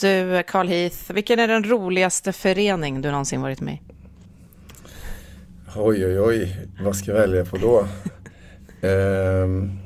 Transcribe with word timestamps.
Du, 0.00 0.42
Carl 0.46 0.68
Heath, 0.68 1.12
vilken 1.12 1.38
är 1.38 1.48
den 1.48 1.64
roligaste 1.64 2.32
förening 2.32 3.02
du 3.02 3.10
någonsin 3.10 3.40
varit 3.40 3.60
med 3.60 3.74
i? 3.74 3.80
Oj, 5.76 6.06
oj, 6.06 6.20
oj, 6.20 6.56
vad 6.80 6.96
ska 6.96 7.10
jag 7.10 7.18
välja 7.18 7.44
på 7.44 7.56
då? 7.56 7.86
ehm, 8.88 9.78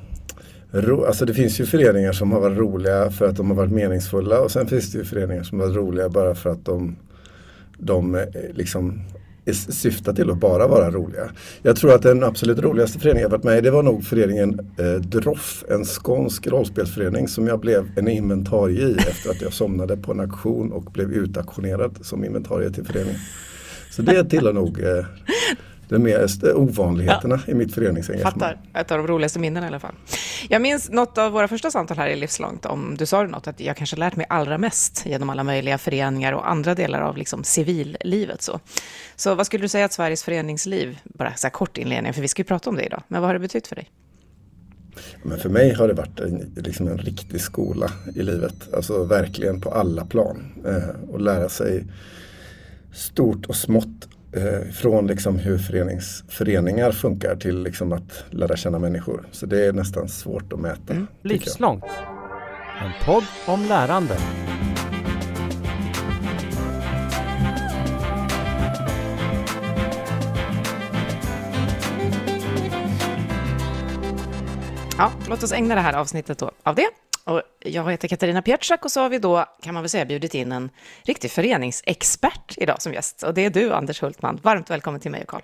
ro, 0.71 1.05
alltså 1.05 1.25
det 1.25 1.35
finns 1.35 1.61
ju 1.61 1.67
föreningar 1.67 2.13
som 2.13 2.33
har 2.33 2.41
varit 2.41 2.59
roliga 2.59 3.11
för 3.11 3.29
att 3.29 3.37
de 3.37 3.51
har 3.51 3.57
varit 3.57 3.73
meningsfulla 3.73 4.41
och 4.41 4.51
sen 4.51 4.67
finns 4.67 4.93
det 4.93 4.99
ju 4.99 5.05
föreningar 5.05 5.43
som 5.43 5.61
har 5.61 5.67
varit 5.67 5.77
roliga 5.77 6.09
bara 6.09 6.35
för 6.35 6.51
att 6.51 6.65
de, 6.65 6.97
de 7.79 8.15
eh, 8.15 8.25
liksom 8.53 9.03
syftar 9.55 10.13
till 10.13 10.31
att 10.31 10.39
bara 10.39 10.67
vara 10.67 10.91
roliga. 10.91 11.31
Jag 11.63 11.77
tror 11.77 11.95
att 11.95 12.03
den 12.03 12.25
absolut 12.25 12.59
roligaste 12.59 12.99
föreningen 12.99 13.23
jag 13.23 13.31
varit 13.31 13.45
med 13.45 13.59
i 13.59 13.61
det 13.61 13.71
var 13.71 13.83
nog 13.83 14.05
föreningen 14.05 14.61
eh, 14.79 14.93
Droff, 14.95 15.65
en 15.69 15.85
skånsk 15.85 16.47
rollspelsförening 16.47 17.29
som 17.29 17.47
jag 17.47 17.61
blev 17.61 17.91
en 17.97 18.09
inventarie 18.09 18.89
i 18.89 18.97
efter 18.97 19.31
att 19.31 19.41
jag 19.43 19.53
somnade 19.53 19.97
på 19.97 20.13
en 20.13 20.21
auktion 20.21 20.73
och 20.73 20.85
blev 20.85 21.13
utaktionerad 21.13 21.99
som 22.01 22.25
inventarie 22.25 22.71
till 22.71 22.85
föreningen. 22.85 23.21
Så 23.91 24.03
det 24.03 24.25
tillhör 24.25 24.53
nog 24.53 24.81
eh, 24.81 25.05
de 25.89 25.99
mer 25.99 26.27
ovanligheterna 26.55 27.41
ja. 27.47 27.53
i 27.53 27.55
mitt 27.55 27.75
föreningsengagemang. 27.75 28.33
Fattar, 28.33 28.61
ett 28.75 28.91
av 28.91 28.99
de 28.99 29.07
roligaste 29.07 29.39
minnena 29.39 29.67
i 29.67 29.69
alla 29.69 29.81
fall. 29.81 29.95
Jag 30.49 30.63
minns 30.63 30.91
något 30.91 31.19
av 31.19 31.33
våra 31.33 31.49
första 31.49 31.71
samtal 31.71 31.97
här 31.97 32.09
i 32.09 32.17
Livslångt, 32.17 32.67
om 32.67 32.97
du 32.99 33.07
sa 33.07 33.23
något, 33.23 33.47
att 33.47 33.61
jag 33.61 33.77
kanske 33.77 33.97
lärt 33.97 34.17
mig 34.17 34.27
allra 34.29 34.59
mest 34.59 35.07
genom 35.07 35.31
alla 35.31 35.45
möjliga 35.45 35.79
föreningar 35.79 36.33
och 36.33 36.51
andra 36.51 36.75
delar 36.75 37.01
av 37.01 37.17
liksom 37.17 37.45
civillivet. 37.45 38.43
Så. 38.43 38.61
så 39.17 39.35
vad 39.35 39.47
skulle 39.47 39.65
du 39.65 39.69
säga 39.69 39.85
att 39.85 39.93
Sveriges 39.93 40.23
föreningsliv, 40.23 40.99
bara 41.05 41.35
så 41.35 41.47
här 41.47 41.53
kort 41.53 41.79
inledning, 41.79 42.13
för 42.13 42.23
vi 42.23 42.29
ska 42.29 42.41
ju 42.41 42.47
prata 42.47 42.71
om 42.71 42.77
det 42.77 42.85
idag, 42.85 43.03
men 43.09 43.21
vad 43.21 43.29
har 43.29 43.35
det 43.35 43.41
betytt 43.41 43.67
för 43.67 43.77
dig? 43.77 43.91
Men 45.23 45.39
för 45.39 45.49
mig 45.49 45.75
har 45.75 45.89
det 45.89 45.95
varit 45.95 46.21
en, 46.21 46.55
liksom 46.57 46.89
en 46.89 46.99
riktig 46.99 47.41
skola 47.41 47.93
i 48.15 48.23
livet, 48.23 48.75
alltså 48.75 49.05
verkligen 49.05 49.61
på 49.61 49.71
alla 49.71 50.07
plan. 50.07 50.53
Eh, 50.67 51.11
och 51.11 51.21
lära 51.21 51.49
sig 51.49 51.85
stort 52.93 53.47
och 53.47 53.57
smått 53.57 54.09
eh, 54.33 54.71
från 54.73 55.07
liksom 55.07 55.39
hur 55.39 55.59
förenings, 55.59 56.25
föreningar 56.29 56.93
funkar 56.93 57.37
till 57.37 57.63
liksom 57.63 57.93
att 57.93 58.25
lära 58.31 58.57
känna 58.57 58.79
människor. 58.79 59.29
Så 59.33 59.47
det 59.47 59.67
är 59.67 59.73
nästan 59.73 60.09
svårt 60.09 60.53
att 60.53 60.61
mäta. 60.61 60.93
Mm. 60.93 61.07
Livslångt. 61.23 61.85
En 62.81 63.07
podd 63.07 63.25
om 63.47 63.65
lärande. 63.65 64.17
Ja, 74.99 75.13
låt 75.29 75.43
oss 75.43 75.53
ägna 75.53 75.75
det 75.75 75.81
här 75.81 75.95
avsnittet 75.95 76.39
då 76.39 76.51
av 76.63 76.75
det. 76.75 76.89
Och 77.29 77.43
jag 77.59 77.91
heter 77.91 78.09
Katarina 78.09 78.43
Pietschak 78.43 78.85
och 78.85 78.93
så 78.93 79.01
har 79.01 79.09
vi 79.09 79.19
då, 79.19 79.45
kan 79.63 79.75
man 79.75 79.83
väl 79.83 79.91
säga, 79.91 80.05
bjudit 80.05 80.35
in 80.35 80.53
en 80.53 80.71
riktig 81.03 81.31
föreningsexpert 81.31 82.55
idag 82.57 82.83
som 82.83 82.95
gäst. 82.95 83.23
Och 83.23 83.35
det 83.35 83.45
är 83.45 83.51
du, 83.51 83.73
Anders 83.73 84.03
Hultman. 84.03 84.41
Varmt 84.43 84.71
välkommen 84.71 85.01
till 85.01 85.11
mig 85.11 85.23
och 85.23 85.29
Karl. 85.29 85.43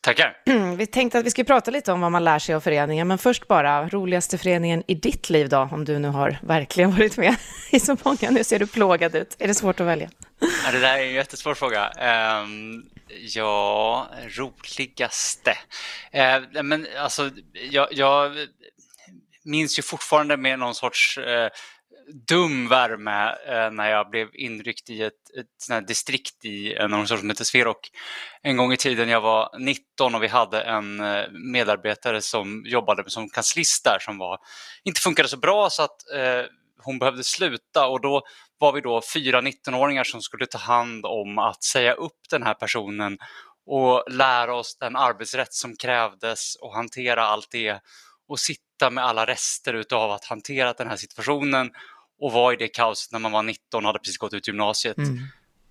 Tackar. 0.00 0.36
Vi 0.76 0.86
tänkte 0.86 1.18
att 1.18 1.24
vi 1.24 1.30
skulle 1.30 1.44
prata 1.44 1.70
lite 1.70 1.92
om 1.92 2.00
vad 2.00 2.12
man 2.12 2.24
lär 2.24 2.38
sig 2.38 2.54
av 2.54 2.60
föreningen, 2.60 3.08
men 3.08 3.18
först 3.18 3.48
bara, 3.48 3.88
roligaste 3.88 4.38
föreningen 4.38 4.82
i 4.86 4.94
ditt 4.94 5.30
liv 5.30 5.48
då, 5.48 5.68
om 5.72 5.84
du 5.84 5.98
nu 5.98 6.08
har 6.08 6.38
verkligen 6.42 6.90
varit 6.90 7.16
med 7.16 7.36
i 7.70 7.80
så 7.80 7.96
många. 8.04 8.30
Nu 8.30 8.44
ser 8.44 8.58
du 8.58 8.66
plågad 8.66 9.14
ut. 9.14 9.36
Är 9.38 9.48
det 9.48 9.54
svårt 9.54 9.80
att 9.80 9.86
välja? 9.86 10.10
Ja, 10.40 10.72
det 10.72 10.80
där 10.80 10.98
är 10.98 11.02
en 11.02 11.14
jättesvår 11.14 11.54
fråga. 11.54 11.92
Um, 12.42 12.86
ja, 13.34 14.06
roligaste. 14.36 15.50
Uh, 16.14 16.62
men 16.62 16.86
alltså, 16.98 17.30
jag, 17.70 17.88
jag 17.90 18.32
minns 19.48 19.78
ju 19.78 19.82
fortfarande 19.82 20.36
med 20.36 20.58
någon 20.58 20.74
sorts 20.74 21.18
eh, 21.18 21.50
dum 22.28 22.68
värme 22.68 23.36
eh, 23.46 23.70
när 23.70 23.90
jag 23.90 24.10
blev 24.10 24.28
inryckt 24.32 24.90
i 24.90 25.02
ett, 25.02 25.12
ett 25.38 25.88
distrikt 25.88 26.44
i 26.44 26.74
en 26.74 26.84
organisation 26.84 27.18
som 27.18 27.30
heter 27.30 27.44
Sverok. 27.44 27.90
En 28.42 28.56
gång 28.56 28.72
i 28.72 28.76
tiden 28.76 29.08
jag 29.08 29.20
var 29.20 29.58
19 29.58 30.14
och 30.14 30.22
vi 30.22 30.28
hade 30.28 30.60
en 30.60 31.00
eh, 31.00 31.24
medarbetare 31.30 32.22
som 32.22 32.62
jobbade 32.66 33.10
som 33.10 33.28
kanslist 33.28 33.84
där 33.84 33.98
som 33.98 34.18
var, 34.18 34.38
inte 34.84 35.00
funkade 35.00 35.28
så 35.28 35.36
bra 35.36 35.70
så 35.70 35.82
att 35.82 36.10
eh, 36.14 36.44
hon 36.82 36.98
behövde 36.98 37.24
sluta 37.24 37.86
och 37.86 38.00
då 38.00 38.22
var 38.58 38.72
vi 38.72 38.80
då 38.80 39.02
fyra 39.14 39.40
19-åringar 39.40 40.04
som 40.04 40.22
skulle 40.22 40.46
ta 40.46 40.58
hand 40.58 41.06
om 41.06 41.38
att 41.38 41.62
säga 41.62 41.92
upp 41.92 42.18
den 42.30 42.42
här 42.42 42.54
personen 42.54 43.18
och 43.66 44.04
lära 44.10 44.54
oss 44.54 44.76
den 44.80 44.96
arbetsrätt 44.96 45.52
som 45.52 45.76
krävdes 45.76 46.56
och 46.56 46.74
hantera 46.74 47.22
allt 47.22 47.48
det 47.50 47.80
och 48.28 48.40
sitta 48.40 48.90
med 48.90 49.04
alla 49.04 49.26
rester 49.26 49.74
utav 49.74 50.10
att 50.10 50.24
hantera 50.24 50.72
den 50.72 50.88
här 50.88 50.96
situationen 50.96 51.70
och 52.20 52.32
vara 52.32 52.54
i 52.54 52.56
det 52.56 52.68
kaoset 52.68 53.12
när 53.12 53.18
man 53.18 53.32
var 53.32 53.42
19 53.42 53.84
och 53.84 53.88
hade 53.88 53.98
precis 53.98 54.18
gått 54.18 54.32
ut 54.34 54.48
gymnasiet 54.48 54.98
mm. 54.98 55.18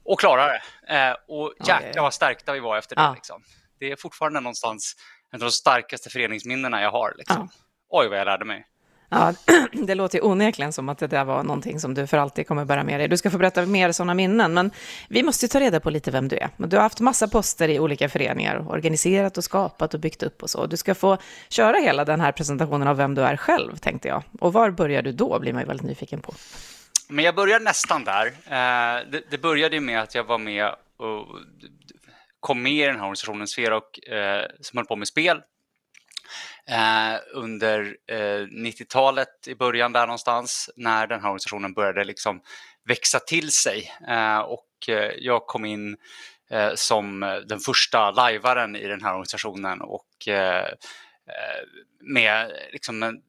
och 0.03 0.19
klara 0.19 0.45
det. 0.45 0.62
Eh, 0.95 1.16
och 1.28 1.53
jäklar 1.68 2.03
vad 2.03 2.13
stärkta 2.13 2.53
vi 2.53 2.59
var 2.59 2.78
efter 2.78 2.95
det. 2.95 3.01
Ja. 3.01 3.13
Liksom. 3.13 3.44
Det 3.79 3.91
är 3.91 3.95
fortfarande 3.95 4.40
någonstans 4.40 4.95
en 5.31 5.41
av 5.41 5.45
de 5.45 5.51
starkaste 5.51 6.09
föreningsminnena 6.09 6.81
jag 6.81 6.91
har. 6.91 7.13
Liksom. 7.18 7.50
Ja. 7.51 7.63
Oj, 7.90 8.07
vad 8.07 8.19
jag 8.19 8.25
lärde 8.25 8.45
mig. 8.45 8.68
Ja, 9.09 9.34
det 9.72 9.95
låter 9.95 10.25
onekligen 10.25 10.73
som 10.73 10.90
att 10.90 10.97
det 10.97 11.07
där 11.07 11.25
var 11.25 11.44
någonting 11.44 11.79
som 11.79 11.94
du 11.94 12.07
för 12.07 12.18
alltid 12.18 12.47
kommer 12.47 12.66
bära 12.66 12.84
med 12.84 13.00
dig. 13.00 13.07
Du 13.07 13.18
ska 13.18 13.31
få 13.31 13.38
berätta 13.38 13.66
mer 13.66 13.91
sådana 13.91 14.13
minnen, 14.13 14.53
men 14.53 14.72
vi 15.09 15.23
måste 15.23 15.47
ta 15.47 15.59
reda 15.59 15.79
på 15.79 15.90
lite 15.90 16.12
vem 16.12 16.28
du 16.28 16.38
är. 16.38 16.50
Du 16.57 16.75
har 16.75 16.84
haft 16.84 17.00
massa 17.00 17.28
poster 17.28 17.69
i 17.69 17.79
olika 17.79 18.09
föreningar, 18.09 18.66
organiserat 18.69 19.38
och 19.38 19.44
skapat 19.44 19.94
och 19.94 20.00
byggt 20.00 20.23
upp 20.23 20.44
och 20.44 20.50
så. 20.50 20.66
Du 20.66 20.78
ska 20.78 20.95
få 20.95 21.18
köra 21.50 21.78
hela 21.78 22.06
den 22.06 22.22
här 22.22 22.31
presentationen 22.31 22.88
av 22.88 22.97
vem 22.97 23.16
du 23.16 23.22
är 23.22 23.38
själv, 23.38 23.78
tänkte 23.78 24.07
jag. 24.07 24.23
Och 24.40 24.53
var 24.53 24.72
börjar 24.72 25.01
du 25.01 25.12
då, 25.12 25.39
blir 25.39 25.53
man 25.53 25.62
ju 25.62 25.68
väldigt 25.68 25.88
nyfiken 25.88 26.22
på. 26.22 26.34
Men 27.09 27.25
jag 27.25 27.35
börjar 27.35 27.59
nästan 27.59 28.03
där. 28.03 28.25
Eh, 28.28 29.22
det 29.29 29.38
började 29.41 29.79
med 29.79 30.01
att 30.01 30.16
jag 30.16 30.24
var 30.24 30.38
med 30.38 30.66
och 30.97 31.28
kom 32.39 32.63
med 32.63 32.72
i 32.72 32.85
den 32.85 32.95
här 32.95 33.01
organisationen 33.01 33.47
Sverok 33.47 34.00
och, 34.07 34.13
eh, 34.13 34.45
som 34.62 34.78
höll 34.78 34.85
på 34.85 34.95
med 34.95 35.07
spel 35.07 35.41
eh, 36.69 37.19
under 37.33 37.97
eh, 38.07 38.45
90-talet 38.45 39.47
i 39.47 39.55
början 39.55 39.94
där 39.94 40.07
någonstans 40.07 40.69
när 40.75 41.07
den 41.07 41.22
här 41.22 41.28
organisationen 41.28 41.73
började 41.73 42.03
liksom 42.03 42.41
växa 42.85 43.19
till 43.19 43.51
sig. 43.51 43.91
Eh, 44.07 44.39
och 44.39 44.89
eh, 44.89 45.11
jag 45.17 45.45
kom 45.45 45.66
in 45.66 45.97
eh, 46.50 46.72
som 46.75 47.19
den 47.47 47.59
första 47.59 48.11
lajvaren 48.11 48.75
i 48.75 48.88
den 48.88 49.01
här 49.01 49.11
organisationen 49.11 49.81
och 49.81 50.27
eh, 50.27 50.66
eh 51.27 51.63
med 52.01 52.51
liksom 52.72 53.22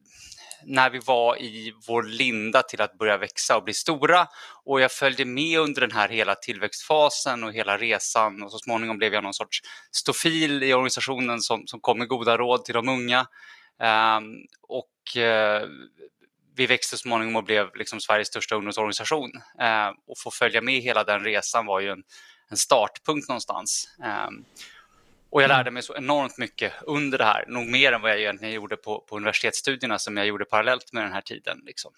när 0.63 0.89
vi 0.89 0.99
var 0.99 1.41
i 1.41 1.73
vår 1.87 2.03
linda 2.03 2.61
till 2.61 2.81
att 2.81 2.97
börja 2.97 3.17
växa 3.17 3.57
och 3.57 3.63
bli 3.63 3.73
stora 3.73 4.27
och 4.65 4.81
jag 4.81 4.91
följde 4.91 5.25
med 5.25 5.59
under 5.59 5.81
den 5.81 5.91
här 5.91 6.09
hela 6.09 6.35
tillväxtfasen 6.35 7.43
och 7.43 7.53
hela 7.53 7.77
resan 7.77 8.43
och 8.43 8.51
så 8.51 8.59
småningom 8.59 8.97
blev 8.97 9.13
jag 9.13 9.23
någon 9.23 9.33
sorts 9.33 9.59
stofil 9.91 10.63
i 10.63 10.73
organisationen 10.73 11.41
som, 11.41 11.67
som 11.67 11.79
kom 11.79 11.97
med 11.97 12.07
goda 12.07 12.37
råd 12.37 12.65
till 12.65 12.73
de 12.73 12.89
unga. 12.89 13.27
Um, 13.79 14.45
och 14.61 15.17
uh, 15.17 15.69
vi 16.55 16.65
växte 16.65 16.97
så 16.97 17.01
småningom 17.01 17.35
och 17.35 17.43
blev 17.43 17.75
liksom 17.75 17.99
Sveriges 17.99 18.27
största 18.27 18.55
ungdomsorganisation. 18.55 19.31
Uh, 19.61 19.89
och 20.07 20.17
få 20.17 20.31
följa 20.31 20.61
med 20.61 20.81
hela 20.81 21.03
den 21.03 21.23
resan 21.23 21.65
var 21.65 21.79
ju 21.79 21.89
en, 21.89 22.03
en 22.49 22.57
startpunkt 22.57 23.27
någonstans. 23.27 23.89
Um, 24.27 24.45
och 25.31 25.41
jag 25.41 25.45
mm. 25.45 25.57
lärde 25.57 25.71
mig 25.71 25.83
så 25.83 25.95
enormt 25.95 26.37
mycket 26.37 26.73
under 26.81 27.17
det 27.17 27.23
här, 27.23 27.45
nog 27.47 27.67
mer 27.67 27.91
än 27.91 28.01
vad 28.01 28.11
jag 28.11 28.19
egentligen 28.19 28.53
gjorde 28.53 28.77
på, 28.77 28.99
på 28.99 29.17
universitetsstudierna 29.17 29.99
som 29.99 30.17
jag 30.17 30.27
gjorde 30.27 30.45
parallellt 30.45 30.93
med 30.93 31.03
den 31.03 31.13
här 31.13 31.21
tiden. 31.21 31.61
Liksom. 31.65 31.91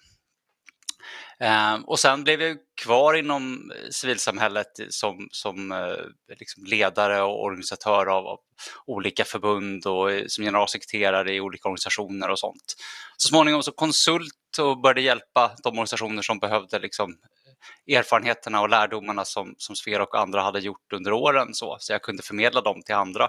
Um, 1.40 1.84
och 1.84 1.98
sen 1.98 2.24
blev 2.24 2.42
jag 2.42 2.56
kvar 2.82 3.14
inom 3.14 3.72
civilsamhället 3.90 4.66
som, 4.88 5.28
som 5.30 5.72
uh, 5.72 5.96
liksom 6.38 6.64
ledare 6.64 7.22
och 7.22 7.42
organisatör 7.42 8.06
av, 8.06 8.26
av, 8.26 8.38
olika 8.86 9.24
förbund 9.24 9.86
och 9.86 10.10
som 10.26 10.44
generalsekreterare 10.44 11.34
i 11.34 11.40
olika 11.40 11.68
organisationer 11.68 12.30
och 12.30 12.38
sånt. 12.38 12.74
Så 13.16 13.28
småningom 13.28 13.62
så 13.62 13.72
konsult 13.72 14.58
och 14.60 14.80
började 14.80 15.00
hjälpa 15.00 15.56
de 15.62 15.68
organisationer 15.68 16.22
som 16.22 16.38
behövde 16.38 16.78
liksom, 16.78 17.16
erfarenheterna 17.86 18.60
och 18.60 18.68
lärdomarna 18.68 19.24
som, 19.24 19.54
som 19.58 19.76
Sfera 19.76 20.02
och 20.02 20.18
andra 20.18 20.42
hade 20.42 20.60
gjort 20.60 20.92
under 20.92 21.12
åren 21.12 21.54
så, 21.54 21.76
så 21.80 21.92
jag 21.92 22.02
kunde 22.02 22.22
förmedla 22.22 22.60
dem 22.60 22.82
till 22.82 22.94
andra. 22.94 23.28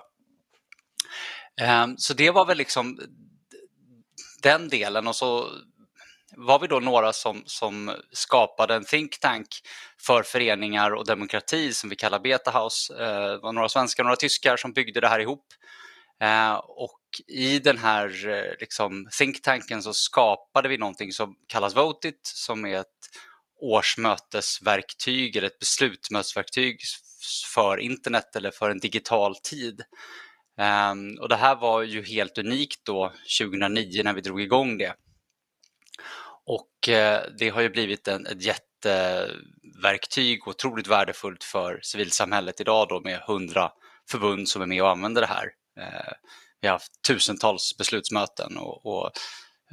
Ehm, 1.61 1.97
så 1.97 2.13
det 2.13 2.31
var 2.31 2.45
väl 2.45 2.57
liksom 2.57 2.99
den 4.43 4.69
delen 4.69 5.07
och 5.07 5.15
så 5.15 5.49
var 6.37 6.59
vi 6.59 6.67
då 6.67 6.79
några 6.79 7.13
som, 7.13 7.43
som 7.45 7.95
skapade 8.11 8.75
en 8.75 8.85
think 8.85 9.19
tank 9.19 9.47
för 10.01 10.23
föreningar 10.23 10.91
och 10.91 11.05
demokrati 11.05 11.73
som 11.73 11.89
vi 11.89 11.95
kallar 11.95 12.19
Beta 12.19 12.51
House. 12.51 12.93
Ehm, 12.93 13.21
det 13.21 13.37
var 13.37 13.53
några 13.53 13.69
svenskar 13.69 14.03
och 14.03 14.05
några 14.05 14.15
tyskar 14.15 14.57
som 14.57 14.73
byggde 14.73 14.99
det 15.01 15.07
här 15.07 15.19
ihop. 15.19 15.45
Ehm, 16.19 16.57
och 16.57 16.99
i 17.27 17.59
den 17.59 17.77
här 17.77 18.29
eh, 18.29 18.53
liksom, 18.59 19.07
think 19.17 19.41
tanken 19.41 19.83
så 19.83 19.93
skapade 19.93 20.69
vi 20.69 20.77
någonting 20.77 21.11
som 21.11 21.35
kallas 21.47 21.75
Votit 21.75 22.19
som 22.23 22.65
är 22.65 22.79
ett 22.79 22.87
årsmötesverktyg 23.63 25.35
eller 25.35 25.47
ett 25.47 25.59
beslutsmötesverktyg 25.59 26.79
för 27.53 27.77
internet 27.77 28.35
eller 28.35 28.51
för 28.51 28.69
en 28.69 28.79
digital 28.79 29.35
tid. 29.35 29.81
Um, 30.91 31.17
och 31.21 31.29
det 31.29 31.35
här 31.35 31.55
var 31.55 31.81
ju 31.81 32.03
helt 32.03 32.37
unikt 32.37 32.85
då 32.85 33.13
2009 33.39 34.03
när 34.03 34.13
vi 34.13 34.21
drog 34.21 34.41
igång 34.41 34.77
det. 34.77 34.95
Och 36.45 36.89
uh, 36.89 37.19
det 37.39 37.49
har 37.49 37.61
ju 37.61 37.69
blivit 37.69 38.07
en, 38.07 38.25
ett 38.25 38.43
jätteverktyg, 38.43 40.47
otroligt 40.47 40.87
värdefullt 40.87 41.43
för 41.43 41.79
civilsamhället 41.83 42.61
idag 42.61 42.87
då 42.89 43.01
med 43.01 43.19
hundra 43.19 43.71
förbund 44.11 44.49
som 44.49 44.61
är 44.61 44.65
med 44.65 44.83
och 44.83 44.89
använder 44.89 45.21
det 45.21 45.27
här. 45.27 45.49
Eh, 45.79 46.13
vi 46.61 46.67
har 46.67 46.73
haft 46.73 47.01
tusentals 47.07 47.77
beslutsmöten 47.77 48.57
och, 48.57 48.85
och 48.85 49.11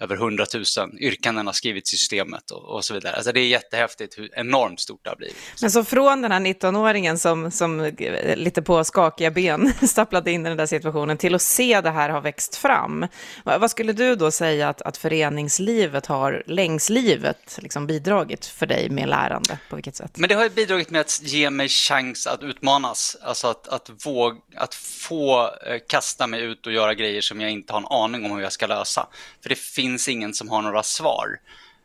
över 0.00 0.16
100 0.16 0.46
000 0.54 0.64
yrkanden 0.98 1.46
har 1.46 1.52
skrivits 1.52 1.94
i 1.94 1.96
systemet 1.96 2.50
och, 2.50 2.74
och, 2.74 2.84
så 2.84 2.94
vidare. 2.94 3.16
Alltså 3.16 3.32
det 3.32 3.40
är 3.40 3.46
jättehäftigt 3.46 4.18
hur 4.18 4.30
enormt 4.38 4.80
stort 4.80 5.00
det 5.04 5.10
har 5.10 5.16
blivit. 5.16 5.36
Men 5.60 5.70
så 5.70 5.84
från 5.84 6.22
den 6.22 6.32
här 6.32 6.40
19-åringen 6.40 7.18
som, 7.18 7.50
som 7.50 7.92
lite 8.36 8.62
på 8.62 8.84
skakiga 8.84 9.30
ben 9.30 9.72
stapplade 9.88 10.30
in 10.30 10.46
i 10.46 10.48
den 10.48 10.58
där 10.58 10.66
situationen 10.66 11.16
till 11.16 11.34
att 11.34 11.42
se 11.42 11.80
det 11.80 11.90
här 11.90 12.10
ha 12.10 12.20
växt 12.20 12.56
fram. 12.56 13.06
Vad 13.44 13.70
skulle 13.70 13.92
du 13.92 14.16
då 14.16 14.30
säga 14.30 14.68
att, 14.68 14.82
att 14.82 14.96
föreningslivet 14.96 16.06
har 16.06 16.42
längs 16.46 16.90
livet 16.90 17.58
liksom 17.62 17.86
bidragit 17.86 18.46
för 18.46 18.66
dig 18.66 18.90
med 18.90 19.08
lärande? 19.08 19.58
På 19.70 19.76
vilket 19.76 19.96
sätt? 19.96 20.18
Men 20.18 20.28
det 20.28 20.34
har 20.34 20.48
bidragit 20.48 20.90
med 20.90 21.00
att 21.00 21.22
ge 21.22 21.50
mig 21.50 21.68
chans 21.68 22.26
att 22.26 22.42
utmanas, 22.42 23.16
alltså 23.22 23.46
att, 23.46 23.68
att, 23.68 23.90
våga, 24.06 24.36
att 24.56 24.74
få 24.74 25.50
eh, 25.66 25.78
kasta 25.88 26.26
mig 26.26 26.42
ut 26.42 26.66
och 26.66 26.72
göra 26.72 26.94
grejer 26.94 27.20
som 27.20 27.40
jag 27.40 27.50
inte 27.50 27.72
har 27.72 27.80
en 27.80 27.86
aning 27.86 28.24
om 28.24 28.36
hur 28.36 28.42
jag 28.42 28.52
ska 28.52 28.66
lösa. 28.66 29.06
För 29.42 29.48
det 29.48 29.58
finns 29.58 29.89
finns 29.90 30.08
ingen 30.08 30.34
som 30.34 30.48
har 30.48 30.62
några 30.62 30.82
svar. 30.82 31.40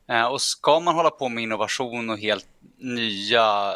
Eh, 0.09 0.25
och 0.25 0.41
ska 0.41 0.79
man 0.79 0.95
hålla 0.95 1.09
på 1.09 1.29
med 1.29 1.43
innovation 1.43 2.09
och 2.09 2.19
helt 2.19 2.47
nya 2.77 3.73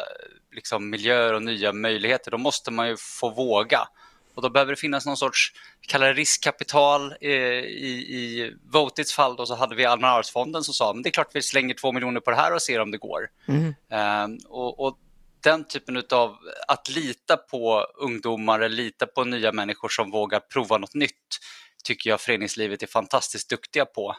liksom, 0.54 0.90
miljöer 0.90 1.34
och 1.34 1.42
nya 1.42 1.72
möjligheter, 1.72 2.30
då 2.30 2.38
måste 2.38 2.70
man 2.70 2.88
ju 2.88 2.96
få 2.96 3.30
våga. 3.30 3.88
Och 4.34 4.42
då 4.42 4.50
behöver 4.50 4.72
det 4.72 4.80
finnas 4.80 5.06
någon 5.06 5.16
sorts, 5.16 5.52
kalla 5.80 6.06
det 6.06 6.12
riskkapital. 6.12 7.14
Eh, 7.20 7.30
I, 7.30 8.06
i 8.10 8.52
Votits 8.72 9.12
fall 9.12 9.36
då 9.36 9.46
så 9.46 9.54
hade 9.54 9.74
vi 9.74 9.84
Allmänna 9.84 10.12
arvsfonden 10.12 10.62
som 10.62 10.74
sa, 10.74 10.92
men 10.92 11.02
det 11.02 11.08
är 11.08 11.12
klart 11.12 11.30
vi 11.32 11.42
slänger 11.42 11.74
två 11.74 11.92
miljoner 11.92 12.20
på 12.20 12.30
det 12.30 12.36
här 12.36 12.54
och 12.54 12.62
ser 12.62 12.80
om 12.80 12.90
det 12.90 12.98
går. 12.98 13.28
Mm. 13.48 13.74
Eh, 13.92 14.46
och, 14.48 14.80
och, 14.80 14.98
den 15.42 15.64
typen 15.64 16.02
av 16.10 16.36
att 16.68 16.88
lita 16.88 17.36
på 17.36 17.86
ungdomar, 17.98 18.68
lita 18.68 19.06
på 19.06 19.24
nya 19.24 19.52
människor 19.52 19.88
som 19.88 20.10
vågar 20.10 20.40
prova 20.40 20.78
något 20.78 20.94
nytt 20.94 21.38
tycker 21.84 22.10
jag 22.10 22.20
föreningslivet 22.20 22.82
är 22.82 22.86
fantastiskt 22.86 23.50
duktiga 23.50 23.84
på. 23.84 24.16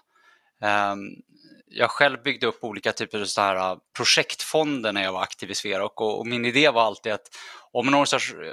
Ehm, 0.62 1.00
jag 1.74 1.92
själv 1.92 2.24
byggde 2.24 2.48
upp 2.48 2.64
olika 2.64 2.92
typer 2.92 3.22
av 3.22 3.26
så 3.26 3.42
här 3.42 3.78
projektfonder 3.96 4.94
när 4.94 5.04
jag 5.04 5.14
var 5.14 5.22
aktiv 5.22 5.52
i 5.52 5.56
Sverok 5.56 6.02
och, 6.02 6.28
min 6.28 6.46
idé 6.46 6.70
var 6.70 6.82
alltid 6.82 7.12
att 7.12 7.28
om 7.72 7.88
en, 7.88 8.06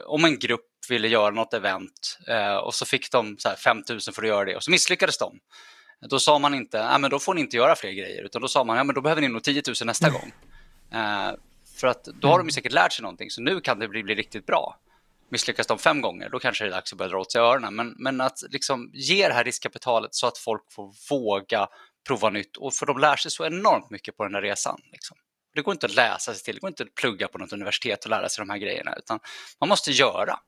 om 0.06 0.24
en 0.24 0.38
grupp 0.38 0.66
ville 0.88 1.08
göra 1.08 1.30
något 1.30 1.54
event 1.54 2.18
eh, 2.28 2.56
och 2.56 2.74
så 2.74 2.86
fick 2.86 3.12
de 3.12 3.36
så 3.38 3.50
5 3.64 3.82
000 3.88 4.00
för 4.00 4.22
att 4.22 4.28
göra 4.28 4.44
det 4.44 4.56
och 4.56 4.64
så 4.64 4.70
misslyckades 4.70 5.18
de. 5.18 5.38
Då 6.00 6.18
sa 6.18 6.38
man 6.38 6.54
inte, 6.54 6.84
nej 6.84 6.98
men 6.98 7.10
då 7.10 7.18
får 7.18 7.34
ni 7.34 7.40
inte 7.40 7.56
göra 7.56 7.76
fler 7.76 7.92
grejer, 7.92 8.22
utan 8.22 8.42
då 8.42 8.48
sa 8.48 8.64
man, 8.64 8.76
ja 8.76 8.84
men 8.84 8.94
då 8.94 9.00
behöver 9.00 9.22
ni 9.22 9.28
nog 9.28 9.42
10 9.42 9.62
000 9.66 9.74
nästa 9.84 10.06
mm. 10.06 10.20
gång. 10.20 10.32
Eh, 11.00 11.32
för 11.76 11.86
att 11.86 12.04
då 12.04 12.28
har 12.28 12.38
de 12.38 12.50
säkert 12.50 12.72
lärt 12.72 12.92
sig 12.92 13.02
någonting, 13.02 13.30
så 13.30 13.42
nu 13.42 13.60
kan 13.60 13.78
det 13.78 13.88
bli, 13.88 14.02
bli 14.02 14.14
riktigt 14.14 14.46
bra 14.46 14.76
misslyckas 15.30 15.66
de 15.66 15.78
fem 15.78 16.00
gånger, 16.00 16.28
då 16.28 16.38
kanske 16.38 16.64
det 16.64 16.68
är 16.68 16.72
dags 16.72 16.92
att 16.92 16.98
börja 16.98 17.10
dra 17.10 17.18
åt 17.18 17.32
sig 17.32 17.40
öronen. 17.40 17.74
Men, 17.74 17.94
men 17.98 18.20
att 18.20 18.38
liksom 18.50 18.90
ge 18.94 19.28
det 19.28 19.34
här 19.34 19.44
riskkapitalet 19.44 20.14
så 20.14 20.26
att 20.26 20.38
folk 20.38 20.72
får 20.72 20.92
våga 21.10 21.68
prova 22.06 22.30
nytt. 22.30 22.56
Och 22.56 22.74
för 22.74 22.86
de 22.86 22.98
lär 22.98 23.16
sig 23.16 23.30
så 23.30 23.46
enormt 23.46 23.90
mycket 23.90 24.16
på 24.16 24.24
den 24.24 24.34
här 24.34 24.42
resan. 24.42 24.80
Liksom. 24.92 25.16
Det 25.54 25.62
går 25.62 25.72
inte 25.72 25.86
att 25.86 25.94
läsa 25.94 26.34
sig 26.34 26.42
till, 26.44 26.54
det 26.54 26.60
går 26.60 26.68
inte 26.68 26.82
att 26.82 26.94
plugga 26.94 27.28
på 27.28 27.38
något 27.38 27.52
universitet 27.52 28.04
och 28.04 28.10
lära 28.10 28.28
sig 28.28 28.42
de 28.42 28.50
här 28.50 28.58
grejerna, 28.58 28.94
utan 28.96 29.18
man 29.60 29.68
måste 29.68 29.90
göra. 29.90 30.38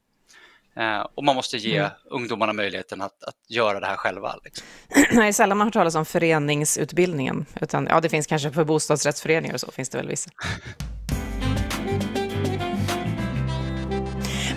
Eh, 0.77 1.07
och 1.15 1.25
man 1.25 1.37
måste 1.37 1.57
ge 1.57 1.77
mm. 1.77 1.91
ungdomarna 2.05 2.53
möjligheten 2.53 3.01
att, 3.01 3.25
att 3.25 3.37
göra 3.49 3.81
det 3.81 3.87
här 3.87 3.97
själva. 3.97 4.37
Liksom. 4.45 4.67
Nej, 5.13 5.33
sällan 5.33 5.59
man 5.59 5.67
hört 5.67 5.75
talas 5.75 5.95
om 5.95 6.07
föreningsutbildningen, 6.07 7.47
utan 7.61 7.87
ja, 7.87 8.01
det 8.01 8.09
finns 8.09 8.27
kanske 8.27 8.51
för 8.51 8.65
bostadsrättsföreningar 8.65 9.55
och 9.55 9.61
så 9.61 9.71
finns 9.71 9.89
det 9.89 9.99
väl 9.99 10.09
vissa. 10.09 10.31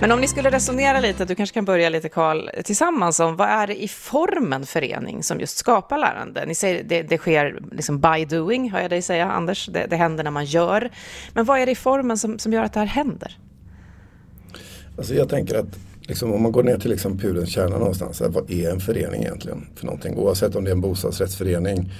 Men 0.03 0.11
om 0.11 0.21
ni 0.21 0.27
skulle 0.27 0.49
resonera 0.49 0.99
lite, 0.99 1.25
du 1.25 1.35
kanske 1.35 1.53
kan 1.53 1.65
börja 1.65 1.89
lite 1.89 2.09
Karl, 2.09 2.49
tillsammans 2.63 3.19
om 3.19 3.35
vad 3.35 3.47
är 3.47 3.67
det 3.67 3.83
i 3.83 3.87
formen 3.87 4.65
förening 4.65 5.23
som 5.23 5.39
just 5.39 5.57
skapar 5.57 5.97
lärande? 5.97 6.45
Ni 6.45 6.55
säger 6.55 6.83
det, 6.83 7.01
det 7.01 7.17
sker 7.17 7.59
liksom 7.71 7.99
by 7.99 8.25
doing, 8.25 8.71
hör 8.71 8.81
jag 8.81 8.89
dig 8.89 9.01
säga 9.01 9.31
Anders, 9.31 9.65
det, 9.65 9.85
det 9.89 9.95
händer 9.95 10.23
när 10.23 10.31
man 10.31 10.45
gör. 10.45 10.89
Men 11.33 11.45
vad 11.45 11.59
är 11.59 11.65
det 11.65 11.71
i 11.71 11.75
formen 11.75 12.17
som, 12.17 12.39
som 12.39 12.53
gör 12.53 12.63
att 12.63 12.73
det 12.73 12.79
här 12.79 12.87
händer? 12.87 13.37
Alltså 14.97 15.13
jag 15.13 15.29
tänker 15.29 15.59
att 15.59 15.79
liksom, 16.01 16.33
om 16.33 16.41
man 16.41 16.51
går 16.51 16.63
ner 16.63 16.77
till 16.77 16.91
liksom 16.91 17.17
pudens 17.17 17.49
kärna 17.49 17.77
någonstans, 17.77 18.19
här, 18.19 18.29
vad 18.29 18.51
är 18.51 18.71
en 18.71 18.79
förening 18.79 19.21
egentligen 19.21 19.67
för 19.75 19.85
någonting? 19.85 20.17
Oavsett 20.17 20.55
om 20.55 20.63
det 20.63 20.69
är 20.69 20.75
en 20.75 20.81
bostadsrättsförening 20.81 21.91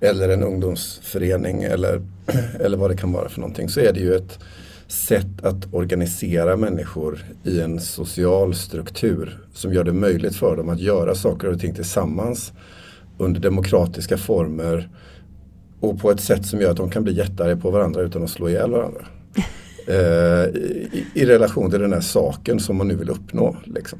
eller 0.00 0.28
en 0.28 0.42
ungdomsförening 0.42 1.62
eller, 1.62 2.02
eller 2.60 2.76
vad 2.76 2.90
det 2.90 2.96
kan 2.96 3.12
vara 3.12 3.28
för 3.28 3.40
någonting 3.40 3.68
så 3.68 3.80
är 3.80 3.92
det 3.92 4.00
ju 4.00 4.14
ett 4.14 4.38
sätt 4.88 5.44
att 5.44 5.74
organisera 5.74 6.56
människor 6.56 7.24
i 7.44 7.60
en 7.60 7.80
social 7.80 8.54
struktur 8.54 9.38
som 9.52 9.72
gör 9.72 9.84
det 9.84 9.92
möjligt 9.92 10.36
för 10.36 10.56
dem 10.56 10.68
att 10.68 10.80
göra 10.80 11.14
saker 11.14 11.48
och 11.48 11.60
ting 11.60 11.74
tillsammans 11.74 12.52
under 13.18 13.40
demokratiska 13.40 14.18
former 14.18 14.88
och 15.80 16.00
på 16.00 16.10
ett 16.10 16.20
sätt 16.20 16.46
som 16.46 16.60
gör 16.60 16.70
att 16.70 16.76
de 16.76 16.90
kan 16.90 17.04
bli 17.04 17.12
jättearga 17.12 17.56
på 17.56 17.70
varandra 17.70 18.02
utan 18.02 18.22
att 18.22 18.30
slå 18.30 18.48
ihjäl 18.48 18.70
varandra. 18.70 19.06
Eh, 19.88 20.44
i, 20.44 21.06
i, 21.14 21.24
relation 21.24 21.70
till 21.70 21.80
den 21.80 21.92
här 21.92 22.00
saken 22.00 22.60
som 22.60 22.76
man 22.76 22.88
nu 22.88 22.94
vill 22.94 23.10
uppnå. 23.10 23.56
Liksom. 23.64 23.98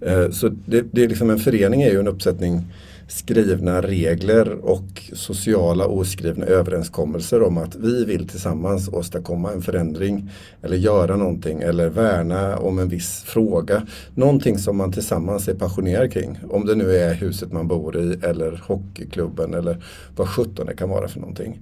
Eh, 0.00 0.30
så 0.30 0.48
det, 0.48 0.84
det, 0.92 1.04
är 1.04 1.08
liksom 1.08 1.30
en 1.30 1.38
förening 1.38 1.82
är 1.82 1.90
ju 1.90 2.00
en 2.00 2.08
uppsättning 2.08 2.62
skrivna 3.08 3.82
regler 3.82 4.52
och 4.52 5.10
sociala 5.12 5.86
oskrivna 5.86 6.46
överenskommelser 6.46 7.42
om 7.42 7.58
att 7.58 7.76
vi 7.76 8.04
vill 8.04 8.28
tillsammans 8.28 8.88
åstadkomma 8.88 9.52
en 9.52 9.62
förändring 9.62 10.30
eller 10.62 10.76
göra 10.76 11.16
någonting 11.16 11.60
eller 11.62 11.88
värna 11.88 12.56
om 12.58 12.78
en 12.78 12.88
viss 12.88 13.22
fråga. 13.22 13.86
Någonting 14.14 14.58
som 14.58 14.76
man 14.76 14.92
tillsammans 14.92 15.48
är 15.48 15.54
passionerad 15.54 16.12
kring. 16.12 16.38
Om 16.50 16.66
det 16.66 16.74
nu 16.74 16.96
är 16.96 17.14
huset 17.14 17.52
man 17.52 17.68
bor 17.68 17.96
i 17.96 18.18
eller 18.22 18.62
hockeyklubben 18.66 19.54
eller 19.54 19.84
vad 20.16 20.28
sjutton 20.28 20.66
det 20.66 20.74
kan 20.74 20.88
vara 20.88 21.08
för 21.08 21.20
någonting. 21.20 21.60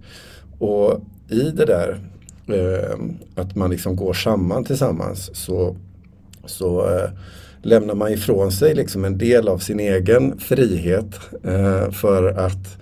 Och 0.58 1.00
i 1.28 1.50
det 1.50 1.64
där 1.64 2.00
eh, 2.46 2.98
att 3.34 3.56
man 3.56 3.70
liksom 3.70 3.96
går 3.96 4.12
samman 4.12 4.64
tillsammans 4.64 5.30
så, 5.36 5.76
så 6.44 6.88
eh, 6.88 7.10
lämnar 7.64 7.94
man 7.94 8.12
ifrån 8.12 8.52
sig 8.52 8.74
liksom 8.74 9.04
en 9.04 9.18
del 9.18 9.48
av 9.48 9.58
sin 9.58 9.80
egen 9.80 10.38
frihet 10.38 11.20
eh, 11.44 11.90
för 11.90 12.38
att 12.38 12.78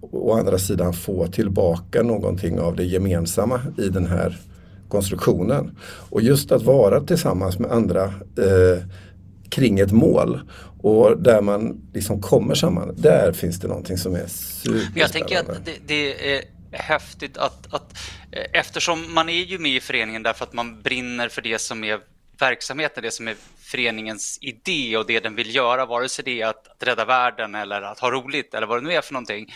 å 0.00 0.32
andra 0.32 0.58
sidan 0.58 0.92
få 0.92 1.26
tillbaka 1.26 2.02
någonting 2.02 2.60
av 2.60 2.76
det 2.76 2.84
gemensamma 2.84 3.60
i 3.78 3.88
den 3.88 4.06
här 4.06 4.38
konstruktionen. 4.88 5.76
Och 6.10 6.22
just 6.22 6.52
att 6.52 6.62
vara 6.62 7.00
tillsammans 7.00 7.58
med 7.58 7.70
andra 7.72 8.04
eh, 8.04 8.84
kring 9.48 9.78
ett 9.78 9.92
mål 9.92 10.40
och 10.80 11.22
där 11.22 11.40
man 11.40 11.80
liksom 11.94 12.22
kommer 12.22 12.54
samman, 12.54 12.94
där 12.96 13.32
finns 13.32 13.60
det 13.60 13.68
någonting 13.68 13.98
som 13.98 14.14
är 14.14 14.26
superspännande. 14.26 15.00
Jag 15.00 15.12
tänker 15.12 15.38
att 15.40 15.64
det, 15.64 15.72
det 15.86 16.34
är 16.34 16.42
häftigt 16.70 17.36
att, 17.36 17.74
att 17.74 17.98
eh, 18.30 18.60
eftersom 18.60 19.14
man 19.14 19.28
är 19.28 19.44
ju 19.44 19.58
med 19.58 19.72
i 19.72 19.80
föreningen 19.80 20.22
därför 20.22 20.44
att 20.44 20.52
man 20.52 20.82
brinner 20.82 21.28
för 21.28 21.42
det 21.42 21.60
som 21.60 21.84
är 21.84 21.98
verksamheten, 22.38 23.02
det 23.02 23.10
som 23.10 23.28
är 23.28 23.36
föreningens 23.60 24.38
idé 24.40 24.96
och 24.96 25.06
det 25.06 25.20
den 25.20 25.34
vill 25.34 25.54
göra, 25.54 25.86
vare 25.86 26.08
sig 26.08 26.24
det 26.24 26.40
är 26.40 26.46
att, 26.46 26.68
att 26.68 26.82
rädda 26.82 27.04
världen 27.04 27.54
eller 27.54 27.82
att 27.82 28.00
ha 28.00 28.10
roligt 28.10 28.54
eller 28.54 28.66
vad 28.66 28.82
det 28.82 28.88
nu 28.88 28.94
är 28.94 29.00
för 29.00 29.12
någonting. 29.12 29.54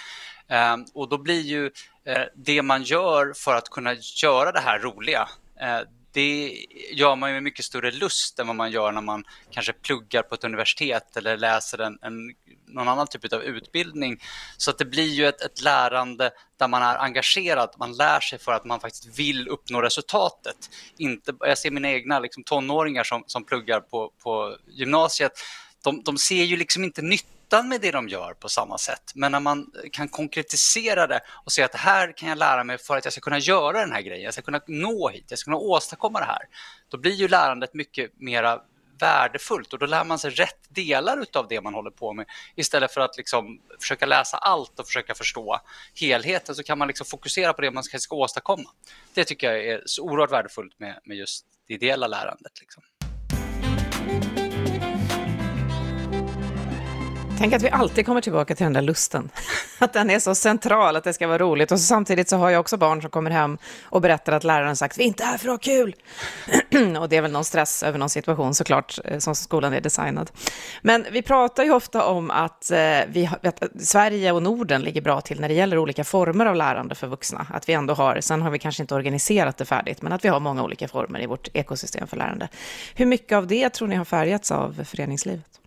Eh, 0.48 0.76
och 0.94 1.08
då 1.08 1.18
blir 1.18 1.40
ju 1.40 1.70
eh, 2.04 2.22
det 2.34 2.62
man 2.62 2.82
gör 2.82 3.32
för 3.36 3.54
att 3.54 3.68
kunna 3.68 3.96
göra 4.22 4.52
det 4.52 4.60
här 4.60 4.78
roliga, 4.78 5.28
eh, 5.60 5.80
det 6.12 6.66
gör 6.92 7.16
man 7.16 7.30
ju 7.30 7.34
med 7.34 7.42
mycket 7.42 7.64
större 7.64 7.90
lust 7.90 8.38
än 8.38 8.46
vad 8.46 8.56
man 8.56 8.70
gör 8.70 8.92
när 8.92 9.00
man 9.00 9.24
kanske 9.50 9.72
pluggar 9.72 10.22
på 10.22 10.34
ett 10.34 10.44
universitet 10.44 11.16
eller 11.16 11.36
läser 11.36 11.78
en, 11.78 11.98
en 12.02 12.34
någon 12.72 12.88
annan 12.88 13.06
typ 13.06 13.32
av 13.32 13.42
utbildning. 13.42 14.22
Så 14.56 14.70
att 14.70 14.78
det 14.78 14.84
blir 14.84 15.08
ju 15.08 15.26
ett, 15.26 15.40
ett 15.40 15.60
lärande 15.60 16.30
där 16.58 16.68
man 16.68 16.82
är 16.82 16.96
engagerad, 16.96 17.74
man 17.78 17.92
lär 17.92 18.20
sig 18.20 18.38
för 18.38 18.52
att 18.52 18.64
man 18.64 18.80
faktiskt 18.80 19.18
vill 19.18 19.48
uppnå 19.48 19.82
resultatet. 19.82 20.56
Inte, 20.96 21.34
jag 21.40 21.58
ser 21.58 21.70
mina 21.70 21.90
egna 21.90 22.18
liksom, 22.18 22.44
tonåringar 22.44 23.04
som, 23.04 23.24
som 23.26 23.44
pluggar 23.44 23.80
på, 23.80 24.12
på 24.22 24.56
gymnasiet, 24.68 25.32
de, 25.84 26.02
de 26.02 26.18
ser 26.18 26.44
ju 26.44 26.56
liksom 26.56 26.84
inte 26.84 27.02
nyttan 27.02 27.68
med 27.68 27.80
det 27.80 27.90
de 27.90 28.08
gör 28.08 28.34
på 28.34 28.48
samma 28.48 28.78
sätt. 28.78 29.12
Men 29.14 29.32
när 29.32 29.40
man 29.40 29.66
kan 29.92 30.08
konkretisera 30.08 31.06
det 31.06 31.20
och 31.44 31.52
se 31.52 31.62
att 31.62 31.72
det 31.72 31.78
här 31.78 32.16
kan 32.16 32.28
jag 32.28 32.38
lära 32.38 32.64
mig 32.64 32.78
för 32.78 32.96
att 32.96 33.04
jag 33.04 33.12
ska 33.12 33.20
kunna 33.20 33.38
göra 33.38 33.80
den 33.80 33.92
här 33.92 34.02
grejen, 34.02 34.24
jag 34.24 34.32
ska 34.32 34.42
kunna 34.42 34.60
nå 34.66 35.08
hit, 35.08 35.24
jag 35.28 35.38
ska 35.38 35.50
kunna 35.50 35.56
åstadkomma 35.56 36.18
det 36.18 36.24
här. 36.24 36.42
Då 36.88 36.98
blir 36.98 37.12
ju 37.12 37.28
lärandet 37.28 37.74
mycket 37.74 38.10
mera 38.20 38.60
värdefullt 39.02 39.72
och 39.72 39.78
då 39.78 39.86
lär 39.86 40.04
man 40.04 40.18
sig 40.18 40.30
rätt 40.30 40.58
delar 40.68 41.24
av 41.32 41.48
det 41.48 41.60
man 41.60 41.74
håller 41.74 41.90
på 41.90 42.12
med. 42.12 42.26
Istället 42.54 42.94
för 42.94 43.00
att 43.00 43.16
liksom 43.16 43.60
försöka 43.80 44.06
läsa 44.06 44.36
allt 44.36 44.80
och 44.80 44.86
försöka 44.86 45.14
förstå 45.14 45.60
helheten 45.94 46.54
så 46.54 46.62
kan 46.62 46.78
man 46.78 46.88
liksom 46.88 47.06
fokusera 47.06 47.52
på 47.52 47.62
det 47.62 47.70
man 47.70 47.84
ska, 47.84 47.98
ska 47.98 48.16
åstadkomma. 48.16 48.70
Det 49.14 49.24
tycker 49.24 49.52
jag 49.52 49.66
är 49.66 49.82
så 49.86 50.02
oerhört 50.02 50.32
värdefullt 50.32 50.78
med, 50.78 51.00
med 51.04 51.16
just 51.16 51.46
det 51.68 51.74
ideella 51.74 52.06
lärandet. 52.06 52.60
Liksom. 52.60 52.82
Tänk 57.42 57.54
att 57.54 57.62
vi 57.62 57.70
alltid 57.70 58.06
kommer 58.06 58.20
tillbaka 58.20 58.54
till 58.54 58.64
den 58.64 58.72
där 58.72 58.82
lusten. 58.82 59.30
Att 59.78 59.92
den 59.92 60.10
är 60.10 60.18
så 60.18 60.34
central, 60.34 60.96
att 60.96 61.04
det 61.04 61.12
ska 61.12 61.26
vara 61.26 61.38
roligt. 61.38 61.72
Och 61.72 61.80
så 61.80 61.86
samtidigt 61.86 62.28
så 62.28 62.36
har 62.36 62.50
jag 62.50 62.60
också 62.60 62.76
barn 62.76 63.02
som 63.02 63.10
kommer 63.10 63.30
hem 63.30 63.58
och 63.84 64.00
berättar 64.00 64.32
att 64.32 64.44
läraren 64.44 64.76
sagt 64.76 64.98
vi 64.98 65.02
är 65.02 65.06
inte 65.06 65.24
här 65.24 65.38
för 65.38 65.48
att 65.48 65.52
ha 65.52 65.58
kul. 65.58 65.94
och 67.00 67.08
det 67.08 67.16
är 67.16 67.22
väl 67.22 67.32
någon 67.32 67.44
stress 67.44 67.82
över 67.82 67.98
någon 67.98 68.10
situation 68.10 68.54
såklart, 68.54 68.98
eh, 69.04 69.18
som 69.18 69.34
skolan 69.34 69.72
är 69.72 69.80
designad. 69.80 70.30
Men 70.82 71.06
vi 71.12 71.22
pratar 71.22 71.64
ju 71.64 71.72
ofta 71.72 72.04
om 72.04 72.30
att, 72.30 72.70
eh, 72.70 72.78
vi, 73.08 73.30
att 73.42 73.62
Sverige 73.78 74.32
och 74.32 74.42
Norden 74.42 74.82
ligger 74.82 75.00
bra 75.00 75.20
till 75.20 75.40
när 75.40 75.48
det 75.48 75.54
gäller 75.54 75.78
olika 75.78 76.04
former 76.04 76.46
av 76.46 76.56
lärande 76.56 76.94
för 76.94 77.06
vuxna. 77.06 77.46
Att 77.50 77.68
vi 77.68 77.72
ändå 77.72 77.94
har, 77.94 78.20
sen 78.20 78.42
har 78.42 78.50
vi 78.50 78.58
kanske 78.58 78.82
inte 78.82 78.94
organiserat 78.94 79.56
det 79.56 79.64
färdigt, 79.64 80.02
men 80.02 80.12
att 80.12 80.24
vi 80.24 80.28
har 80.28 80.40
många 80.40 80.62
olika 80.62 80.88
former 80.88 81.22
i 81.22 81.26
vårt 81.26 81.48
ekosystem 81.52 82.06
för 82.06 82.16
lärande. 82.16 82.48
Hur 82.94 83.06
mycket 83.06 83.36
av 83.36 83.46
det 83.46 83.68
tror 83.68 83.88
ni 83.88 83.96
har 83.96 84.04
färgats 84.04 84.50
av 84.50 84.84
föreningslivet? 84.84 85.61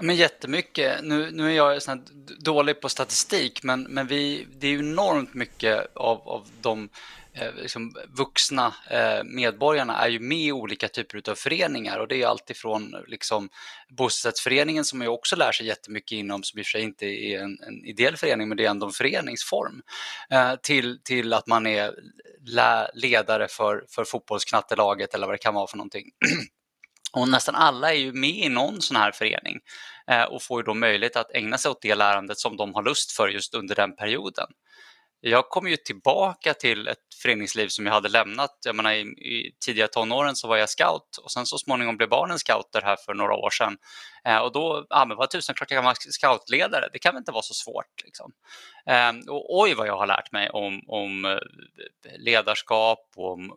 Men 0.00 0.16
jättemycket. 0.16 1.04
Nu, 1.04 1.30
nu 1.30 1.46
är 1.46 1.56
jag 1.56 1.82
sån 1.82 2.04
dålig 2.38 2.80
på 2.80 2.88
statistik, 2.88 3.62
men, 3.62 3.82
men 3.82 4.06
vi, 4.06 4.46
det 4.58 4.66
är 4.66 4.78
enormt 4.78 5.34
mycket 5.34 5.96
av, 5.96 6.28
av 6.28 6.48
de 6.60 6.88
eh, 7.32 7.54
liksom, 7.54 7.94
vuxna 8.08 8.74
eh, 8.90 9.24
medborgarna 9.24 9.98
är 9.98 10.08
ju 10.08 10.20
med 10.20 10.38
i 10.38 10.52
olika 10.52 10.88
typer 10.88 11.30
av 11.30 11.34
föreningar 11.34 11.98
och 11.98 12.08
det 12.08 12.22
är 12.22 12.26
alltifrån 12.26 12.94
liksom, 13.06 13.48
bostadsrättsföreningen 13.88 14.84
som 14.84 15.00
jag 15.00 15.14
också 15.14 15.36
lär 15.36 15.52
sig 15.52 15.66
jättemycket 15.66 16.12
inom, 16.12 16.42
som 16.42 16.58
i 16.58 16.62
och 16.62 16.66
för 16.66 16.70
sig 16.70 16.82
inte 16.82 17.06
är 17.06 17.42
en, 17.42 17.58
en 17.66 17.84
ideell 17.84 18.16
förening, 18.16 18.48
men 18.48 18.56
det 18.56 18.66
är 18.66 18.70
ändå 18.70 18.86
en 18.86 18.92
föreningsform, 18.92 19.82
eh, 20.30 20.54
till, 20.62 20.98
till 21.04 21.32
att 21.32 21.46
man 21.46 21.66
är 21.66 21.94
ledare 22.94 23.48
för, 23.48 23.84
för 23.88 24.04
fotbollsknattelaget 24.04 25.14
eller 25.14 25.26
vad 25.26 25.34
det 25.34 25.38
kan 25.38 25.54
vara 25.54 25.66
för 25.66 25.76
någonting. 25.76 26.10
Och 27.12 27.28
nästan 27.28 27.54
alla 27.54 27.92
är 27.92 27.98
ju 27.98 28.12
med 28.12 28.30
i 28.30 28.48
någon 28.48 28.80
sån 28.80 28.96
här 28.96 29.12
förening 29.12 29.58
eh, 30.10 30.22
och 30.22 30.42
får 30.42 30.60
ju 30.60 30.64
då 30.64 30.74
möjlighet 30.74 31.16
att 31.16 31.30
ägna 31.34 31.58
sig 31.58 31.70
åt 31.70 31.82
det 31.82 31.94
lärandet 31.94 32.38
som 32.38 32.56
de 32.56 32.74
har 32.74 32.82
lust 32.82 33.12
för 33.12 33.28
just 33.28 33.54
under 33.54 33.74
den 33.74 33.96
perioden. 33.96 34.46
Jag 35.20 35.48
kom 35.48 35.68
ju 35.68 35.76
tillbaka 35.76 36.54
till 36.54 36.88
ett 36.88 36.98
föreningsliv 37.22 37.68
som 37.68 37.86
jag 37.86 37.92
hade 37.92 38.08
lämnat. 38.08 38.50
Jag 38.64 38.76
menar, 38.76 38.92
i, 38.92 39.00
i 39.00 39.56
tidiga 39.64 39.88
tonåren 39.88 40.36
så 40.36 40.48
var 40.48 40.56
jag 40.56 40.70
scout 40.70 41.16
och 41.22 41.32
sen 41.32 41.46
så 41.46 41.58
småningom 41.58 41.96
blev 41.96 42.08
barnen 42.08 42.38
scouter 42.38 42.82
här 42.82 42.96
för 43.06 43.14
några 43.14 43.34
år 43.34 43.50
sedan. 43.50 43.76
Eh, 44.24 44.38
och 44.38 44.52
då, 44.52 44.86
ja 44.90 45.04
men 45.04 45.16
vad 45.16 45.30
tusan, 45.30 45.54
klart 45.54 45.70
jag 45.70 45.76
kan 45.76 45.84
vara 45.84 45.94
scoutledare, 45.94 46.88
det 46.92 46.98
kan 46.98 47.14
väl 47.14 47.20
inte 47.20 47.32
vara 47.32 47.42
så 47.42 47.54
svårt. 47.54 48.04
Liksom. 48.04 48.32
Eh, 48.86 49.32
och 49.32 49.60
oj 49.60 49.74
vad 49.74 49.86
jag 49.86 49.96
har 49.96 50.06
lärt 50.06 50.32
mig 50.32 50.50
om, 50.50 50.82
om 50.86 51.24
eh, 51.24 51.38
ledarskap, 52.18 53.12
om 53.16 53.40
mm, 53.40 53.52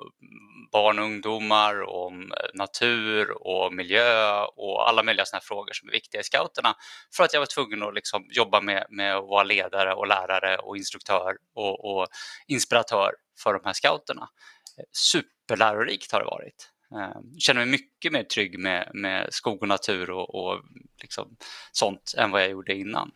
barn 0.72 1.00
och 1.00 1.06
ungdomar, 1.06 1.90
om 1.90 2.32
eh, 2.32 2.38
natur 2.54 3.48
och 3.48 3.74
miljö 3.74 4.44
och 4.44 4.90
alla 4.90 5.04
möjliga 5.04 5.26
sådana 5.26 5.42
frågor 5.42 5.74
som 5.74 5.90
är 5.90 5.94
viktiga 5.94 6.22
i 6.22 6.24
scouterna. 6.24 6.76
För 7.16 7.24
att 7.24 7.34
jag 7.34 7.42
var 7.42 7.48
tvungen 7.56 7.84
att 7.84 7.94
liksom 7.94 8.26
jobba 8.30 8.62
med, 8.62 8.86
med 8.90 9.16
att 9.16 9.28
vara 9.28 9.44
ledare 9.44 9.94
och 9.94 10.08
lärare 10.08 10.58
och 10.58 10.78
instruktör 10.78 11.38
och, 11.56 11.86
och 11.86 12.08
inspiratör 12.48 13.12
för 13.44 13.54
de 13.54 13.62
här 13.66 13.74
scouterna. 13.74 14.30
Eh, 14.78 14.86
superlärorikt 14.92 16.12
har 16.12 16.20
det 16.20 16.26
varit. 16.26 16.70
Jag 16.94 17.24
känner 17.38 17.62
mig 17.62 17.70
mycket 17.70 18.12
mer 18.12 18.24
trygg 18.24 18.60
med, 18.60 18.92
med 18.94 19.34
skog 19.34 19.62
och 19.62 19.68
natur 19.68 20.10
och, 20.10 20.36
och 20.36 20.62
liksom 21.02 21.36
sånt 21.72 22.14
än 22.18 22.32
vad 22.32 22.42
jag 22.42 22.50
gjorde 22.50 22.76
innan. 22.76 23.12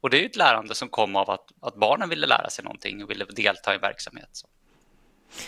Och 0.00 0.10
det 0.10 0.22
är 0.22 0.26
ett 0.26 0.36
lärande 0.36 0.74
som 0.74 0.88
kom 0.88 1.16
av 1.16 1.30
att, 1.30 1.46
att 1.60 1.76
barnen 1.76 2.08
ville 2.08 2.26
lära 2.26 2.50
sig 2.50 2.64
någonting 2.64 3.04
och 3.04 3.10
ville 3.10 3.24
delta 3.24 3.74
i 3.74 3.78
verksamhet. 3.78 4.28
Så. 4.32 4.48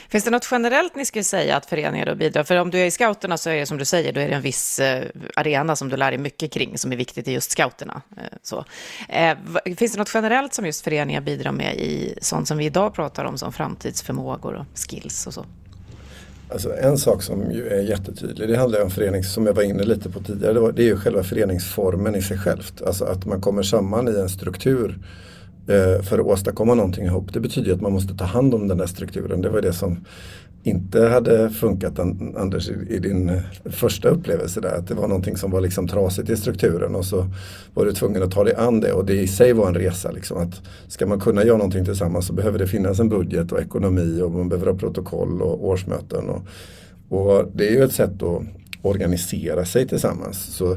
Finns 0.08 0.24
det 0.24 0.30
något 0.30 0.48
generellt 0.50 0.96
ni 0.96 1.04
skulle 1.04 1.24
säga 1.24 1.56
att 1.56 1.66
föreningar 1.66 2.06
då 2.06 2.14
bidrar? 2.14 2.44
För 2.44 2.56
om 2.56 2.70
du 2.70 2.78
är 2.78 2.86
i 2.86 2.90
scouterna 2.90 3.38
så 3.38 3.50
är 3.50 3.56
det 3.56 3.66
som 3.66 3.78
du 3.78 3.84
säger, 3.84 4.12
då 4.12 4.20
är 4.20 4.28
det 4.28 4.34
en 4.34 4.42
viss 4.42 4.78
eh, 4.78 5.04
arena 5.36 5.76
som 5.76 5.88
du 5.88 5.96
lär 5.96 6.10
dig 6.10 6.18
mycket 6.18 6.52
kring, 6.52 6.78
som 6.78 6.92
är 6.92 6.96
viktigt 6.96 7.28
i 7.28 7.32
just 7.32 7.50
scouterna. 7.50 8.02
Eh, 8.16 8.38
så. 8.42 8.64
Eh, 9.08 9.38
finns 9.76 9.92
det 9.92 9.98
något 9.98 10.10
generellt 10.14 10.54
som 10.54 10.66
just 10.66 10.84
föreningar 10.84 11.20
bidrar 11.20 11.52
med 11.52 11.74
i 11.74 12.18
sånt 12.20 12.48
som 12.48 12.58
vi 12.58 12.64
idag 12.64 12.94
pratar 12.94 13.24
om 13.24 13.38
som 13.38 13.52
framtidsförmågor 13.52 14.54
och 14.54 14.66
skills 14.74 15.26
och 15.26 15.34
så? 15.34 15.46
Alltså 16.48 16.76
en 16.76 16.98
sak 16.98 17.22
som 17.22 17.50
ju 17.50 17.68
är 17.68 17.80
jättetydlig, 17.80 18.48
det 18.48 18.56
handlar 18.56 18.82
om 18.82 18.90
förenings, 18.90 19.32
som 19.32 19.46
jag 19.46 19.54
var 19.54 19.62
inne 19.62 19.82
lite 19.82 20.10
på 20.10 20.20
tidigare, 20.20 20.52
det, 20.52 20.60
var, 20.60 20.72
det 20.72 20.82
är 20.82 20.86
ju 20.86 20.96
själva 20.96 21.22
föreningsformen 21.22 22.14
i 22.14 22.22
sig 22.22 22.38
självt. 22.38 22.82
Alltså 22.82 23.04
att 23.04 23.26
man 23.26 23.40
kommer 23.40 23.62
samman 23.62 24.08
i 24.08 24.20
en 24.20 24.28
struktur 24.28 24.98
Eh, 25.68 26.02
för 26.02 26.18
att 26.18 26.26
åstadkomma 26.26 26.74
någonting 26.74 27.04
ihop. 27.04 27.32
Det 27.32 27.40
betyder 27.40 27.72
att 27.72 27.80
man 27.80 27.92
måste 27.92 28.14
ta 28.14 28.24
hand 28.24 28.54
om 28.54 28.68
den 28.68 28.78
där 28.78 28.86
strukturen. 28.86 29.42
Det 29.42 29.48
var 29.48 29.60
det 29.60 29.72
som 29.72 30.04
inte 30.66 31.02
hade 31.08 31.50
funkat 31.50 31.98
Anders 32.36 32.70
i 32.88 32.98
din 32.98 33.28
eh, 33.28 33.40
första 33.64 34.08
upplevelse 34.08 34.60
där. 34.60 34.78
Att 34.78 34.88
det 34.88 34.94
var 34.94 35.08
någonting 35.08 35.36
som 35.36 35.50
var 35.50 35.60
liksom 35.60 35.88
trasigt 35.88 36.30
i 36.30 36.36
strukturen 36.36 36.94
och 36.94 37.04
så 37.04 37.26
var 37.74 37.84
du 37.84 37.92
tvungen 37.92 38.22
att 38.22 38.30
ta 38.30 38.44
dig 38.44 38.54
an 38.54 38.80
det 38.80 38.92
och 38.92 39.04
det 39.04 39.14
i 39.14 39.26
sig 39.26 39.52
var 39.52 39.68
en 39.68 39.74
resa. 39.74 40.10
Liksom. 40.10 40.38
Att 40.38 40.62
ska 40.88 41.06
man 41.06 41.20
kunna 41.20 41.44
göra 41.44 41.56
någonting 41.56 41.84
tillsammans 41.84 42.26
så 42.26 42.32
behöver 42.32 42.58
det 42.58 42.66
finnas 42.66 43.00
en 43.00 43.08
budget 43.08 43.52
och 43.52 43.60
ekonomi 43.60 44.20
och 44.22 44.30
man 44.30 44.48
behöver 44.48 44.72
ha 44.72 44.78
protokoll 44.78 45.42
och 45.42 45.66
årsmöten. 45.66 46.28
Och, 46.28 46.46
och 47.08 47.50
det 47.54 47.68
är 47.68 47.72
ju 47.72 47.82
ett 47.82 47.92
sätt 47.92 48.22
att 48.22 48.42
organisera 48.82 49.64
sig 49.64 49.88
tillsammans. 49.88 50.38
Så 50.38 50.76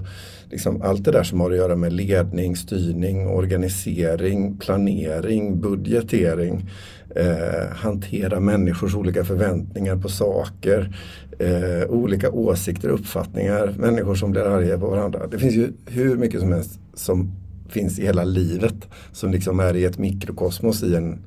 liksom 0.49 0.81
allt 0.81 1.03
det 1.03 1.11
där 1.11 1.23
som 1.23 1.39
har 1.39 1.51
att 1.51 1.57
göra 1.57 1.75
med 1.75 1.93
ledning, 1.93 2.55
styrning, 2.55 3.27
organisering, 3.27 4.57
planering, 4.57 5.61
budgetering, 5.61 6.69
eh, 7.17 7.75
hantera 7.75 8.39
människors 8.39 8.95
olika 8.95 9.23
förväntningar 9.25 9.95
på 9.95 10.09
saker, 10.09 10.95
eh, 11.39 11.89
olika 11.89 12.31
åsikter, 12.31 12.89
uppfattningar, 12.89 13.73
människor 13.77 14.15
som 14.15 14.31
blir 14.31 14.41
arga 14.41 14.79
på 14.79 14.89
varandra. 14.89 15.27
Det 15.27 15.39
finns 15.39 15.55
ju 15.55 15.73
hur 15.85 16.17
mycket 16.17 16.39
som 16.39 16.51
helst 16.51 16.79
som 16.93 17.31
finns 17.69 17.99
i 17.99 18.05
hela 18.05 18.23
livet 18.23 18.87
som 19.11 19.31
liksom 19.31 19.59
är 19.59 19.75
i 19.75 19.85
ett 19.85 19.97
mikrokosmos 19.97 20.83
i 20.83 20.95
en 20.95 21.19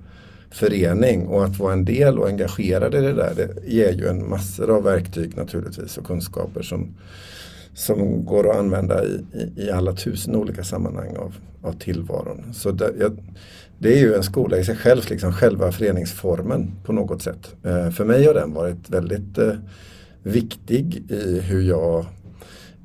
förening 0.50 1.26
och 1.26 1.44
att 1.44 1.59
vara 1.59 1.73
en 1.73 1.85
del 1.85 2.18
och 2.18 2.28
engagerad 2.28 2.94
i 2.94 3.00
det 3.00 3.12
där 3.12 3.35
det 3.37 3.73
ger 3.73 3.92
ju 3.92 4.09
en 4.09 4.28
massor 4.28 4.70
av 4.76 4.82
verktyg 4.82 5.37
naturligtvis 5.37 5.99
och 5.99 6.06
kunskaper 6.06 6.62
som 6.62 6.88
som 7.75 8.25
går 8.25 8.50
att 8.50 8.57
använda 8.57 9.05
i, 9.05 9.25
i, 9.35 9.62
i 9.62 9.71
alla 9.71 9.93
tusen 9.93 10.37
olika 10.37 10.65
sammanhang 10.65 11.17
av, 11.17 11.35
av 11.62 11.73
tillvaron. 11.73 12.55
Så 12.55 12.71
det, 12.71 12.93
jag, 12.99 13.19
det 13.79 13.93
är 13.93 13.99
ju 13.99 14.15
en 14.15 14.23
skola 14.23 14.59
i 14.59 14.65
sig 14.65 14.77
själv, 14.77 15.03
liksom 15.11 15.33
själva 15.33 15.73
föreningsformen 15.73 16.73
på 16.85 16.93
något 16.93 17.23
sätt. 17.23 17.55
Eh, 17.65 17.91
för 17.91 18.05
mig 18.05 18.27
har 18.27 18.35
den 18.35 18.53
varit 18.53 18.91
väldigt 18.91 19.39
eh, 19.39 19.53
viktig 20.23 21.11
i 21.11 21.41
hur 21.41 21.62
jag 21.62 22.07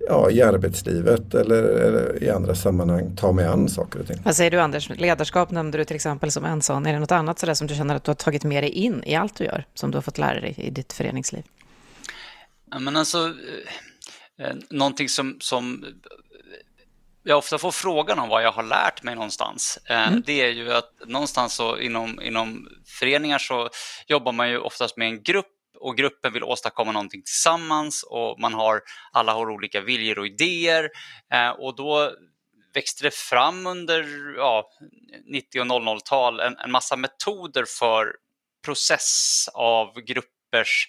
ja, 0.08 0.32
i 0.32 0.42
arbetslivet 0.42 1.36
eller, 1.36 1.64
eller, 1.64 2.24
i 2.24 2.30
andra 2.30 2.56
sammanhang 2.56 3.16
tar 3.16 3.34
mig 3.34 3.46
an 3.46 3.70
saker 3.70 4.00
och 4.00 4.08
ting. 4.08 4.18
Vad 4.26 4.36
säger 4.36 4.52
du 4.52 4.60
Anders? 4.60 4.90
Ledarskap 4.90 5.52
nämnde 5.52 5.78
du 5.78 5.86
till 5.86 5.96
exempel 5.96 6.32
som 6.32 6.46
en 6.46 6.62
sån. 6.62 6.86
Är 6.86 6.94
det 6.94 7.00
något 7.00 7.12
annat 7.12 7.40
sådär 7.40 7.54
som 7.54 7.68
du 7.68 7.76
känner 7.76 7.96
att 7.96 8.04
du 8.04 8.10
har 8.10 8.16
tagit 8.16 8.44
med 8.44 8.64
dig 8.64 8.70
in 8.70 9.04
i 9.06 9.16
allt 9.16 9.36
du 9.36 9.44
gör, 9.44 9.66
som 9.74 9.92
du 9.92 9.98
har 9.98 10.02
fått 10.02 10.18
lära 10.18 10.40
dig 10.40 10.54
i 10.58 10.70
ditt 10.70 10.94
föreningsliv? 10.94 11.44
Ja, 12.72 12.80
men 12.80 12.96
alltså, 12.96 13.18
Eh, 13.18 13.32
någonting 14.70 15.10
som, 15.10 15.38
som 15.40 15.86
jag 17.24 17.38
ofta 17.38 17.58
får 17.58 17.72
frågan 17.72 18.20
om 18.20 18.30
vad 18.30 18.44
jag 18.44 18.52
har 18.52 18.64
lärt 18.64 19.04
mig 19.04 19.16
någonstans. 19.16 19.80
Eh, 19.90 20.08
mm. 20.08 20.24
Det 20.26 20.42
är 20.42 20.50
ju 20.50 20.74
att 20.74 20.92
någonstans 21.06 21.54
så 21.54 21.78
inom, 21.78 22.22
inom 22.22 22.68
föreningar 23.00 23.40
så 23.40 23.70
jobbar 24.08 24.32
man 24.32 24.50
ju 24.50 24.58
oftast 24.60 24.98
med 24.98 25.08
en 25.08 25.24
grupp 25.24 25.52
och 25.80 25.98
gruppen 25.98 26.34
vill 26.34 26.44
åstadkomma 26.44 26.92
någonting 26.92 27.22
tillsammans 27.22 28.04
och 28.04 28.40
man 28.40 28.54
har, 28.54 28.82
alla 29.12 29.34
har 29.34 29.50
olika 29.50 29.82
viljor 29.82 30.20
och 30.20 30.28
idéer 30.28 30.90
eh, 31.34 31.50
och 31.50 31.76
då 31.76 32.12
växte 32.74 33.04
det 33.04 33.14
fram 33.14 33.68
under 33.68 34.06
ja, 34.38 34.70
90 35.26 35.62
och 35.62 35.66
00-tal 35.66 36.40
en, 36.40 36.58
en 36.58 36.72
massa 36.72 36.96
metoder 36.96 37.66
för 37.80 38.16
process 38.66 39.46
av 39.54 39.94
gruppers 40.02 40.88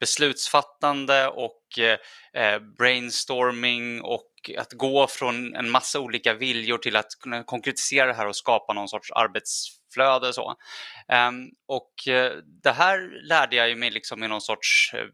beslutsfattande 0.00 1.28
och 1.28 1.78
eh, 1.78 1.98
eh, 2.42 2.58
brainstorming 2.78 4.02
och 4.02 4.30
att 4.58 4.72
gå 4.72 5.06
från 5.06 5.54
en 5.54 5.70
massa 5.70 6.00
olika 6.00 6.34
viljor 6.34 6.78
till 6.78 6.96
att 6.96 7.10
kunna 7.20 7.44
konkretisera 7.44 8.06
det 8.06 8.14
här 8.14 8.26
och 8.26 8.36
skapa 8.36 8.72
någon 8.72 8.88
sorts 8.88 9.10
arbetsflöde. 9.10 10.32
Så. 10.32 10.54
Ehm, 11.08 11.48
och 11.68 12.08
eh, 12.08 12.32
det 12.62 12.72
här 12.72 13.26
lärde 13.28 13.56
jag 13.56 13.78
mig 13.78 13.90
liksom 13.90 14.24
i 14.24 14.28
någon 14.28 14.40
sorts 14.40 14.94
eh, 14.94 15.06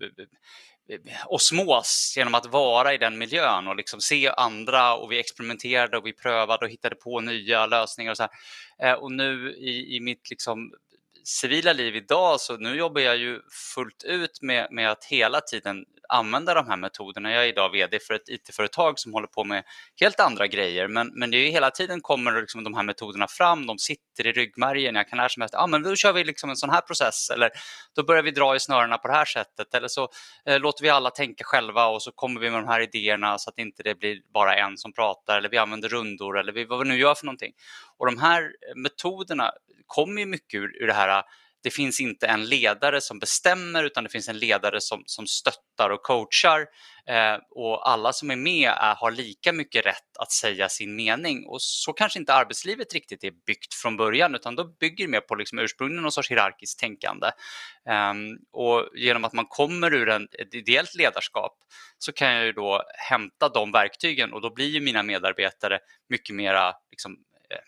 osmos 1.26 2.14
genom 2.16 2.34
att 2.34 2.46
vara 2.46 2.94
i 2.94 2.98
den 2.98 3.18
miljön 3.18 3.68
och 3.68 3.76
liksom 3.76 4.00
se 4.00 4.28
andra 4.28 4.94
och 4.94 5.12
vi 5.12 5.20
experimenterade 5.20 5.96
och 5.96 6.06
vi 6.06 6.12
prövade 6.12 6.64
och 6.64 6.70
hittade 6.70 6.94
på 6.94 7.20
nya 7.20 7.66
lösningar 7.66 8.10
och 8.10 8.16
så 8.16 8.26
här. 8.78 9.02
Och 9.02 9.12
nu 9.12 9.52
i, 9.52 9.96
i 9.96 10.00
mitt 10.00 10.30
liksom 10.30 10.72
civila 11.24 11.72
liv 11.72 11.96
idag 11.96 12.40
så 12.40 12.56
nu 12.56 12.76
jobbar 12.76 13.00
jag 13.00 13.16
ju 13.16 13.40
fullt 13.74 14.04
ut 14.04 14.42
med, 14.42 14.68
med 14.70 14.90
att 14.90 15.04
hela 15.04 15.40
tiden 15.40 15.84
använda 16.12 16.54
de 16.54 16.66
här 16.68 16.76
metoderna. 16.76 17.32
Jag 17.32 17.44
är 17.44 17.48
idag 17.48 17.72
vd 17.72 17.98
för 17.98 18.14
ett 18.14 18.28
IT-företag 18.28 18.98
som 18.98 19.12
håller 19.12 19.26
på 19.26 19.44
med 19.44 19.64
helt 20.00 20.20
andra 20.20 20.46
grejer, 20.46 20.88
men, 20.88 21.10
men 21.14 21.30
det 21.30 21.36
är 21.36 21.50
hela 21.50 21.70
tiden 21.70 22.00
kommer 22.00 22.40
liksom 22.40 22.64
de 22.64 22.74
här 22.74 22.82
metoderna 22.82 23.26
fram, 23.28 23.66
de 23.66 23.78
sitter 23.78 24.26
i 24.26 24.32
ryggmärgen. 24.32 24.94
Jag 24.94 25.08
kan 25.08 25.16
lära 25.16 25.28
mig 25.36 25.44
att 25.46 25.54
ah, 25.54 25.66
men 25.66 25.82
då 25.82 25.96
kör 25.96 26.12
vi 26.12 26.24
liksom 26.24 26.50
en 26.50 26.56
sån 26.56 26.70
här 26.70 26.80
process 26.80 27.30
eller 27.30 27.50
då 27.96 28.04
börjar 28.04 28.22
vi 28.22 28.30
dra 28.30 28.56
i 28.56 28.60
snörena 28.60 28.98
på 28.98 29.08
det 29.08 29.14
här 29.14 29.24
sättet 29.24 29.74
eller 29.74 29.88
så 29.88 30.08
eh, 30.46 30.60
låter 30.60 30.82
vi 30.82 30.90
alla 30.90 31.10
tänka 31.10 31.44
själva 31.44 31.86
och 31.86 32.02
så 32.02 32.12
kommer 32.12 32.40
vi 32.40 32.50
med 32.50 32.62
de 32.62 32.68
här 32.68 32.80
idéerna 32.80 33.38
så 33.38 33.50
att 33.50 33.58
inte 33.58 33.82
det 33.82 33.94
blir 33.94 34.18
bara 34.34 34.56
en 34.56 34.76
som 34.76 34.92
pratar 34.92 35.38
eller 35.38 35.48
vi 35.48 35.58
använder 35.58 35.88
rundor 35.88 36.38
eller 36.38 36.52
vi, 36.52 36.64
vad 36.64 36.78
vi 36.78 36.88
nu 36.88 36.98
gör 36.98 37.14
för 37.14 37.26
någonting. 37.26 37.52
Och 37.98 38.06
de 38.06 38.18
här 38.18 38.42
eh, 38.42 38.76
metoderna 38.76 39.50
kommer 39.86 40.20
ju 40.20 40.26
mycket 40.26 40.60
ur, 40.60 40.82
ur 40.82 40.86
det 40.86 40.92
här 40.92 41.22
det 41.62 41.70
finns 41.70 42.00
inte 42.00 42.26
en 42.26 42.44
ledare 42.44 43.00
som 43.00 43.18
bestämmer 43.18 43.84
utan 43.84 44.04
det 44.04 44.10
finns 44.10 44.28
en 44.28 44.38
ledare 44.38 44.80
som, 44.80 45.02
som 45.06 45.26
stöttar 45.26 45.90
och 45.90 46.02
coachar. 46.02 46.66
Eh, 47.06 47.36
och 47.50 47.90
alla 47.90 48.12
som 48.12 48.30
är 48.30 48.36
med 48.36 48.70
är, 48.70 48.94
har 48.94 49.10
lika 49.10 49.52
mycket 49.52 49.86
rätt 49.86 50.16
att 50.18 50.32
säga 50.32 50.68
sin 50.68 50.96
mening. 50.96 51.46
Och 51.46 51.62
så 51.62 51.92
kanske 51.92 52.18
inte 52.18 52.34
arbetslivet 52.34 52.94
riktigt 52.94 53.24
är 53.24 53.32
byggt 53.46 53.74
från 53.74 53.96
början 53.96 54.34
utan 54.34 54.56
då 54.56 54.64
bygger 54.64 55.04
det 55.04 55.10
mer 55.10 55.20
på 55.20 55.34
liksom 55.34 55.58
ursprungligen 55.58 56.02
någon 56.02 56.12
sorts 56.12 56.30
hierarkiskt 56.30 56.80
tänkande. 56.80 57.26
Eh, 57.88 58.14
och 58.52 58.88
genom 58.94 59.24
att 59.24 59.32
man 59.32 59.46
kommer 59.46 59.94
ur 59.94 60.08
en, 60.08 60.28
ett 60.32 60.54
ideellt 60.54 60.94
ledarskap 60.94 61.58
så 61.98 62.12
kan 62.12 62.32
jag 62.32 62.44
ju 62.44 62.52
då 62.52 62.82
hämta 63.10 63.48
de 63.48 63.72
verktygen 63.72 64.32
och 64.32 64.40
då 64.40 64.54
blir 64.54 64.68
ju 64.68 64.80
mina 64.80 65.02
medarbetare 65.02 65.78
mycket 66.08 66.34
mera 66.36 66.74
liksom, 66.90 67.12
eh, 67.50 67.58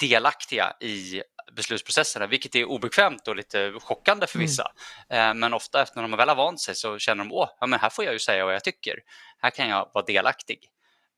delaktiga 0.00 0.72
i 0.80 1.22
beslutsprocesserna, 1.52 2.26
vilket 2.26 2.54
är 2.54 2.64
obekvämt 2.64 3.28
och 3.28 3.36
lite 3.36 3.72
chockande 3.80 4.26
för 4.26 4.36
mm. 4.36 4.46
vissa. 4.46 4.72
Mm. 5.08 5.38
Men 5.38 5.54
ofta 5.54 5.82
efter 5.82 5.96
när 5.96 6.08
de 6.08 6.16
väl 6.16 6.28
har 6.28 6.36
vant 6.36 6.60
sig 6.60 6.74
så 6.74 6.98
känner 6.98 7.24
de, 7.24 7.32
åh, 7.32 7.48
ja, 7.60 7.66
men 7.66 7.80
här 7.80 7.90
får 7.90 8.04
jag 8.04 8.14
ju 8.14 8.18
säga 8.18 8.44
vad 8.44 8.54
jag 8.54 8.64
tycker. 8.64 8.98
Här 9.38 9.50
kan 9.50 9.68
jag 9.68 9.90
vara 9.94 10.04
delaktig. 10.04 10.58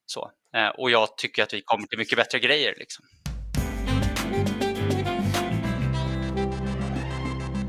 Så. 0.06 0.30
Eh, 0.54 0.68
och 0.68 0.90
jag 0.90 1.16
tycker 1.16 1.42
att 1.42 1.54
vi 1.54 1.60
kommer 1.60 1.86
till 1.86 1.98
mycket 1.98 2.16
bättre 2.16 2.38
grejer. 2.38 2.74
Liksom. 2.78 3.04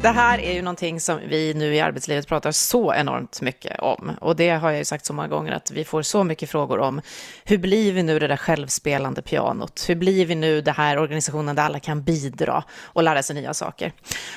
Det 0.02 0.10
här 0.10 0.40
är 0.40 0.54
ju 0.54 0.62
någonting 0.62 1.00
som 1.00 1.20
vi 1.28 1.54
nu 1.54 1.76
i 1.76 1.80
arbetslivet 1.80 2.28
pratar 2.28 2.52
så 2.52 2.94
enormt 2.94 3.42
mycket 3.42 3.80
om. 3.80 4.12
Och 4.22 4.36
det 4.36 4.50
har 4.50 4.70
jag 4.70 4.78
ju 4.78 4.86
sagt 4.86 5.06
så 5.06 5.14
många 5.14 5.28
gånger 5.28 5.52
att 5.52 5.72
vi 5.72 5.84
får 5.84 6.02
så 6.02 6.24
mycket 6.24 6.50
frågor 6.50 6.80
om. 6.80 7.02
Hur 7.44 7.58
blir 7.58 7.94
vi 7.94 8.04
nu 8.04 8.20
det 8.20 8.28
där 8.28 8.38
självspelande 8.38 9.22
pianot? 9.22 9.86
Hur 9.90 9.96
blir 9.96 10.26
vi 10.26 10.36
nu 10.36 10.62
det 10.62 10.72
här 10.72 10.98
organisationen 10.98 11.56
där 11.56 11.64
alla 11.64 11.80
kan 11.80 12.04
bidra 12.04 12.64
och 12.84 13.04
lära 13.04 13.24
sig 13.24 13.36
nya 13.36 13.54
saker? 13.54 13.94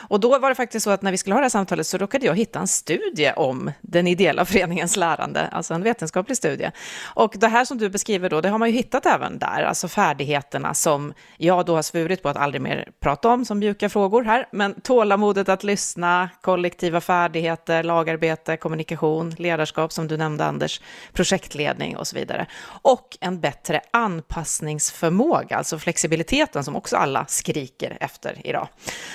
Och 0.08 0.20
då 0.20 0.38
var 0.38 0.48
det 0.48 0.54
faktiskt 0.54 0.84
så 0.84 0.90
att 0.90 1.02
när 1.02 1.10
vi 1.10 1.18
skulle 1.18 1.34
ha 1.34 1.40
det 1.40 1.44
här 1.44 1.48
samtalet 1.48 1.86
så 1.86 1.98
råkade 1.98 2.26
jag 2.26 2.36
hitta 2.36 2.58
en 2.58 2.68
studie 2.68 3.32
om 3.36 3.70
den 3.80 4.06
ideella 4.06 4.44
föreningens 4.44 4.96
lärande, 4.96 5.48
alltså 5.52 5.74
en 5.74 5.82
vetenskaplig 5.82 6.36
studie. 6.36 6.70
Och 7.04 7.34
det 7.36 7.48
här 7.48 7.64
som 7.64 7.78
du 7.78 7.88
beskriver 7.88 8.30
då, 8.30 8.40
det 8.40 8.48
har 8.48 8.58
man 8.58 8.70
ju 8.70 8.76
hittat 8.76 9.06
även 9.06 9.38
där, 9.38 9.62
alltså 9.62 9.88
färdigheterna 9.88 10.74
som 10.74 11.12
jag 11.36 11.66
då 11.66 11.74
har 11.74 11.82
svurit 11.82 12.22
på 12.22 12.28
att 12.28 12.36
aldrig 12.36 12.62
mer 12.62 12.88
prata 13.00 13.28
om 13.28 13.44
som 13.44 13.58
mjuka 13.58 13.88
frågor 13.88 14.24
här, 14.24 14.48
men 14.52 14.80
tålamodet 14.80 15.53
att 15.54 15.64
lyssna, 15.64 16.30
kollektiva 16.40 17.00
färdigheter, 17.00 17.82
lagarbete, 17.82 18.56
kommunikation, 18.56 19.30
ledarskap 19.38 19.92
som 19.92 20.08
du 20.08 20.16
nämnde 20.16 20.44
Anders, 20.44 20.80
projektledning 21.12 21.96
och 21.96 22.06
så 22.06 22.16
vidare. 22.16 22.46
Och 22.82 23.18
en 23.20 23.40
bättre 23.40 23.80
anpassningsförmåga, 23.90 25.56
alltså 25.56 25.78
flexibiliteten 25.78 26.64
som 26.64 26.76
också 26.76 26.96
alla 26.96 27.26
skriker 27.26 27.96
efter 28.00 28.46
idag. 28.46 28.68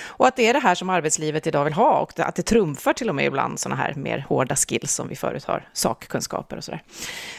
Och 0.06 0.26
att 0.26 0.36
det 0.36 0.48
är 0.48 0.52
det 0.52 0.60
här 0.60 0.74
som 0.74 0.90
arbetslivet 0.90 1.46
idag 1.46 1.64
vill 1.64 1.72
ha 1.72 2.00
och 2.00 2.20
att 2.20 2.34
det 2.34 2.42
trumfar 2.42 2.92
till 2.92 3.08
och 3.08 3.14
med 3.14 3.24
ibland 3.24 3.60
sådana 3.60 3.82
här 3.82 3.94
mer 3.94 4.26
hårda 4.28 4.56
skills 4.56 4.94
som 4.94 5.08
vi 5.08 5.16
förut 5.16 5.44
har, 5.44 5.68
sakkunskaper 5.72 6.56
och 6.56 6.64
sådär. 6.64 6.82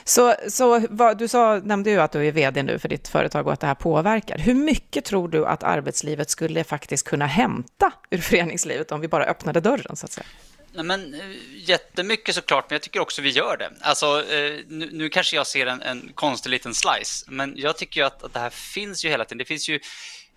Så, 0.04 0.34
så 0.48 0.82
vad, 0.90 1.18
du 1.18 1.28
sa, 1.28 1.60
nämnde 1.64 1.90
ju 1.90 2.02
att 2.02 2.12
du 2.12 2.28
är 2.28 2.32
vd 2.32 2.64
nu 2.64 2.80
för 2.80 2.90
ditt 2.90 3.08
företag 3.08 3.48
och 3.48 3.54
att 3.54 3.60
det 3.60 3.68
här 3.68 3.76
påverkar. 3.76 4.38
Hur 4.38 4.54
mycket 4.54 5.06
tror 5.06 5.28
du 5.28 5.46
att 5.46 5.64
arbetslivet 5.64 6.30
skulle 6.30 6.64
faktiskt 6.64 7.08
kunna 7.08 7.26
hämta 7.26 7.92
ur 8.10 8.18
föreningslivet 8.18 8.91
om 8.92 9.02
vi 9.02 9.08
bara 9.08 9.26
öppnade 9.26 9.60
dörren 9.60 9.96
så 9.96 10.06
att 10.06 10.12
säga? 10.12 10.26
Nej, 10.74 10.86
men, 10.86 11.14
eh, 11.14 11.20
jättemycket 11.56 12.36
såklart, 12.36 12.70
men 12.70 12.76
jag 12.76 12.82
tycker 12.82 13.00
också 13.00 13.22
vi 13.22 13.30
gör 13.30 13.58
det. 13.58 13.72
Alltså, 13.82 14.32
eh, 14.32 14.60
nu, 14.68 14.90
nu 14.92 15.10
kanske 15.10 15.36
jag 15.36 15.48
ser 15.48 15.66
en, 15.66 15.82
en 15.82 16.12
konstig 16.16 16.50
liten 16.50 16.74
slice, 16.74 17.26
men 17.28 17.54
jag 17.58 17.78
tycker 17.78 18.02
ju 18.02 18.08
att, 18.08 18.24
att 18.24 18.34
det 18.34 18.40
här 18.40 18.50
finns 18.50 19.06
ju 19.06 19.10
hela 19.10 19.26
tiden. 19.26 19.38
Det 19.38 19.46
finns 19.46 19.70
ju 19.70 19.80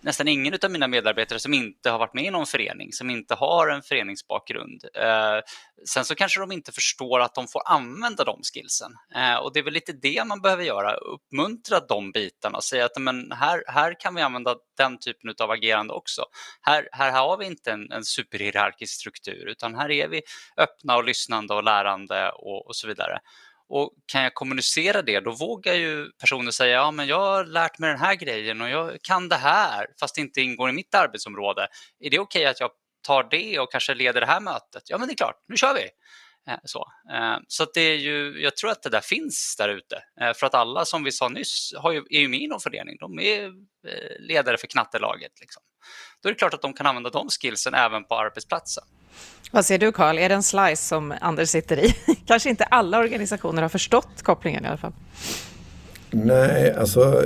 nästan 0.05 0.27
ingen 0.27 0.57
av 0.63 0.71
mina 0.71 0.87
medarbetare 0.87 1.39
som 1.39 1.53
inte 1.53 1.89
har 1.89 1.99
varit 1.99 2.13
med 2.13 2.25
i 2.25 2.29
någon 2.29 2.45
förening, 2.45 2.91
som 2.91 3.09
inte 3.09 3.35
har 3.35 3.67
en 3.67 3.81
föreningsbakgrund. 3.81 4.83
Eh, 4.93 5.39
sen 5.87 6.05
så 6.05 6.15
kanske 6.15 6.39
de 6.39 6.51
inte 6.51 6.71
förstår 6.71 7.19
att 7.19 7.35
de 7.35 7.47
får 7.47 7.61
använda 7.65 8.23
de 8.23 8.39
skillsen. 8.53 8.91
Eh, 9.15 9.35
och 9.35 9.53
det 9.53 9.59
är 9.59 9.63
väl 9.63 9.73
lite 9.73 9.93
det 9.93 10.27
man 10.27 10.41
behöver 10.41 10.63
göra, 10.63 10.93
uppmuntra 10.93 11.79
de 11.79 12.11
bitarna 12.11 12.57
och 12.57 12.63
säga 12.63 12.85
att 12.85 12.97
men 12.97 13.31
här, 13.31 13.63
här 13.67 13.99
kan 13.99 14.15
vi 14.15 14.21
använda 14.21 14.55
den 14.77 14.99
typen 14.99 15.35
av 15.41 15.51
agerande 15.51 15.93
också. 15.93 16.25
Här, 16.61 16.89
här 16.91 17.11
har 17.11 17.37
vi 17.37 17.45
inte 17.45 17.71
en, 17.71 17.91
en 17.91 18.05
superhierarkisk 18.05 18.93
struktur, 18.93 19.47
utan 19.47 19.75
här 19.75 19.91
är 19.91 20.07
vi 20.07 20.21
öppna 20.57 20.95
och 20.95 21.03
lyssnande 21.03 21.53
och 21.53 21.63
lärande 21.63 22.31
och, 22.31 22.67
och 22.67 22.75
så 22.75 22.87
vidare. 22.87 23.19
Och 23.69 23.93
kan 24.05 24.23
jag 24.23 24.33
kommunicera 24.33 25.01
det, 25.01 25.19
då 25.19 25.31
vågar 25.31 25.73
ju 25.73 26.11
personer 26.11 26.51
säga 26.51 26.73
ja 26.73 26.91
men 26.91 27.07
jag 27.07 27.19
har 27.19 27.45
lärt 27.45 27.79
mig 27.79 27.89
den 27.89 27.99
här 27.99 28.15
grejen 28.15 28.61
och 28.61 28.69
jag 28.69 28.97
kan 29.01 29.29
det 29.29 29.35
här 29.35 29.87
fast 29.99 30.15
det 30.15 30.21
inte 30.21 30.41
ingår 30.41 30.69
i 30.69 30.73
mitt 30.73 30.95
arbetsområde. 30.95 31.67
Är 31.99 32.09
det 32.09 32.19
okej 32.19 32.41
okay 32.41 32.45
att 32.45 32.59
jag 32.59 32.69
tar 33.07 33.27
det 33.31 33.59
och 33.59 33.71
kanske 33.71 33.93
leder 33.93 34.21
det 34.21 34.27
här 34.27 34.39
mötet? 34.39 34.83
Ja 34.85 34.97
men 34.97 35.07
det 35.07 35.13
är 35.13 35.17
klart, 35.17 35.43
nu 35.47 35.57
kör 35.57 35.73
vi! 35.73 35.89
Eh, 36.49 36.59
så, 36.63 36.91
eh, 37.13 37.37
så 37.47 37.65
det 37.73 37.81
är 37.81 37.95
ju, 37.95 38.41
jag 38.41 38.57
tror 38.57 38.71
att 38.71 38.83
det 38.83 38.89
där 38.89 39.01
finns 39.01 39.55
där 39.57 39.69
ute. 39.69 40.03
Eh, 40.21 40.33
för 40.33 40.47
att 40.47 40.53
alla 40.53 40.85
som 40.85 41.03
vi 41.03 41.11
sa 41.11 41.29
nyss 41.29 41.73
har 41.77 41.91
ju, 41.91 42.03
är 42.09 42.19
ju 42.19 42.27
med 42.27 42.41
i 42.41 42.47
någon 42.47 42.59
förening. 42.59 42.97
De 42.99 43.19
är 43.19 43.51
ledare 44.19 44.57
för 44.57 44.67
knattelaget. 44.67 45.31
Liksom. 45.41 45.63
Då 46.23 46.29
är 46.29 46.33
det 46.33 46.39
klart 46.39 46.53
att 46.53 46.61
de 46.61 46.73
kan 46.73 46.85
använda 46.85 47.09
de 47.09 47.29
skillsen 47.29 47.73
även 47.73 48.03
på 48.03 48.15
arbetsplatsen. 48.15 48.83
Vad 49.51 49.65
säger 49.65 49.79
du 49.79 49.91
Karl, 49.91 50.17
är 50.17 50.29
det 50.29 50.35
en 50.35 50.43
slice 50.43 50.87
som 50.87 51.13
Anders 51.21 51.49
sitter 51.49 51.79
i? 51.85 51.95
Kanske 52.25 52.49
inte 52.49 52.63
alla 52.63 52.99
organisationer 52.99 53.61
har 53.61 53.69
förstått 53.69 54.21
kopplingen 54.23 54.65
i 54.65 54.67
alla 54.67 54.77
fall. 54.77 54.93
Nej, 56.11 56.73
alltså 56.73 57.23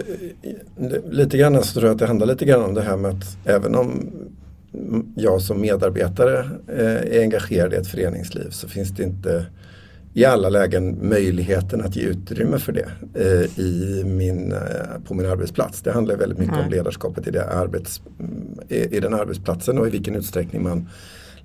lite 1.12 1.38
grann 1.38 1.64
så 1.64 1.74
tror 1.74 1.86
jag 1.86 1.92
att 1.92 2.00
det 2.00 2.08
handlar 2.08 2.28
lite 2.28 2.46
grann 2.46 2.64
om 2.64 2.74
det 2.74 2.82
här 2.82 2.98
med 2.98 3.12
att 3.12 3.38
även 3.46 3.76
om 3.76 4.12
jag 5.16 5.42
som 5.42 5.62
medarbetare 5.62 6.50
eh, 6.68 7.18
är 7.18 7.22
engagerad 7.22 7.74
i 7.74 7.76
ett 7.76 7.88
föreningsliv 7.88 8.50
så 8.50 8.68
finns 8.68 8.90
det 8.90 9.04
inte 9.04 9.46
i 10.14 10.26
alla 10.26 10.50
lägen 10.50 11.10
möjligheten 11.10 11.82
att 11.82 11.96
ge 11.96 12.04
utrymme 12.04 12.60
för 12.60 12.72
det 12.72 12.90
eh, 13.14 13.60
i 13.60 14.04
min, 14.06 14.52
eh, 14.52 14.60
på 15.08 15.14
min 15.14 15.26
arbetsplats. 15.26 15.82
Det 15.82 15.92
handlar 15.92 16.16
väldigt 16.16 16.40
mycket 16.40 16.54
mm. 16.54 16.66
om 16.66 16.72
ledarskapet 16.72 17.28
i, 17.28 17.32
det 17.32 17.46
arbets, 17.46 18.02
i, 18.68 18.76
i 18.76 19.00
den 19.00 19.14
arbetsplatsen 19.14 19.78
och 19.78 19.88
i 19.88 19.90
vilken 19.90 20.16
utsträckning 20.16 20.64
man 20.64 20.90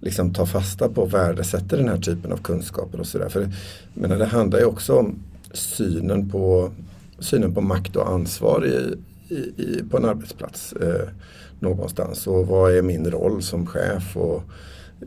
liksom 0.04 0.32
tar 0.34 0.46
fasta 0.46 0.88
på 0.88 1.02
och 1.02 1.14
värdesätter 1.14 1.76
den 1.76 1.88
här 1.88 1.98
typen 1.98 2.32
av 2.32 2.36
kunskaper 2.36 3.00
och 3.00 3.06
sådär. 3.06 3.28
För 3.28 3.48
men 3.94 4.18
det 4.18 4.24
handlar 4.24 4.58
ju 4.58 4.64
också 4.64 4.98
om 4.98 5.18
synen 5.52 6.30
på, 6.30 6.72
synen 7.18 7.54
på 7.54 7.60
makt 7.60 7.96
och 7.96 8.10
ansvar 8.10 8.66
i, 8.66 8.96
i, 9.34 9.36
i 9.36 9.84
på 9.90 9.96
en 9.96 10.04
arbetsplats 10.04 10.72
eh, 10.72 11.08
någonstans. 11.60 12.26
Och 12.26 12.46
vad 12.46 12.76
är 12.76 12.82
min 12.82 13.10
roll 13.10 13.42
som 13.42 13.66
chef 13.66 14.16
och 14.16 14.42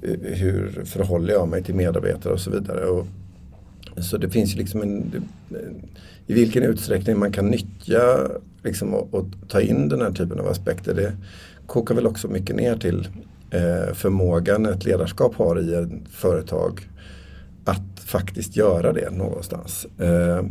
eh, 0.03 0.33
hur 0.33 0.83
förhåller 0.85 1.33
jag 1.33 1.47
mig 1.47 1.63
till 1.63 1.75
medarbetare 1.75 2.33
och 2.33 2.39
så 2.39 2.51
vidare. 2.51 2.85
Och, 2.85 3.07
så 3.97 4.17
det 4.17 4.29
finns 4.29 4.53
ju 4.53 4.57
liksom 4.57 4.81
en, 4.81 5.23
i 6.27 6.33
vilken 6.33 6.63
utsträckning 6.63 7.19
man 7.19 7.31
kan 7.31 7.47
nyttja 7.47 8.27
liksom, 8.63 8.93
och, 8.93 9.13
och, 9.13 9.25
ta 9.47 9.61
in 9.61 9.89
den 9.89 10.01
här 10.01 10.11
typen 10.11 10.39
av 10.39 10.47
aspekter. 10.47 10.93
Det 10.93 11.13
kokar 11.65 11.95
väl 11.95 12.07
också 12.07 12.27
mycket 12.27 12.55
ner 12.55 12.77
till 12.77 13.07
förmågan 13.93 14.65
ett 14.65 14.85
ledarskap 14.85 15.35
har 15.35 15.59
i 15.59 15.73
ett 15.73 16.09
företag 16.11 16.87
att 17.67 17.99
faktiskt 18.05 18.55
göra 18.55 18.93
det 18.93 19.09
någonstans. 19.09 19.87
Eh, 19.97 20.45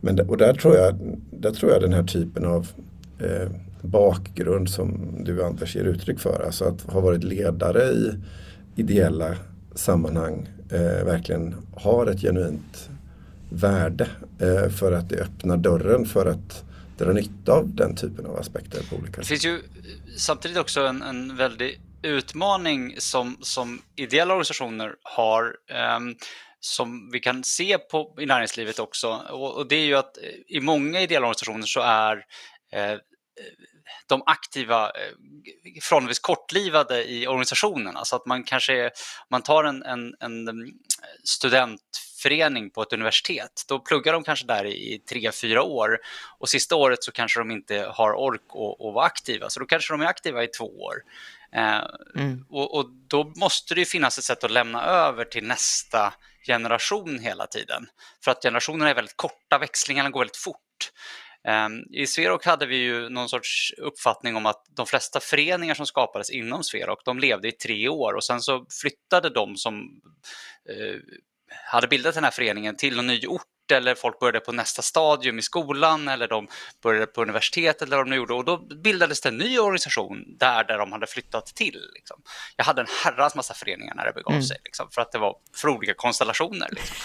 men 0.00 0.20
och 0.20 0.36
där 0.36 0.54
tror, 0.54 0.76
jag, 0.76 1.18
där 1.30 1.50
tror 1.50 1.72
jag 1.72 1.82
den 1.82 1.92
här 1.92 2.02
typen 2.02 2.44
av 2.44 2.68
eh, 3.18 3.48
bakgrund 3.82 4.70
som 4.70 5.10
du 5.24 5.44
Anders 5.44 5.76
ger 5.76 5.84
uttryck 5.84 6.20
för, 6.20 6.42
alltså 6.46 6.64
att 6.64 6.82
ha 6.82 7.00
varit 7.00 7.24
ledare 7.24 7.82
i 7.82 8.14
ideella 8.76 9.36
sammanhang 9.74 10.48
eh, 10.70 11.04
verkligen 11.04 11.54
har 11.74 12.06
ett 12.06 12.20
genuint 12.20 12.90
värde 13.50 14.08
eh, 14.38 14.70
för 14.70 14.92
att 14.92 15.08
det 15.08 15.20
öppnar 15.20 15.56
dörren 15.56 16.06
för 16.06 16.26
att 16.26 16.64
dra 16.98 17.12
nytta 17.12 17.52
av 17.52 17.74
den 17.74 17.96
typen 17.96 18.26
av 18.26 18.36
aspekter 18.36 18.82
på 18.90 18.96
olika 18.96 19.12
sätt. 19.12 19.22
Det 19.22 19.28
finns 19.28 19.44
ju 19.44 19.60
samtidigt 20.16 20.58
också 20.58 20.80
en, 20.80 21.02
en 21.02 21.36
väldig 21.36 21.80
utmaning 22.02 23.00
som, 23.00 23.36
som 23.40 23.82
ideella 23.96 24.34
organisationer 24.34 24.94
har 25.02 25.56
um, 25.96 26.16
som 26.60 27.10
vi 27.12 27.20
kan 27.20 27.44
se 27.44 27.78
på, 27.78 28.14
i 28.20 28.26
näringslivet 28.26 28.78
också. 28.78 29.08
Och, 29.30 29.56
och, 29.56 29.68
det 29.68 29.76
är 29.76 29.84
ju 29.84 29.94
att 29.94 30.16
eh, 30.18 30.56
i 30.56 30.60
många 30.60 31.00
ideella 31.00 31.26
organisationer 31.26 31.66
så 31.66 31.80
är 31.80 32.16
eh, 32.72 32.98
de 34.06 34.22
aktiva 34.26 34.86
eh, 34.86 35.12
förhållandevis 35.82 36.18
kortlivade 36.18 37.10
i 37.10 37.26
organisationen. 37.26 37.96
Alltså 37.96 38.16
att 38.16 38.26
man 38.26 38.44
kanske 38.44 38.90
man 39.30 39.42
tar 39.42 39.64
en, 39.64 39.82
en, 39.82 40.14
en 40.20 40.48
student 41.24 41.80
förening 42.18 42.70
på 42.70 42.82
ett 42.82 42.92
universitet. 42.92 43.64
Då 43.68 43.78
pluggar 43.78 44.12
de 44.12 44.24
kanske 44.24 44.46
där 44.46 44.64
i 44.64 45.02
tre, 45.08 45.32
fyra 45.32 45.62
år 45.62 45.98
och 46.38 46.48
sista 46.48 46.76
året 46.76 47.04
så 47.04 47.12
kanske 47.12 47.40
de 47.40 47.50
inte 47.50 47.92
har 47.94 48.12
ork 48.12 48.42
att, 48.48 48.86
att 48.86 48.94
vara 48.94 49.06
aktiva, 49.06 49.50
så 49.50 49.60
då 49.60 49.66
kanske 49.66 49.92
de 49.94 50.00
är 50.00 50.06
aktiva 50.06 50.44
i 50.44 50.46
två 50.46 50.64
år. 50.64 50.94
Eh, 51.52 51.84
mm. 52.16 52.44
Och, 52.48 52.78
och, 52.78 52.90
då 53.08 53.32
måste 53.36 53.74
det 53.74 53.84
finnas 53.84 54.18
ett 54.18 54.24
sätt 54.24 54.44
att 54.44 54.50
lämna 54.50 54.84
över 54.84 55.24
till 55.24 55.44
nästa 55.44 56.14
generation 56.46 57.18
hela 57.18 57.46
tiden. 57.46 57.86
För 58.24 58.30
att 58.30 58.42
generationerna 58.42 58.90
är 58.90 58.94
väldigt 58.94 59.16
korta, 59.16 59.58
växlingarna 59.58 60.10
går 60.10 60.20
väldigt 60.20 60.36
fort. 60.36 60.92
Ehm, 61.48 61.82
I 61.92 62.06
Sverok 62.06 62.44
hade 62.44 62.66
vi 62.66 62.76
ju 62.76 63.08
någon 63.08 63.28
sorts 63.28 63.72
uppfattning 63.78 64.36
om 64.36 64.46
att 64.46 64.64
de 64.76 64.86
flesta 64.86 65.20
föreningar 65.20 65.74
som 65.74 65.86
skapades 65.86 66.30
inom 66.30 66.64
Sverok, 66.64 67.04
de 67.04 67.18
levde 67.18 67.48
i 67.48 67.52
tre 67.52 67.88
år 67.88 68.14
och 68.14 68.24
sen 68.24 68.40
så 68.40 68.66
flyttade 68.82 69.30
de 69.30 69.56
som 69.56 70.00
eh, 70.68 71.00
hade 71.50 71.88
bildat 71.88 72.14
den 72.14 72.24
här 72.24 72.30
föreningen 72.30 72.76
till 72.76 72.98
en 72.98 73.06
ny 73.06 73.26
ort 73.26 73.42
eller 73.72 73.94
folk 73.94 74.18
började 74.18 74.40
på 74.40 74.52
nästa 74.52 74.82
stadium 74.82 75.38
i 75.38 75.42
skolan 75.42 76.08
eller 76.08 76.28
de 76.28 76.48
började 76.82 77.06
på 77.06 77.22
universitetet 77.22 77.82
eller 77.82 77.96
vad 77.96 78.06
de 78.06 78.16
gjorde 78.16 78.34
och 78.34 78.44
då 78.44 78.56
bildades 78.56 79.20
det 79.20 79.28
en 79.28 79.36
ny 79.36 79.58
organisation 79.58 80.24
där, 80.38 80.64
där 80.64 80.78
de 80.78 80.92
hade 80.92 81.06
flyttat 81.06 81.46
till. 81.46 81.80
Liksom. 81.94 82.22
Jag 82.56 82.64
hade 82.64 82.80
en 82.80 82.86
herrans 83.04 83.34
massa 83.34 83.54
föreningar 83.54 83.94
när 83.94 84.04
det 84.04 84.12
begav 84.12 84.32
mm. 84.32 84.42
sig 84.42 84.56
liksom, 84.64 84.90
för 84.90 85.02
att 85.02 85.12
det 85.12 85.18
var 85.18 85.36
för 85.56 85.68
olika 85.68 85.94
konstellationer. 85.94 86.68
Liksom. 86.70 86.96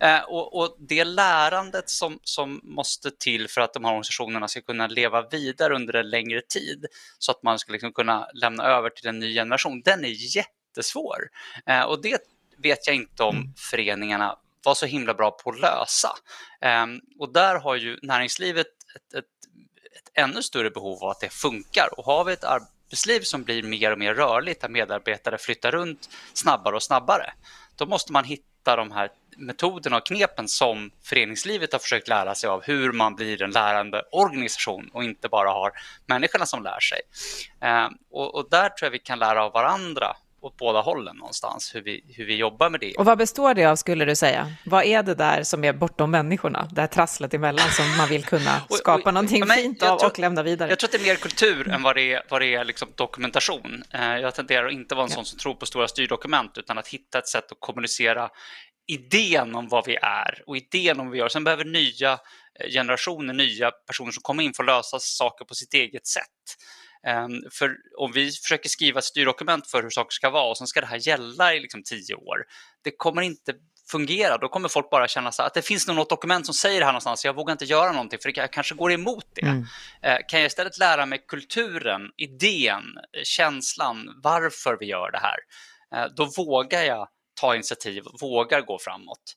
eh, 0.02 0.22
och, 0.22 0.58
och, 0.58 0.76
det 0.78 1.04
lärandet 1.04 1.88
som, 1.90 2.18
som 2.22 2.60
måste 2.62 3.10
till 3.10 3.48
för 3.48 3.60
att 3.60 3.74
de 3.74 3.84
här 3.84 3.92
organisationerna 3.92 4.48
ska 4.48 4.60
kunna 4.60 4.86
leva 4.86 5.28
vidare 5.28 5.74
under 5.74 5.94
en 5.94 6.10
längre 6.10 6.40
tid 6.48 6.86
så 7.18 7.32
att 7.32 7.42
man 7.42 7.58
ska 7.58 7.72
liksom 7.72 7.92
kunna 7.92 8.28
lämna 8.34 8.64
över 8.64 8.90
till 8.90 9.08
en 9.08 9.18
ny 9.18 9.34
generation, 9.34 9.82
den 9.84 10.04
är 10.04 10.36
jättesvår. 10.36 11.18
Eh, 11.66 11.82
och 11.82 12.02
det 12.02 12.18
vet 12.62 12.86
jag 12.86 12.96
inte 12.96 13.22
om 13.22 13.36
mm. 13.36 13.54
föreningarna 13.56 14.36
var 14.64 14.74
så 14.74 14.86
himla 14.86 15.14
bra 15.14 15.30
på 15.30 15.50
att 15.50 15.60
lösa. 15.60 16.12
Um, 16.84 17.00
och 17.18 17.32
där 17.32 17.58
har 17.58 17.76
ju 17.76 17.98
näringslivet 18.02 18.66
ett, 18.96 19.14
ett, 19.14 19.24
ett, 19.96 20.10
ännu 20.14 20.42
större 20.42 20.70
behov 20.70 21.04
av 21.04 21.10
att 21.10 21.20
det 21.20 21.32
funkar. 21.32 21.88
Och 21.98 22.04
har 22.04 22.24
vi 22.24 22.32
ett 22.32 22.44
arbetsliv 22.44 23.20
som 23.20 23.42
blir 23.42 23.62
mer 23.62 23.92
och 23.92 23.98
mer 23.98 24.14
rörligt, 24.14 24.60
där 24.60 24.68
medarbetare 24.68 25.38
flyttar 25.38 25.70
runt 25.70 26.08
snabbare 26.32 26.74
och 26.74 26.82
snabbare, 26.82 27.32
då 27.76 27.86
måste 27.86 28.12
man 28.12 28.24
hitta 28.24 28.76
de 28.76 28.92
här 28.92 29.10
metoderna 29.36 29.96
och 29.96 30.06
knepen 30.06 30.48
som 30.48 30.90
föreningslivet 31.02 31.72
har 31.72 31.78
försökt 31.78 32.08
lära 32.08 32.34
sig 32.34 32.50
av 32.50 32.62
hur 32.62 32.92
man 32.92 33.14
blir 33.14 33.42
en 33.42 33.50
lärande 33.50 34.02
organisation 34.12 34.90
och 34.92 35.04
inte 35.04 35.28
bara 35.28 35.50
har 35.50 35.72
människorna 36.06 36.46
som 36.46 36.62
lär 36.62 36.80
sig. 36.80 37.00
Och, 38.10 38.34
och 38.34 38.50
där 38.50 38.68
tror 38.68 38.86
jag 38.86 38.90
vi 38.90 38.98
kan 38.98 39.18
lära 39.18 39.44
av 39.44 39.52
varandra 39.52 40.16
åt 40.42 40.56
båda 40.56 40.80
hållen 40.80 41.16
någonstans, 41.16 41.74
hur 41.74 41.82
vi, 41.82 42.04
hur 42.16 42.24
vi 42.24 42.36
jobbar 42.36 42.70
med 42.70 42.80
det. 42.80 42.94
Och 42.94 43.04
vad 43.04 43.18
består 43.18 43.54
det 43.54 43.64
av 43.64 43.76
skulle 43.76 44.04
du 44.04 44.16
säga? 44.16 44.52
Vad 44.64 44.84
är 44.84 45.02
det 45.02 45.14
där 45.14 45.42
som 45.42 45.64
är 45.64 45.72
bortom 45.72 46.10
människorna, 46.10 46.68
det 46.72 46.80
här 46.80 46.88
trasslet 46.88 47.34
emellan 47.34 47.70
som 47.70 47.96
man 47.96 48.08
vill 48.08 48.24
kunna 48.24 48.60
skapa 48.70 49.00
och, 49.00 49.06
och, 49.06 49.14
någonting 49.14 49.46
men, 49.46 49.56
fint 49.56 49.82
av 49.82 49.98
tror, 49.98 50.10
och 50.10 50.18
lämna 50.18 50.42
vidare? 50.42 50.70
Jag 50.70 50.78
tror 50.78 50.88
att 50.88 50.92
det 50.92 50.98
är 50.98 51.12
mer 51.12 51.16
kultur 51.16 51.68
än 51.68 51.82
vad 51.82 51.96
det 51.96 52.12
är, 52.12 52.22
vad 52.28 52.40
det 52.40 52.54
är 52.54 52.64
liksom 52.64 52.88
dokumentation. 52.94 53.82
Eh, 53.94 54.18
jag 54.18 54.34
tenderar 54.34 54.66
att 54.66 54.72
inte 54.72 54.94
vara 54.94 55.04
en 55.04 55.10
ja. 55.10 55.14
sån 55.14 55.24
som 55.24 55.38
tror 55.38 55.54
på 55.54 55.66
stora 55.66 55.88
styrdokument, 55.88 56.58
utan 56.58 56.78
att 56.78 56.88
hitta 56.88 57.18
ett 57.18 57.28
sätt 57.28 57.52
att 57.52 57.60
kommunicera 57.60 58.28
idén 58.86 59.54
om 59.54 59.68
vad 59.68 59.86
vi 59.86 59.96
är 60.02 60.42
och 60.46 60.56
idén 60.56 61.00
om 61.00 61.06
vad 61.06 61.12
vi 61.12 61.18
gör. 61.18 61.28
Sen 61.28 61.44
behöver 61.44 61.64
nya 61.64 62.12
eh, 62.60 62.70
generationer, 62.70 63.34
nya 63.34 63.70
personer 63.70 64.12
som 64.12 64.22
kommer 64.22 64.42
in 64.42 64.52
få 64.54 64.62
lösa 64.62 64.98
saker 64.98 65.44
på 65.44 65.54
sitt 65.54 65.74
eget 65.74 66.06
sätt. 66.06 66.24
Ehm, 67.06 67.42
för 67.50 67.76
om 67.98 68.12
vi 68.12 68.30
försöker 68.30 68.68
skriva 68.68 69.00
styrdokument 69.00 69.66
för 69.66 69.82
hur 69.82 69.90
saker 69.90 70.12
ska 70.12 70.30
vara 70.30 70.50
och 70.50 70.58
sen 70.58 70.66
ska 70.66 70.80
det 70.80 70.86
här 70.86 71.08
gälla 71.08 71.54
i 71.54 71.60
liksom 71.60 71.82
tio 71.82 72.14
år, 72.14 72.44
det 72.84 72.90
kommer 72.90 73.22
inte 73.22 73.54
fungera. 73.90 74.38
Då 74.38 74.48
kommer 74.48 74.68
folk 74.68 74.90
bara 74.90 75.08
känna 75.08 75.32
så 75.32 75.42
att 75.42 75.54
det 75.54 75.62
finns 75.62 75.88
något 75.88 76.10
dokument 76.10 76.46
som 76.46 76.54
säger 76.54 76.80
det 76.80 76.84
här 76.84 76.92
någonstans, 76.92 77.24
jag 77.24 77.34
vågar 77.34 77.52
inte 77.52 77.64
göra 77.64 77.92
någonting 77.92 78.18
för 78.22 78.38
jag 78.38 78.52
kanske 78.52 78.74
går 78.74 78.92
emot 78.92 79.24
det. 79.34 79.46
Mm. 79.46 79.64
Eh, 80.02 80.18
kan 80.28 80.40
jag 80.40 80.46
istället 80.46 80.78
lära 80.78 81.06
mig 81.06 81.24
kulturen, 81.28 82.02
idén, 82.16 82.84
känslan, 83.24 84.20
varför 84.22 84.76
vi 84.80 84.86
gör 84.86 85.10
det 85.10 85.18
här, 85.18 85.38
eh, 85.94 86.10
då 86.16 86.24
vågar 86.36 86.82
jag 86.82 87.08
ta 87.40 87.54
initiativ, 87.54 88.02
vågar 88.20 88.60
gå 88.60 88.78
framåt. 88.78 89.36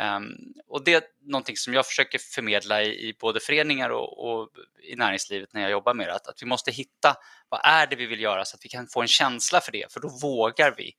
Um, 0.00 0.54
och 0.68 0.84
det 0.84 0.94
är 0.94 1.02
någonting 1.20 1.56
som 1.56 1.74
jag 1.74 1.86
försöker 1.86 2.18
förmedla 2.18 2.82
i, 2.82 3.08
i 3.08 3.16
både 3.20 3.40
föreningar 3.40 3.90
och, 3.90 4.26
och, 4.26 4.50
i 4.82 4.96
näringslivet 4.96 5.52
när 5.52 5.60
jag 5.60 5.70
jobbar 5.70 5.94
med 5.94 6.08
det, 6.08 6.14
att, 6.14 6.26
att 6.26 6.42
vi 6.42 6.46
måste 6.46 6.70
hitta 6.70 7.16
vad 7.48 7.60
är 7.64 7.86
det 7.86 7.96
vi 7.96 8.06
vill 8.06 8.20
göra 8.20 8.44
så 8.44 8.56
att 8.56 8.64
vi 8.64 8.68
kan 8.68 8.86
få 8.86 9.02
en 9.02 9.08
känsla 9.08 9.60
för 9.60 9.72
det, 9.72 9.92
för 9.92 10.00
då 10.00 10.08
vågar 10.22 10.74
vi 10.76 10.92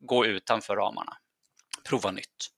gå 0.00 0.26
utanför 0.26 0.76
ramarna, 0.76 1.16
prova 1.88 2.10
nytt. 2.10 2.53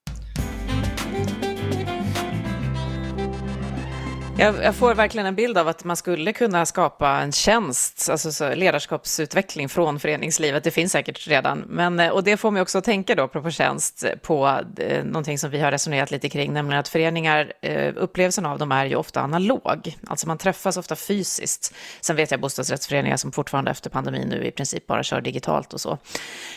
Jag, 4.38 4.64
jag, 4.64 4.74
får 4.74 4.94
verkligen 4.94 5.26
en 5.26 5.34
bild 5.34 5.58
av 5.58 5.68
att 5.68 5.84
man 5.84 5.96
skulle 5.96 6.32
kunna 6.32 6.66
skapa 6.66 7.08
en 7.08 7.32
tjänst, 7.32 8.08
alltså 8.10 8.32
så 8.32 8.54
ledarskapsutveckling 8.54 9.68
från 9.68 10.00
föreningslivet. 10.00 10.64
Det 10.64 10.70
finns 10.70 10.92
säkert 10.92 11.28
redan, 11.28 11.58
men, 11.58 12.00
eh, 12.00 12.08
och 12.08 12.24
det 12.24 12.36
får 12.36 12.50
mig 12.50 12.62
också 12.62 12.78
att 12.78 12.84
tänka 12.84 13.14
då, 13.14 13.22
apropå 13.22 13.50
tjänst, 13.50 14.04
på 14.22 14.60
eh, 14.78 15.04
någonting 15.04 15.38
som 15.38 15.50
vi 15.50 15.60
har 15.60 15.70
resonerat 15.70 16.10
lite 16.10 16.28
kring, 16.28 16.52
nämligen 16.52 16.80
att 16.80 16.88
föreningar, 16.88 17.52
eh, 17.62 17.92
upplevelsen 17.96 18.46
av 18.46 18.58
dem 18.58 18.72
är 18.72 18.86
ju 18.86 18.96
ofta 18.96 19.22
analog, 19.22 19.96
alltså 20.06 20.28
man 20.28 20.38
träffas 20.38 20.76
ofta 20.76 20.96
fysiskt. 20.96 21.74
Sen 22.00 22.16
vet 22.16 22.30
jag 22.30 22.40
bostadsrättsföreningar 22.40 23.16
som 23.16 23.32
fortfarande 23.32 23.70
efter 23.70 23.90
pandemin 23.90 24.28
nu 24.28 24.44
i 24.44 24.50
princip 24.50 24.86
bara 24.86 25.02
kör 25.02 25.20
digitalt 25.20 25.72
och 25.72 25.80
så. 25.80 25.98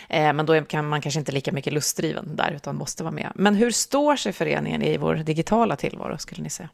Eh, 0.10 0.34
men 0.34 0.46
då 0.46 0.62
kan 0.62 0.90
man 0.90 1.02
kanske 1.02 1.20
inte 1.20 1.32
lika 1.32 1.52
mycket 1.52 1.74
lustdriven 1.74 2.36
där, 2.36 2.52
utan 2.56 2.76
måste 2.76 3.04
vara 3.04 3.14
med. 3.14 3.32
Men 3.36 3.56
hur 3.56 3.72
står 3.72 4.16
sig 4.16 4.34
föreningen 4.34 4.82
i 4.82 4.98
vår 4.98 5.16
digitala 5.16 5.76
tillvaro, 5.76 6.18
skulle 6.18 6.44
ni 6.44 6.50
säga? 6.50 6.70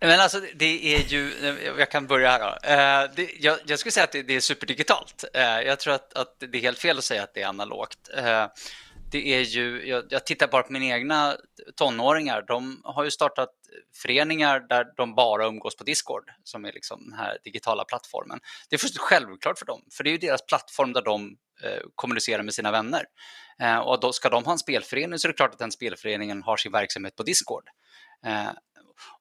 Men 0.00 0.20
alltså 0.20 0.40
det 0.54 0.94
är 0.94 1.00
ju, 1.00 1.32
jag 1.78 1.90
kan 1.90 2.06
börja 2.06 2.30
här 2.30 2.40
då. 2.40 2.68
Eh, 2.68 3.10
det, 3.16 3.30
jag, 3.40 3.58
jag, 3.66 3.78
skulle 3.78 3.92
säga 3.92 4.04
att 4.04 4.12
det, 4.12 4.22
det 4.22 4.36
är 4.36 4.40
superdigitalt. 4.40 5.24
Eh, 5.34 5.42
jag 5.42 5.80
tror 5.80 5.94
att, 5.94 6.12
att, 6.12 6.36
det 6.38 6.58
är 6.58 6.62
helt 6.62 6.78
fel 6.78 6.98
att 6.98 7.04
säga 7.04 7.22
att 7.22 7.34
det 7.34 7.42
är 7.42 7.46
analogt. 7.46 8.10
Eh, 8.16 8.46
det 9.10 9.34
är 9.34 9.40
ju, 9.40 9.88
jag, 9.88 10.04
jag, 10.08 10.26
tittar 10.26 10.48
bara 10.48 10.62
på 10.62 10.72
mina 10.72 10.84
egna 10.84 11.36
tonåringar. 11.76 12.44
De 12.48 12.80
har 12.84 13.04
ju 13.04 13.10
startat 13.10 13.50
föreningar 13.94 14.60
där 14.60 14.86
de 14.96 15.14
bara 15.14 15.46
umgås 15.46 15.76
på 15.76 15.84
Discord, 15.84 16.30
som 16.44 16.64
är 16.64 16.72
liksom 16.72 17.10
den 17.10 17.18
här 17.18 17.38
digitala 17.44 17.84
plattformen. 17.84 18.40
Det 18.70 18.76
är 18.76 18.78
först 18.78 18.98
självklart 18.98 19.58
för 19.58 19.66
dem, 19.66 19.82
för 19.92 20.04
det 20.04 20.10
är 20.10 20.12
ju 20.12 20.18
deras 20.18 20.46
plattform 20.46 20.92
där 20.92 21.02
de 21.02 21.36
eh, 21.62 21.80
kommunicerar 21.94 22.42
med 22.42 22.54
sina 22.54 22.70
vänner. 22.70 23.04
Eh, 23.60 23.78
och 23.78 24.00
då 24.00 24.12
ska 24.12 24.28
de 24.28 24.44
ha 24.44 24.52
en 24.52 24.58
spelförening 24.58 25.18
så 25.18 25.28
är 25.28 25.32
det 25.32 25.36
klart 25.36 25.52
att 25.52 25.58
den 25.58 25.72
spelföreningen 25.72 26.42
har 26.42 26.56
sin 26.56 26.72
verksamhet 26.72 27.16
på 27.16 27.22
Discord. 27.22 27.64
Eh, 28.26 28.50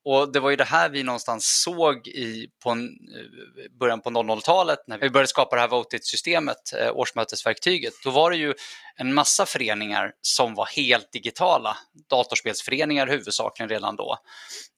och 0.06 0.32
det 0.32 0.40
var 0.40 0.50
ju 0.50 0.56
det 0.56 0.64
här 0.64 0.90
vi 0.90 1.04
någonstans 1.04 1.62
såg 1.64 2.08
i 2.08 2.48
på 2.64 2.70
en, 2.70 2.84
eh, 2.86 3.72
början 3.80 4.02
på 4.02 4.10
00-talet 4.10 4.80
när 4.88 4.98
vi 4.98 5.10
började 5.10 5.28
skapa 5.28 5.56
det 5.56 5.62
här 5.62 5.70
Votit-systemet, 5.70 6.74
eh, 6.82 6.92
årsmötesverktyget. 6.96 7.94
Då 8.04 8.10
var 8.10 8.32
det 8.32 8.38
ju 8.38 8.54
en 8.96 9.14
massa 9.14 9.46
föreningar 9.46 10.12
som 10.22 10.56
var 10.56 10.66
helt 10.66 11.12
digitala, 11.12 11.78
datorspelsföreningar 12.10 13.08
huvudsakligen 13.08 13.70
redan 13.70 13.96
då, 13.96 14.18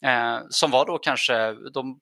eh, 0.06 0.40
som 0.50 0.72
var 0.72 0.86
då 0.86 0.98
kanske, 0.98 1.56
de 1.74 2.00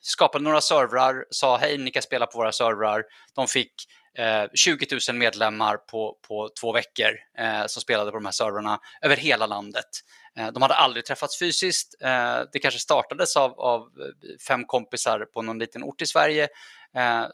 skapade 0.00 0.44
några 0.44 0.60
servrar, 0.60 1.24
sa 1.30 1.56
hej 1.56 1.78
ni 1.78 1.90
kan 1.90 2.02
spela 2.02 2.26
på 2.26 2.38
våra 2.38 2.52
servrar, 2.52 3.04
de 3.34 3.46
fick 3.46 3.72
eh, 4.18 4.44
20 4.54 4.86
000 5.08 5.16
medlemmar 5.16 5.76
på, 5.76 6.16
på 6.28 6.50
två 6.60 6.72
veckor 6.72 7.10
eh, 7.38 7.66
som 7.66 7.82
spelade 7.82 8.10
på 8.10 8.16
de 8.16 8.24
här 8.24 8.32
servrarna 8.32 8.80
över 9.02 9.16
hela 9.16 9.46
landet. 9.46 9.88
Eh, 10.38 10.52
de 10.52 10.62
hade 10.62 10.74
aldrig 10.74 11.04
träffats 11.04 11.38
fysiskt. 11.38 11.94
Eh, 12.00 12.40
det 12.52 12.58
kanske 12.58 12.80
startades 12.80 13.36
av, 13.36 13.60
av, 13.60 13.80
eh, 13.80 14.38
fem 14.48 14.64
kompisar 14.66 15.26
på 15.34 15.42
någon 15.42 15.58
liten 15.58 15.84
ort 15.84 16.02
i 16.02 16.06
Sverige 16.06 16.48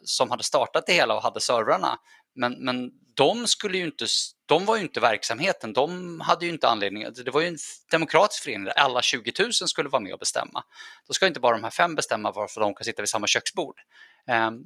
som 0.02 0.30
hade 0.30 0.44
startat 0.44 0.86
det 0.86 0.92
hela 0.92 1.14
och 1.14 1.22
hade 1.22 1.40
servrarna. 1.40 1.98
Men, 2.34 2.64
men 2.64 2.90
de, 3.14 3.46
skulle 3.46 3.78
ju 3.78 3.84
inte, 3.84 4.06
de 4.46 4.64
var 4.64 4.76
ju 4.76 4.82
inte 4.82 5.00
verksamheten, 5.00 5.72
de 5.72 6.20
hade 6.20 6.46
ju 6.46 6.52
inte 6.52 6.68
anledning, 6.68 7.04
alltså, 7.04 7.22
det 7.22 7.30
var 7.30 7.40
ju 7.40 7.46
en 7.46 7.58
demokratisk 7.90 8.42
förening 8.42 8.64
där 8.64 8.78
alla 8.78 9.02
20 9.02 9.32
000 9.38 9.52
skulle 9.52 9.88
vara 9.88 10.02
med 10.02 10.12
och 10.12 10.18
bestämma. 10.18 10.62
Då 11.06 11.12
ska 11.12 11.26
inte 11.26 11.40
bara 11.40 11.56
de 11.56 11.64
här 11.64 11.70
fem 11.70 11.94
bestämma 11.94 12.32
varför 12.32 12.60
de 12.60 12.74
kan 12.74 12.84
sitta 12.84 13.02
vid 13.02 13.08
samma 13.08 13.26
köksbord. 13.26 13.80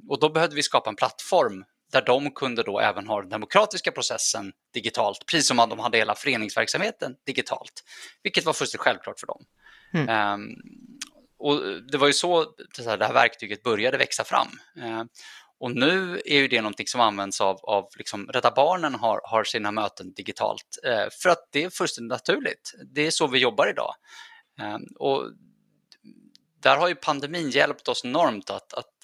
Och 0.09 0.19
då 0.19 0.29
behövde 0.29 0.55
vi 0.55 0.63
skapa 0.63 0.89
en 0.89 0.95
plattform 0.95 1.65
där 1.91 2.01
de 2.05 2.31
kunde 2.31 2.63
då 2.63 2.79
även 2.79 3.07
ha 3.07 3.21
den 3.21 3.29
demokratiska 3.29 3.91
processen 3.91 4.53
digitalt, 4.73 5.25
precis 5.25 5.47
som 5.47 5.57
de 5.57 5.79
hade 5.79 5.97
hela 5.97 6.15
föreningsverksamheten 6.15 7.15
digitalt, 7.25 7.83
vilket 8.23 8.45
var 8.45 8.53
fullständigt 8.53 8.83
självklart 8.83 9.19
för 9.19 9.27
dem. 9.27 9.45
Mm. 9.93 10.33
Um, 10.33 10.55
och 11.37 11.61
det 11.91 11.97
var 11.97 12.07
ju 12.07 12.13
så 12.13 12.45
det 12.77 12.85
här 12.85 13.13
verktyget 13.13 13.63
började 13.63 13.97
växa 13.97 14.23
fram. 14.23 14.47
Uh, 14.77 15.03
och 15.59 15.71
nu 15.71 16.21
är 16.25 16.37
ju 16.37 16.47
det 16.47 16.61
någonting 16.61 16.87
som 16.87 17.01
används 17.01 17.41
av, 17.41 17.59
av 17.63 17.89
liksom 17.97 18.27
Rädda 18.27 18.51
Barnen 18.51 18.95
har, 18.95 19.21
har 19.23 19.43
sina 19.43 19.71
möten 19.71 20.13
digitalt 20.13 20.79
uh, 20.87 21.07
för 21.21 21.29
att 21.29 21.47
det 21.51 21.63
är 21.63 21.69
fullständigt 21.69 22.11
naturligt. 22.11 22.73
Det 22.93 23.07
är 23.07 23.11
så 23.11 23.27
vi 23.27 23.39
jobbar 23.39 23.69
idag. 23.69 23.95
Um, 24.61 24.87
och 24.99 25.31
där 26.59 26.77
har 26.77 26.87
ju 26.87 26.95
pandemin 26.95 27.49
hjälpt 27.49 27.87
oss 27.87 28.05
enormt 28.05 28.49
att, 28.49 28.73
att 28.73 28.94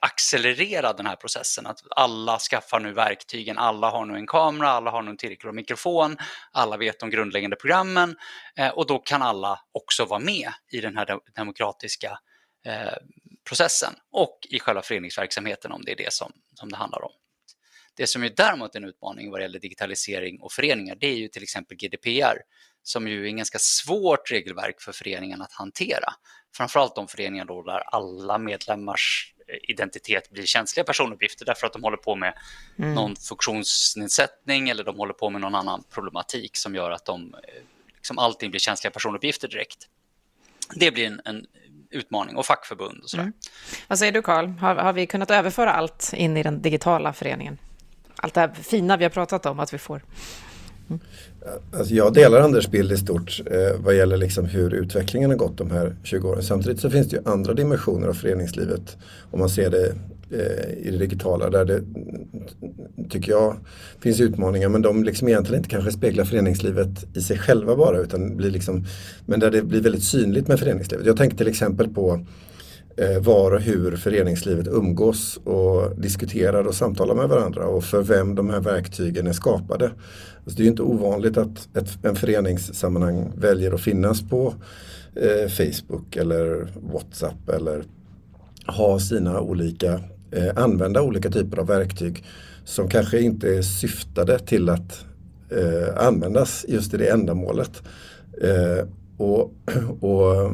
accelerera 0.00 0.92
den 0.92 1.06
här 1.06 1.16
processen. 1.16 1.66
Att 1.66 1.78
alla 1.90 2.38
skaffar 2.38 2.80
nu 2.80 2.92
verktygen, 2.92 3.58
alla 3.58 3.90
har 3.90 4.04
nu 4.06 4.14
en 4.14 4.26
kamera, 4.26 4.68
alla 4.68 4.90
har 4.90 5.02
nu 5.02 5.10
en 5.10 5.16
tillräcklig 5.16 5.54
mikrofon, 5.54 6.16
alla 6.52 6.76
vet 6.76 7.00
de 7.00 7.10
grundläggande 7.10 7.56
programmen 7.56 8.16
eh, 8.56 8.68
och 8.68 8.86
då 8.86 8.98
kan 8.98 9.22
alla 9.22 9.60
också 9.72 10.04
vara 10.04 10.20
med 10.20 10.52
i 10.72 10.80
den 10.80 10.96
här 10.96 11.20
demokratiska 11.34 12.18
eh, 12.66 12.96
processen 13.48 13.94
och 14.12 14.38
i 14.50 14.58
själva 14.58 14.82
föreningsverksamheten 14.82 15.72
om 15.72 15.82
det 15.84 15.92
är 15.92 15.96
det 15.96 16.12
som, 16.12 16.32
som 16.54 16.68
det 16.70 16.76
handlar 16.76 17.04
om. 17.04 17.12
Det 17.96 18.06
som 18.06 18.22
är 18.22 18.32
däremot 18.36 18.74
en 18.74 18.84
utmaning 18.84 19.30
vad 19.30 19.42
gäller 19.42 19.58
digitalisering 19.58 20.40
och 20.40 20.52
föreningar, 20.52 20.96
det 21.00 21.06
är 21.06 21.16
ju 21.16 21.28
till 21.28 21.42
exempel 21.42 21.76
GDPR, 21.76 22.38
som 22.82 23.08
ju 23.08 23.24
är 23.24 23.28
en 23.28 23.36
ganska 23.36 23.58
svårt 23.58 24.30
regelverk 24.30 24.80
för 24.80 24.92
föreningen 24.92 25.42
att 25.42 25.52
hantera. 25.52 26.12
Framförallt 26.56 26.94
de 26.94 27.08
föreningar 27.08 27.44
då 27.44 27.62
där 27.62 27.78
alla 27.78 28.38
medlemmars 28.38 29.34
identitet 29.62 30.30
blir 30.30 30.46
känsliga 30.46 30.84
personuppgifter 30.84 31.44
därför 31.44 31.66
att 31.66 31.72
de 31.72 31.82
håller 31.82 31.96
på 31.96 32.14
med 32.14 32.34
mm. 32.78 32.94
någon 32.94 33.16
funktionsnedsättning 33.16 34.68
eller 34.68 34.84
de 34.84 34.96
håller 34.96 35.14
på 35.14 35.30
med 35.30 35.40
någon 35.40 35.54
annan 35.54 35.84
problematik 35.90 36.56
som 36.56 36.74
gör 36.74 36.90
att 36.90 37.04
de, 37.04 37.34
liksom 37.96 38.18
allting 38.18 38.50
blir 38.50 38.60
känsliga 38.60 38.90
personuppgifter 38.90 39.48
direkt. 39.48 39.88
Det 40.74 40.90
blir 40.90 41.06
en, 41.06 41.20
en 41.24 41.46
utmaning 41.90 42.36
och 42.36 42.46
fackförbund 42.46 43.02
och 43.02 43.10
sådär. 43.10 43.22
Mm. 43.22 43.34
Vad 43.88 43.98
säger 43.98 44.12
du 44.12 44.22
Karl, 44.22 44.46
har, 44.46 44.74
har 44.74 44.92
vi 44.92 45.06
kunnat 45.06 45.30
överföra 45.30 45.72
allt 45.72 46.12
in 46.16 46.36
i 46.36 46.42
den 46.42 46.62
digitala 46.62 47.12
föreningen? 47.12 47.58
allt 48.16 48.34
det 48.34 48.40
här 48.40 48.52
fina 48.54 48.96
vi 48.96 49.04
har 49.04 49.10
pratat 49.10 49.46
om 49.46 49.60
att 49.60 49.74
vi 49.74 49.78
får. 49.78 50.02
Mm. 50.88 51.00
Alltså 51.72 51.94
jag 51.94 52.14
delar 52.14 52.40
Anders 52.40 52.68
bild 52.68 52.92
i 52.92 52.96
stort 52.96 53.42
eh, 53.46 53.80
vad 53.84 53.96
gäller 53.96 54.16
liksom 54.16 54.44
hur 54.44 54.74
utvecklingen 54.74 55.30
har 55.30 55.36
gått 55.36 55.58
de 55.58 55.70
här 55.70 55.96
20 56.02 56.28
åren. 56.28 56.42
Samtidigt 56.42 56.80
så 56.80 56.90
finns 56.90 57.08
det 57.08 57.16
ju 57.16 57.22
andra 57.24 57.54
dimensioner 57.54 58.08
av 58.08 58.14
föreningslivet 58.14 58.96
om 59.30 59.40
man 59.40 59.48
ser 59.48 59.70
det 59.70 59.86
eh, 60.30 60.86
i 60.86 60.90
det 60.90 60.98
digitala 60.98 61.50
där 61.50 61.64
det 61.64 61.82
tycker 63.10 63.32
jag 63.32 63.56
finns 64.00 64.20
utmaningar 64.20 64.68
men 64.68 64.82
de 64.82 65.04
liksom 65.04 65.28
egentligen 65.28 65.60
inte 65.60 65.70
kanske 65.70 65.92
speglar 65.92 66.24
föreningslivet 66.24 67.16
i 67.16 67.20
sig 67.20 67.38
själva 67.38 67.76
bara 67.76 67.98
utan 67.98 68.36
blir 68.36 68.50
liksom, 68.50 68.84
men 69.26 69.40
där 69.40 69.50
det 69.50 69.62
blir 69.62 69.80
väldigt 69.80 70.04
synligt 70.04 70.48
med 70.48 70.58
föreningslivet. 70.58 71.06
Jag 71.06 71.16
tänker 71.16 71.36
till 71.36 71.48
exempel 71.48 71.88
på 71.88 72.20
Eh, 72.20 72.55
Eh, 72.98 73.20
var 73.20 73.50
och 73.50 73.60
hur 73.60 73.96
föreningslivet 73.96 74.66
umgås 74.66 75.36
och 75.44 76.00
diskuterar 76.00 76.64
och 76.64 76.74
samtalar 76.74 77.14
med 77.14 77.28
varandra 77.28 77.66
och 77.66 77.84
för 77.84 78.02
vem 78.02 78.34
de 78.34 78.50
här 78.50 78.60
verktygen 78.60 79.26
är 79.26 79.32
skapade. 79.32 79.90
Alltså 80.44 80.56
det 80.56 80.62
är 80.62 80.66
inte 80.66 80.82
ovanligt 80.82 81.36
att 81.36 81.76
ett, 81.76 81.98
en 82.02 82.16
föreningssammanhang 82.16 83.32
väljer 83.36 83.72
att 83.72 83.80
finnas 83.80 84.28
på 84.28 84.54
eh, 85.14 85.48
Facebook 85.48 86.16
eller 86.16 86.68
WhatsApp 86.92 87.48
eller 87.48 87.84
ha 88.66 88.98
sina 88.98 89.40
olika, 89.40 90.00
eh, 90.30 90.50
använda 90.56 91.02
olika 91.02 91.30
typer 91.30 91.58
av 91.58 91.66
verktyg 91.66 92.24
som 92.64 92.88
kanske 92.88 93.20
inte 93.20 93.56
är 93.56 93.62
syftade 93.62 94.38
till 94.38 94.68
att 94.68 95.04
eh, 95.50 96.06
användas 96.06 96.64
just 96.68 96.94
i 96.94 96.96
det 96.96 97.08
ändamålet. 97.08 97.82
Eh, 98.42 98.88
och, 99.16 99.54
och 100.00 100.52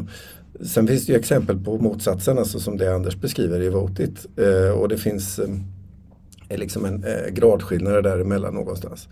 Sen 0.66 0.86
finns 0.86 1.06
det 1.06 1.12
ju 1.12 1.18
exempel 1.18 1.58
på 1.58 1.78
motsatsen, 1.78 2.38
alltså 2.38 2.60
som 2.60 2.76
det 2.76 2.94
Anders 2.94 3.16
beskriver 3.16 3.62
i 3.62 3.68
Votit. 3.68 4.26
Eh, 4.36 4.78
och 4.78 4.88
det 4.88 4.96
finns 4.96 5.38
eh, 5.38 6.58
liksom 6.58 6.84
en 6.84 7.04
eh, 7.04 7.32
gradskillnad 7.32 8.04
däremellan 8.04 8.54
någonstans. 8.54 9.08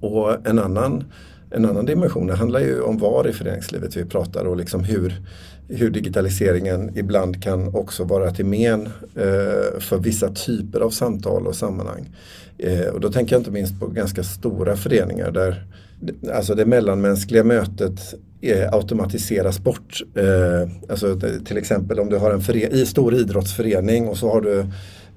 Och 0.00 0.46
en 0.46 0.58
annan, 0.58 1.04
en 1.50 1.64
annan 1.64 1.86
dimension, 1.86 2.26
det 2.26 2.34
handlar 2.34 2.60
ju 2.60 2.80
om 2.80 2.98
var 2.98 3.28
i 3.28 3.32
föreningslivet 3.32 3.96
vi 3.96 4.04
pratar 4.04 4.44
och 4.44 4.56
liksom 4.56 4.84
hur, 4.84 5.22
hur 5.68 5.90
digitaliseringen 5.90 6.98
ibland 6.98 7.42
kan 7.42 7.74
också 7.74 8.04
vara 8.04 8.30
till 8.30 8.46
men 8.46 8.86
eh, 9.14 9.80
för 9.80 9.98
vissa 9.98 10.28
typer 10.28 10.80
av 10.80 10.90
samtal 10.90 11.46
och 11.46 11.56
sammanhang. 11.56 12.16
Eh, 12.58 12.86
och 12.86 13.00
då 13.00 13.12
tänker 13.12 13.34
jag 13.34 13.40
inte 13.40 13.50
minst 13.50 13.80
på 13.80 13.86
ganska 13.86 14.22
stora 14.22 14.76
föreningar 14.76 15.30
där 15.30 15.64
alltså 16.32 16.54
det 16.54 16.66
mellanmänskliga 16.66 17.44
mötet 17.44 18.14
eh, 18.40 18.72
automatiseras 18.72 19.60
bort. 19.60 20.02
Eh, 20.14 20.70
alltså 20.90 21.20
till 21.46 21.56
exempel 21.56 22.00
om 22.00 22.08
du 22.08 22.16
har 22.16 22.30
en 22.30 22.40
före- 22.40 22.68
i 22.70 22.86
stor 22.86 23.14
idrottsförening 23.14 24.08
och 24.08 24.16
så 24.16 24.32
har 24.32 24.40
du 24.40 24.58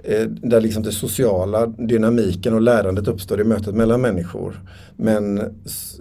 eh, 0.03 0.25
där 0.27 0.61
liksom 0.61 0.83
det 0.83 0.91
sociala 0.91 1.65
dynamiken 1.67 2.53
och 2.53 2.61
lärandet 2.61 3.07
uppstår 3.07 3.41
i 3.41 3.43
mötet 3.43 3.75
mellan 3.75 4.01
människor. 4.01 4.61
Men 4.95 5.41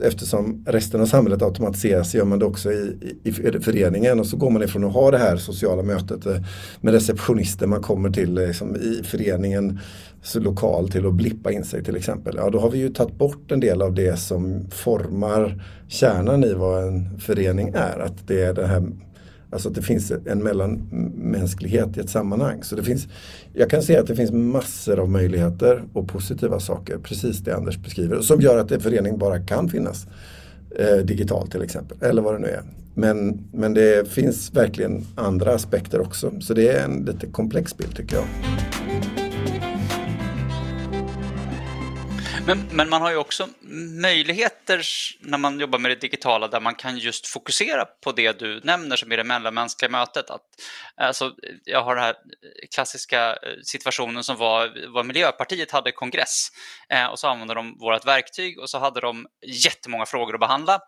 eftersom 0.02 0.64
resten 0.66 1.00
av 1.00 1.06
samhället 1.06 1.42
automatiseras 1.42 2.14
gör 2.14 2.24
man 2.24 2.38
det 2.38 2.44
också 2.44 2.72
i, 2.72 2.96
i, 3.24 3.28
i 3.28 3.60
föreningen 3.60 4.20
och 4.20 4.26
så 4.26 4.36
går 4.36 4.50
man 4.50 4.62
ifrån 4.62 4.84
att 4.84 4.92
ha 4.92 5.10
det 5.10 5.18
här 5.18 5.36
sociala 5.36 5.82
mötet 5.82 6.26
eh, 6.26 6.36
med 6.80 6.94
receptionister 6.94 7.66
man 7.66 7.82
kommer 7.82 8.10
till 8.10 8.38
eh, 8.38 8.46
liksom, 8.46 8.76
i 8.76 9.00
föreningen 9.04 9.80
lokal 10.34 10.88
till 10.88 11.06
att 11.06 11.14
blippa 11.14 11.52
in 11.52 11.64
sig 11.64 11.84
till 11.84 11.96
exempel. 11.96 12.34
Ja, 12.36 12.50
då 12.50 12.58
har 12.58 12.70
vi 12.70 12.78
ju 12.78 12.88
tagit 12.88 13.18
bort 13.18 13.52
en 13.52 13.60
del 13.60 13.82
av 13.82 13.94
det 13.94 14.18
som 14.18 14.70
formar 14.70 15.64
kärnan 15.88 16.44
i 16.44 16.54
vad 16.54 16.88
en 16.88 17.18
förening 17.18 17.72
är. 17.74 17.98
Att 17.98 18.28
det 18.28 18.42
är 18.42 18.54
det 18.54 18.66
här 18.66 18.82
Alltså 19.50 19.68
att 19.68 19.74
det 19.74 19.82
finns 19.82 20.12
en 20.26 20.42
mellanmänsklighet 20.42 21.96
i 21.96 22.00
ett 22.00 22.10
sammanhang. 22.10 22.62
Så 22.62 22.76
det 22.76 22.82
finns, 22.82 23.08
jag 23.52 23.70
kan 23.70 23.82
se 23.82 23.96
att 23.96 24.06
det 24.06 24.16
finns 24.16 24.32
massor 24.32 24.98
av 24.98 25.10
möjligheter 25.10 25.82
och 25.92 26.08
positiva 26.08 26.60
saker, 26.60 26.98
precis 26.98 27.38
det 27.38 27.56
Anders 27.56 27.78
beskriver, 27.78 28.20
som 28.20 28.40
gör 28.40 28.58
att 28.58 28.72
en 28.72 28.80
förening 28.80 29.18
bara 29.18 29.40
kan 29.40 29.68
finnas 29.68 30.06
eh, 30.78 30.96
digitalt 30.96 31.50
till 31.50 31.62
exempel, 31.62 31.98
eller 32.00 32.22
vad 32.22 32.34
det 32.34 32.38
nu 32.38 32.48
är. 32.48 32.62
Men, 32.94 33.44
men 33.52 33.74
det 33.74 34.08
finns 34.08 34.54
verkligen 34.54 35.04
andra 35.14 35.54
aspekter 35.54 36.00
också, 36.00 36.32
så 36.40 36.54
det 36.54 36.68
är 36.68 36.84
en 36.84 37.04
lite 37.04 37.26
komplex 37.26 37.76
bild 37.76 37.96
tycker 37.96 38.16
jag. 38.16 38.24
Men, 42.48 42.68
men, 42.70 42.88
man 42.88 43.02
har 43.02 43.10
ju 43.10 43.16
också 43.16 43.48
möjligheter 44.02 44.82
när 45.20 45.38
man 45.38 45.60
jobbar 45.60 45.78
med 45.78 45.90
det 45.90 46.00
digitala 46.00 46.48
där 46.48 46.60
man 46.60 46.74
kan 46.74 46.98
just 46.98 47.26
fokusera 47.26 47.84
på 47.84 48.12
det 48.12 48.38
du 48.38 48.60
nämner 48.64 48.96
som 48.96 49.12
är 49.12 49.16
det 49.16 49.24
mellanmänskliga 49.24 49.90
mötet. 49.90 50.30
Att, 50.30 50.42
alltså, 50.96 51.32
jag 51.64 51.82
har 51.82 51.94
den 51.94 52.04
här 52.04 52.14
klassiska 52.74 53.30
eh, 53.30 53.36
situationen 53.62 54.24
som 54.24 54.36
var 54.36 54.92
vad 54.94 55.06
Miljöpartiet 55.06 55.70
hade 55.70 55.92
kongress 55.92 56.48
eh, 56.88 57.06
och 57.06 57.18
så 57.18 57.28
använde 57.28 57.54
de 57.54 57.78
vårt 57.78 58.06
verktyg 58.06 58.58
och 58.58 58.70
så 58.70 58.78
hade 58.78 59.00
de 59.00 59.26
jättemånga 59.46 60.06
frågor 60.06 60.34
att 60.34 60.40
behandla. 60.40 60.80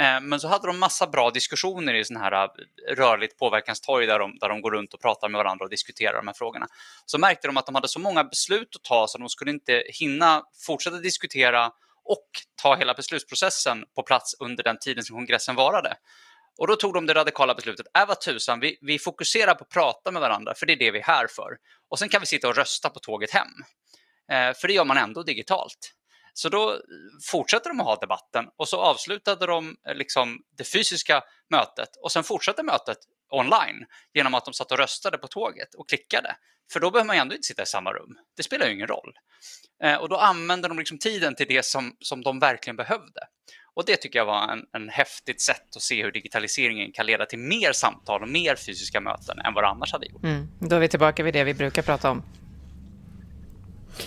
Eh, 0.00 0.20
men 0.20 0.40
så 0.40 0.48
hade 0.48 0.66
de 0.66 0.78
massa 0.78 1.06
bra 1.06 1.30
diskussioner 1.30 1.94
i 1.94 2.04
sån 2.04 2.16
här 2.16 2.32
eh, 2.32 2.48
rörligt 2.94 3.38
påverkanstorg 3.38 4.06
där 4.06 4.18
de, 4.18 4.38
där 4.38 4.48
de 4.48 4.60
går 4.60 4.70
runt 4.70 4.94
och 4.94 5.00
pratar 5.00 5.28
med 5.28 5.38
varandra 5.38 5.64
och 5.64 5.70
diskuterar 5.70 6.16
de 6.16 6.26
här 6.26 6.34
frågorna. 6.34 6.66
Så 7.06 7.18
märkte 7.18 7.48
de 7.48 7.56
att 7.56 7.66
de 7.66 7.74
hade 7.74 7.88
så 7.88 7.98
många 7.98 8.24
beslut 8.24 8.76
att 8.76 8.84
ta 8.84 9.06
så 9.08 9.18
de 9.18 9.28
skulle 9.28 9.50
inte 9.50 9.82
hinna 9.86 10.42
fortsätta 10.66 10.96
diskutera 10.96 11.70
och 12.04 12.26
ta 12.62 12.76
hela 12.76 12.94
beslutsprocessen 12.94 13.84
på 13.94 14.02
plats 14.02 14.34
under 14.40 14.64
den 14.64 14.78
tiden 14.78 15.04
som 15.04 15.16
kongressen 15.16 15.54
varade. 15.54 15.96
Och 16.58 16.66
då 16.66 16.76
tog 16.76 16.94
de 16.94 17.06
det 17.06 17.14
radikala 17.14 17.54
beslutet, 17.54 17.86
äh, 17.98 18.06
vad 18.06 18.20
tusan, 18.20 18.60
vi, 18.60 18.78
vi 18.80 18.98
fokuserar 18.98 19.54
på 19.54 19.64
att 19.64 19.70
prata 19.70 20.10
med 20.10 20.22
varandra, 20.22 20.54
för 20.54 20.66
det 20.66 20.72
är 20.72 20.76
det 20.76 20.90
vi 20.90 20.98
är 20.98 21.04
här 21.04 21.26
för. 21.26 21.56
Och 21.90 21.98
sen 21.98 22.08
kan 22.08 22.20
vi 22.20 22.26
sitta 22.26 22.48
och 22.48 22.56
rösta 22.56 22.90
på 22.90 22.98
tåget 22.98 23.30
hem. 23.30 23.48
Eh, 24.32 24.54
för 24.54 24.68
det 24.68 24.74
gör 24.74 24.84
man 24.84 24.96
ändå 24.96 25.22
digitalt. 25.22 25.92
Så 26.38 26.48
då 26.48 26.80
fortsätter 27.30 27.70
de 27.70 27.80
att 27.80 27.86
ha 27.86 27.96
debatten 27.96 28.44
och 28.56 28.68
så 28.68 28.80
avslutade 28.80 29.46
de 29.46 29.76
eh, 29.88 29.94
liksom 29.94 30.38
det 30.58 30.64
fysiska 30.64 31.22
mötet 31.50 31.88
och 32.02 32.12
sen 32.12 32.24
fortsatte 32.24 32.62
mötet 32.62 32.98
online 33.32 33.86
genom 34.14 34.34
att 34.34 34.44
de 34.44 34.54
satt 34.54 34.72
och 34.72 34.78
röstade 34.78 35.18
på 35.18 35.28
tåget 35.28 35.74
och 35.74 35.88
klickade. 35.88 36.36
För 36.72 36.80
då 36.80 36.90
behöver 36.90 37.06
man 37.06 37.16
ju 37.16 37.20
ändå 37.20 37.34
inte 37.34 37.46
sitta 37.46 37.62
i 37.62 37.66
samma 37.66 37.92
rum. 37.92 38.18
Det 38.36 38.42
spelar 38.42 38.66
ju 38.66 38.74
ingen 38.74 38.86
roll. 38.86 39.12
Eh, 39.82 39.94
och 39.94 40.08
då 40.08 40.16
använder 40.16 40.68
de 40.68 40.78
liksom 40.78 40.98
tiden 40.98 41.34
till 41.34 41.46
det 41.48 41.64
som, 41.64 41.96
som 42.00 42.22
de 42.22 42.38
verkligen 42.38 42.76
behövde. 42.76 43.20
Och 43.74 43.84
det 43.86 43.96
tycker 43.96 44.18
jag 44.18 44.26
var 44.26 44.52
en, 44.52 44.64
en 44.72 44.88
häftigt 44.88 45.40
sätt 45.40 45.76
att 45.76 45.82
se 45.82 46.02
hur 46.02 46.12
digitaliseringen 46.12 46.92
kan 46.92 47.06
leda 47.06 47.26
till 47.26 47.38
mer 47.38 47.72
samtal 47.72 48.22
och 48.22 48.28
mer 48.28 48.56
fysiska 48.56 49.00
möten 49.00 49.38
än 49.38 49.54
vad 49.54 49.64
det 49.64 49.68
annars 49.68 49.92
hade 49.92 50.06
gjort. 50.06 50.24
Mm. 50.24 50.48
Då 50.60 50.76
är 50.76 50.80
vi 50.80 50.88
tillbaka 50.88 51.22
vid 51.22 51.34
det 51.34 51.44
vi 51.44 51.54
brukar 51.54 51.82
prata 51.82 52.10
om. 52.10 52.22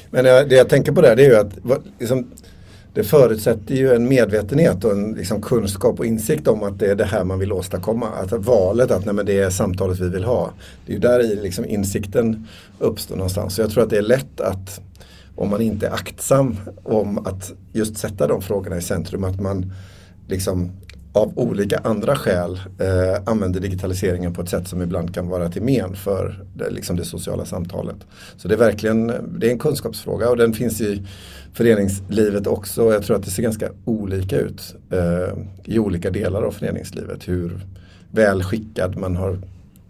Men 0.09 0.23
det 0.23 0.55
jag 0.55 0.69
tänker 0.69 0.91
på 0.91 1.01
där 1.01 1.15
det 1.15 1.25
är 1.25 1.29
ju 1.29 1.35
att 1.35 1.53
liksom, 1.99 2.27
det 2.93 3.03
förutsätter 3.03 3.75
ju 3.75 3.93
en 3.93 4.09
medvetenhet 4.09 4.83
och 4.83 4.91
en 4.91 5.11
liksom, 5.11 5.41
kunskap 5.41 5.99
och 5.99 6.05
insikt 6.05 6.47
om 6.47 6.63
att 6.63 6.79
det 6.79 6.91
är 6.91 6.95
det 6.95 7.05
här 7.05 7.23
man 7.23 7.39
vill 7.39 7.51
åstadkomma. 7.51 8.07
Att 8.07 8.31
valet 8.31 8.91
att 8.91 9.05
nej, 9.05 9.13
men 9.13 9.25
det 9.25 9.39
är 9.39 9.49
samtalet 9.49 9.99
vi 9.99 10.09
vill 10.09 10.23
ha. 10.23 10.51
Det 10.85 10.91
är 10.91 10.93
ju 10.93 10.99
där 10.99 11.31
i 11.31 11.35
liksom, 11.35 11.65
insikten 11.65 12.47
uppstår 12.79 13.15
någonstans. 13.15 13.55
Så 13.55 13.61
jag 13.61 13.71
tror 13.71 13.83
att 13.83 13.89
det 13.89 13.97
är 13.97 14.01
lätt 14.01 14.41
att 14.41 14.81
om 15.35 15.49
man 15.49 15.61
inte 15.61 15.87
är 15.87 15.91
aktsam 15.91 16.55
om 16.83 17.17
att 17.17 17.51
just 17.73 17.97
sätta 17.97 18.27
de 18.27 18.41
frågorna 18.41 18.77
i 18.77 18.81
centrum 18.81 19.23
att 19.23 19.41
man 19.41 19.73
liksom 20.27 20.71
av 21.13 21.39
olika 21.39 21.77
andra 21.77 22.15
skäl 22.15 22.59
eh, 22.79 23.21
använder 23.25 23.59
digitaliseringen 23.59 24.33
på 24.33 24.41
ett 24.41 24.49
sätt 24.49 24.67
som 24.67 24.81
ibland 24.81 25.13
kan 25.13 25.27
vara 25.27 25.49
till 25.49 25.61
men 25.61 25.95
för 25.95 26.45
det, 26.55 26.69
liksom 26.69 26.95
det 26.95 27.05
sociala 27.05 27.45
samtalet. 27.45 27.95
Så 28.37 28.47
det 28.47 28.53
är 28.53 28.57
verkligen 28.57 29.07
det 29.39 29.47
är 29.47 29.51
en 29.51 29.59
kunskapsfråga 29.59 30.29
och 30.29 30.37
den 30.37 30.53
finns 30.53 30.81
i 30.81 31.03
föreningslivet 31.53 32.47
också. 32.47 32.93
Jag 32.93 33.03
tror 33.03 33.15
att 33.15 33.23
det 33.23 33.31
ser 33.31 33.43
ganska 33.43 33.69
olika 33.85 34.37
ut 34.37 34.75
eh, 34.91 35.37
i 35.65 35.79
olika 35.79 36.09
delar 36.09 36.43
av 36.43 36.51
föreningslivet. 36.51 37.27
Hur 37.27 37.65
väl 38.11 38.43
skickad 38.43 38.97
man 38.97 39.15
har 39.15 39.39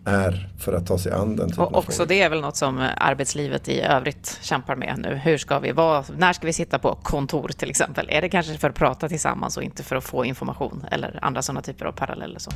är 0.05 0.49
för 0.59 0.73
att 0.73 0.87
ta 0.87 0.97
sig 0.97 1.11
an 1.11 1.35
den 1.35 1.49
typen 1.49 1.63
Och 1.63 1.77
också 1.77 1.91
frågor. 1.91 2.07
det 2.07 2.21
är 2.21 2.29
väl 2.29 2.41
något 2.41 2.55
som 2.55 2.89
arbetslivet 2.97 3.69
i 3.69 3.81
övrigt 3.81 4.39
kämpar 4.41 4.75
med 4.75 4.95
nu. 4.99 5.15
Hur 5.15 5.37
ska 5.37 5.59
vi 5.59 5.71
vara, 5.71 6.03
när 6.17 6.33
ska 6.33 6.47
vi 6.47 6.53
sitta 6.53 6.79
på 6.79 6.95
kontor 6.95 7.47
till 7.47 7.69
exempel? 7.69 8.07
Är 8.09 8.21
det 8.21 8.29
kanske 8.29 8.57
för 8.57 8.69
att 8.69 8.75
prata 8.75 9.09
tillsammans 9.09 9.57
och 9.57 9.63
inte 9.63 9.83
för 9.83 9.95
att 9.95 10.03
få 10.03 10.25
information 10.25 10.85
eller 10.91 11.19
andra 11.21 11.41
sådana 11.41 11.61
typer 11.61 11.85
av 11.85 11.91
paralleller? 11.91 12.39
Så. 12.39 12.51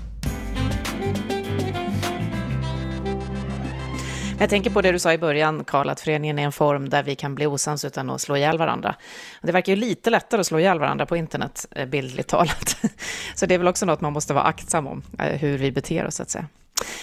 Jag 4.39 4.49
tänker 4.49 4.69
på 4.69 4.81
det 4.81 4.91
du 4.91 4.99
sa 4.99 5.13
i 5.13 5.17
början, 5.17 5.63
Karl, 5.63 5.89
att 5.89 6.01
föreningen 6.01 6.39
är 6.39 6.43
en 6.43 6.51
form 6.51 6.89
där 6.89 7.03
vi 7.03 7.15
kan 7.15 7.35
bli 7.35 7.45
osams 7.45 7.85
utan 7.85 8.09
att 8.09 8.21
slå 8.21 8.37
ihjäl 8.37 8.57
varandra. 8.57 8.95
Det 9.41 9.51
verkar 9.51 9.71
ju 9.71 9.75
lite 9.75 10.09
lättare 10.09 10.39
att 10.39 10.47
slå 10.47 10.59
ihjäl 10.59 10.79
varandra 10.79 11.05
på 11.05 11.17
internet, 11.17 11.67
eh, 11.71 11.85
bildligt 11.85 12.29
talat. 12.29 12.77
Så 13.35 13.45
det 13.45 13.53
är 13.53 13.57
väl 13.57 13.67
också 13.67 13.85
något 13.85 14.01
man 14.01 14.13
måste 14.13 14.33
vara 14.33 14.43
aktsam 14.43 14.87
om, 14.87 15.01
eh, 15.19 15.39
hur 15.39 15.57
vi 15.57 15.71
beter 15.71 16.05
oss, 16.05 16.15
så 16.15 16.23
att 16.23 16.29
säga. 16.29 16.45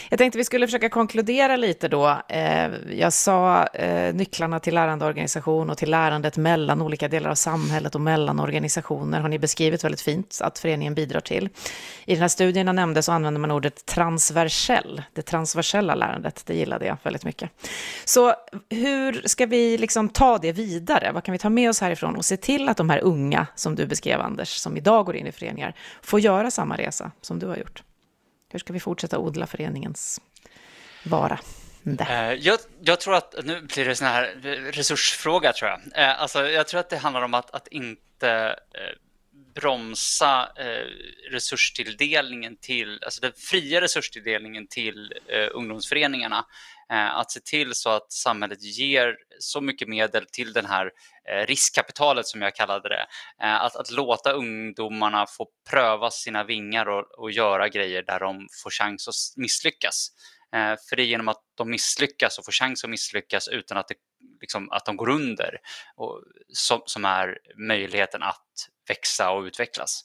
Jag 0.08 0.18
tänkte 0.18 0.38
vi 0.38 0.44
skulle 0.44 0.66
försöka 0.66 0.88
konkludera 0.88 1.56
lite 1.56 1.88
då. 1.88 2.22
Eh, 2.28 2.68
jag 2.90 3.12
sa 3.12 3.66
eh, 3.66 4.14
nycklarna 4.14 4.60
till 4.60 4.74
lärandeorganisation 4.74 5.70
och 5.70 5.78
till 5.78 5.90
lärandet 5.90 6.36
mellan 6.36 6.82
olika 6.82 7.08
delar 7.08 7.30
av 7.30 7.34
samhället 7.34 7.94
och 7.94 8.00
mellan 8.00 8.40
organisationer 8.40 9.20
har 9.20 9.28
ni 9.28 9.38
beskrivit 9.38 9.84
väldigt 9.84 10.00
fint 10.00 10.38
att 10.42 10.58
föreningen 10.58 10.94
bidrar 10.94 11.20
till. 11.20 11.48
I 12.04 12.14
den 12.14 12.20
här 12.20 12.28
studien 12.28 12.66
jag 12.66 12.76
nämnde 12.76 13.02
så 13.02 13.12
använder 13.12 13.40
man 13.40 13.50
ordet 13.50 13.86
transversell, 13.86 15.02
det 15.12 15.22
transversella 15.22 15.94
lärandet, 15.94 16.42
det 16.46 16.54
gillade 16.54 16.86
jag 16.86 16.96
väldigt 17.02 17.24
mycket. 17.24 17.50
Så 18.04 18.34
hur 18.70 19.22
ska 19.28 19.46
vi 19.46 19.78
liksom 19.78 20.08
ta 20.08 20.38
det 20.38 20.52
vidare? 20.52 21.12
Vad 21.12 21.24
kan 21.24 21.32
vi 21.32 21.38
ta 21.38 21.50
med 21.50 21.70
oss 21.70 21.80
härifrån 21.80 22.16
och 22.16 22.24
se 22.24 22.36
till 22.36 22.68
att 22.68 22.76
de 22.76 22.90
här 22.90 23.00
unga, 23.00 23.46
som 23.54 23.74
du 23.74 23.86
beskrev 23.86 24.20
Anders, 24.20 24.48
som 24.48 24.76
idag 24.76 25.06
går 25.06 25.16
in 25.16 25.26
i 25.26 25.32
föreningar, 25.32 25.74
får 26.02 26.20
göra 26.20 26.50
samma 26.50 26.76
resa 26.76 27.10
som 27.20 27.38
du 27.38 27.46
har 27.46 27.56
gjort? 27.56 27.82
Hur 28.50 28.58
ska 28.58 28.72
vi 28.72 28.80
fortsätta 28.80 29.18
odla 29.18 29.46
föreningens 29.46 30.20
vara? 31.04 31.38
Eh, 32.00 32.32
jag, 32.32 32.58
jag, 32.80 33.00
tror 33.00 33.14
att, 33.14 33.34
nu 33.44 33.60
blir 33.60 33.84
det 33.84 33.90
en 33.90 33.96
sån 33.96 34.06
här 34.06 34.22
resursfråga 34.72 35.52
tror 35.52 35.70
jag. 35.70 35.80
Eh, 35.94 36.22
alltså, 36.22 36.48
jag 36.48 36.68
tror 36.68 36.80
att 36.80 36.90
det 36.90 36.96
handlar 36.96 37.22
om 37.22 37.34
att, 37.34 37.50
att 37.50 37.68
inte 37.68 38.56
eh, 38.74 38.96
bromsa 39.54 40.52
eh, 40.56 40.86
resurstilldelningen 41.30 42.56
till, 42.56 42.98
alltså 43.04 43.20
den 43.20 43.32
fria 43.36 43.80
resurstilldelningen 43.80 44.66
till 44.68 45.12
eh, 45.28 45.48
ungdomsföreningarna. 45.52 46.44
Eh, 46.92 47.16
att 47.16 47.30
se 47.30 47.40
till 47.40 47.74
så 47.74 47.90
att 47.90 48.12
samhället 48.12 48.62
ger 48.62 49.16
så 49.38 49.60
mycket 49.60 49.88
medel 49.88 50.26
till 50.32 50.52
den 50.52 50.66
här 50.66 50.90
riskkapitalet 51.46 52.26
som 52.26 52.42
jag 52.42 52.54
kallade 52.54 52.88
det. 52.88 53.06
Att, 53.38 53.76
att 53.76 53.90
låta 53.90 54.32
ungdomarna 54.32 55.26
få 55.26 55.46
pröva 55.70 56.10
sina 56.10 56.44
vingar 56.44 56.88
och, 56.88 57.18
och 57.18 57.30
göra 57.30 57.68
grejer 57.68 58.02
där 58.02 58.20
de 58.20 58.46
får 58.62 58.70
chans 58.70 59.08
att 59.08 59.42
misslyckas. 59.42 60.08
För 60.88 60.96
det 60.96 61.02
är 61.02 61.06
genom 61.06 61.28
att 61.28 61.42
de 61.56 61.70
misslyckas 61.70 62.38
och 62.38 62.44
får 62.44 62.52
chans 62.52 62.84
att 62.84 62.90
misslyckas 62.90 63.48
utan 63.48 63.78
att, 63.78 63.88
det, 63.88 63.94
liksom, 64.40 64.70
att 64.70 64.85
de 64.85 64.96
går 64.96 65.09
under 65.09 65.59
och, 65.96 66.22
som, 66.53 66.83
som 66.87 67.05
är 67.05 67.38
möjligheten 67.57 68.22
att 68.22 68.68
växa 68.88 69.31
och 69.31 69.42
utvecklas. 69.42 70.05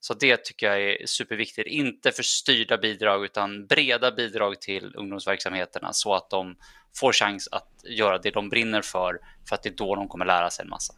Så 0.00 0.14
det 0.14 0.44
tycker 0.44 0.66
jag 0.66 0.82
är 0.82 1.06
superviktigt. 1.06 1.68
Inte 1.68 2.12
för 2.12 2.22
styrda 2.22 2.78
bidrag 2.78 3.24
utan 3.24 3.66
breda 3.66 4.12
bidrag 4.12 4.60
till 4.60 4.92
ungdomsverksamheterna 4.96 5.92
så 5.92 6.14
att 6.14 6.30
de 6.30 6.56
får 6.96 7.12
chans 7.12 7.48
att 7.52 7.68
göra 7.84 8.18
det 8.18 8.30
de 8.30 8.48
brinner 8.48 8.82
för, 8.82 9.18
för 9.48 9.54
att 9.54 9.62
det 9.62 9.68
är 9.68 9.74
då 9.74 9.94
de 9.94 10.08
kommer 10.08 10.24
lära 10.24 10.50
sig 10.50 10.62
en 10.62 10.68
massa. 10.68 10.94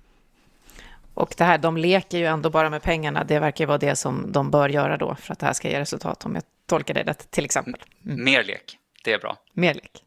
Och 1.14 1.34
det 1.38 1.44
här, 1.44 1.58
de 1.58 1.76
leker 1.76 2.18
ju 2.18 2.26
ändå 2.26 2.50
bara 2.50 2.70
med 2.70 2.82
pengarna. 2.82 3.24
Det 3.24 3.38
verkar 3.38 3.66
vara 3.66 3.78
det 3.78 3.96
som 3.96 4.32
de 4.32 4.50
bör 4.50 4.68
göra 4.68 4.96
då 4.96 5.14
för 5.14 5.32
att 5.32 5.38
det 5.38 5.46
här 5.46 5.52
ska 5.52 5.68
ge 5.68 5.80
resultat, 5.80 6.24
om 6.24 6.34
jag 6.34 6.44
tolkar 6.66 6.94
det 6.94 7.02
rätt, 7.02 7.30
till 7.30 7.44
exempel. 7.44 7.82
Mm. 8.06 8.24
Mer 8.24 8.44
lek, 8.44 8.78
det 9.04 9.12
är 9.12 9.18
bra. 9.18 9.36
Mer 9.52 9.74
lek. 9.74 10.04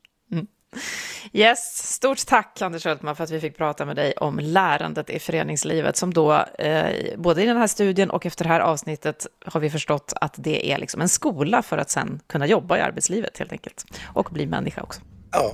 Yes, 1.34 1.94
stort 1.94 2.26
tack 2.26 2.62
Anders 2.62 2.86
Hultman 2.86 3.16
för 3.16 3.24
att 3.24 3.32
vi 3.32 3.40
fick 3.40 3.58
prata 3.58 3.86
med 3.86 3.96
dig 3.96 4.14
om 4.18 4.40
lärandet 4.40 5.10
i 5.10 5.20
föreningslivet 5.20 5.98
som 5.98 6.14
då, 6.14 6.34
eh, 6.60 7.18
både 7.18 7.44
i 7.44 7.46
den 7.46 7.58
här 7.58 7.68
studien 7.68 8.10
och 8.10 8.26
efter 8.26 8.44
det 8.44 8.50
här 8.50 8.60
avsnittet 8.60 9.28
har 9.46 9.60
vi 9.60 9.70
förstått 9.70 10.14
att 10.22 10.34
det 10.38 10.72
är 10.72 10.78
liksom 10.78 11.02
en 11.02 11.10
skola 11.10 11.62
för 11.62 11.78
att 11.78 11.90
sen 11.90 12.20
kunna 12.28 12.48
jobba 12.48 12.78
i 12.78 12.82
arbetslivet 12.82 13.38
helt 13.38 13.52
enkelt 13.52 13.86
och 14.06 14.30
bli 14.32 14.46
människa 14.46 14.82
också. 14.82 15.02
Ja. 15.36 15.52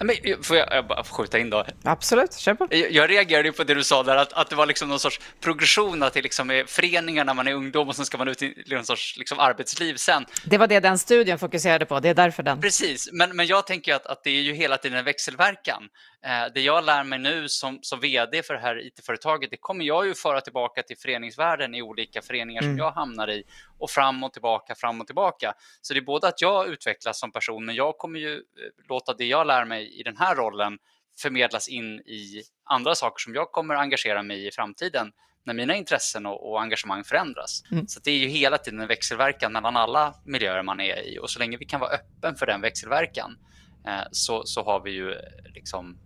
Men, 0.00 0.16
får 0.42 0.56
jag, 0.56 0.68
jag 0.70 0.86
bara 0.86 1.04
skjuta 1.04 1.38
in 1.38 1.50
då? 1.50 1.66
Absolut, 1.82 2.34
kör 2.34 2.54
på. 2.54 2.66
Jag, 2.70 2.92
jag 2.92 3.10
reagerade 3.10 3.52
på 3.52 3.64
det 3.64 3.74
du 3.74 3.84
sa 3.84 4.02
där, 4.02 4.16
att, 4.16 4.32
att 4.32 4.50
det 4.50 4.56
var 4.56 4.66
liksom 4.66 4.88
någon 4.88 5.00
sorts 5.00 5.20
progression, 5.40 6.02
att 6.02 6.12
det 6.12 6.22
liksom 6.22 6.50
är 6.50 6.64
föreningar 6.64 7.24
när 7.24 7.34
man 7.34 7.48
är 7.48 7.52
ungdom 7.52 7.88
och 7.88 7.96
sen 7.96 8.04
ska 8.04 8.18
man 8.18 8.28
ut 8.28 8.42
i 8.42 8.64
någon 8.66 8.84
sorts 8.84 9.16
liksom 9.16 9.38
arbetsliv 9.38 9.94
sen. 9.94 10.26
Det 10.44 10.58
var 10.58 10.66
det 10.66 10.80
den 10.80 10.98
studien 10.98 11.38
fokuserade 11.38 11.86
på, 11.86 12.00
det 12.00 12.08
är 12.08 12.14
därför 12.14 12.42
den. 12.42 12.60
Precis, 12.60 13.08
men, 13.12 13.36
men 13.36 13.46
jag 13.46 13.66
tänker 13.66 13.94
att, 13.94 14.06
att 14.06 14.24
det 14.24 14.30
är 14.30 14.42
ju 14.42 14.54
hela 14.54 14.76
tiden 14.76 14.98
en 14.98 15.04
växelverkan. 15.04 15.82
Eh, 16.24 16.52
det 16.54 16.60
jag 16.60 16.84
lär 16.84 17.04
mig 17.04 17.18
nu 17.18 17.48
som, 17.48 17.78
som 17.82 18.00
vd 18.00 18.42
för 18.42 18.54
det 18.54 18.60
här 18.60 18.86
IT-företaget, 18.86 19.50
det 19.50 19.56
kommer 19.56 19.84
jag 19.84 20.06
ju 20.06 20.14
föra 20.14 20.40
tillbaka 20.40 20.82
till 20.82 20.98
föreningsvärlden 20.98 21.74
i 21.74 21.82
olika 21.82 22.22
föreningar 22.22 22.62
mm. 22.62 22.72
som 22.72 22.78
jag 22.78 22.92
hamnar 22.92 23.30
i 23.30 23.44
och 23.78 23.90
fram 23.90 24.24
och 24.24 24.32
tillbaka, 24.32 24.74
fram 24.74 25.00
och 25.00 25.06
tillbaka. 25.06 25.54
Så 25.80 25.94
det 25.94 26.00
är 26.00 26.04
både 26.04 26.28
att 26.28 26.40
jag 26.40 26.68
utvecklas 26.68 27.20
som 27.20 27.32
person, 27.32 27.64
men 27.64 27.74
jag 27.74 27.98
kommer 27.98 28.20
ju 28.20 28.42
låta 28.88 29.14
det 29.14 29.24
jag 29.24 29.46
lär 29.46 29.64
mig 29.64 30.00
i 30.00 30.02
den 30.02 30.16
här 30.16 30.36
rollen 30.36 30.78
förmedlas 31.22 31.68
in 31.68 32.00
i 32.00 32.42
andra 32.64 32.94
saker 32.94 33.22
som 33.22 33.34
jag 33.34 33.52
kommer 33.52 33.74
engagera 33.74 34.22
mig 34.22 34.44
i 34.44 34.48
i 34.48 34.50
framtiden 34.50 35.12
när 35.44 35.54
mina 35.54 35.74
intressen 35.74 36.26
och, 36.26 36.50
och 36.50 36.62
engagemang 36.62 37.04
förändras. 37.04 37.62
Mm. 37.72 37.88
Så 37.88 38.00
det 38.04 38.10
är 38.10 38.18
ju 38.18 38.28
hela 38.28 38.58
tiden 38.58 38.80
en 38.80 38.88
växelverkan 38.88 39.52
mellan 39.52 39.76
alla 39.76 40.14
miljöer 40.24 40.62
man 40.62 40.80
är 40.80 41.06
i 41.06 41.18
och 41.18 41.30
så 41.30 41.38
länge 41.38 41.56
vi 41.56 41.64
kan 41.64 41.80
vara 41.80 41.90
öppen 41.90 42.36
för 42.36 42.46
den 42.46 42.60
växelverkan 42.60 43.38
eh, 43.86 44.02
så, 44.10 44.44
så 44.44 44.64
har 44.64 44.80
vi 44.80 44.90
ju 44.90 45.14
liksom 45.54 45.98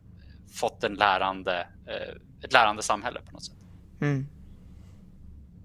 fått 0.55 0.85
en 0.85 0.95
lärande, 0.95 1.67
eh, 1.87 2.45
ett 2.45 2.53
lärande 2.53 2.83
samhälle 2.83 3.21
på 3.27 3.33
något 3.33 3.45
sätt. 3.45 3.57
Mm. 4.01 4.27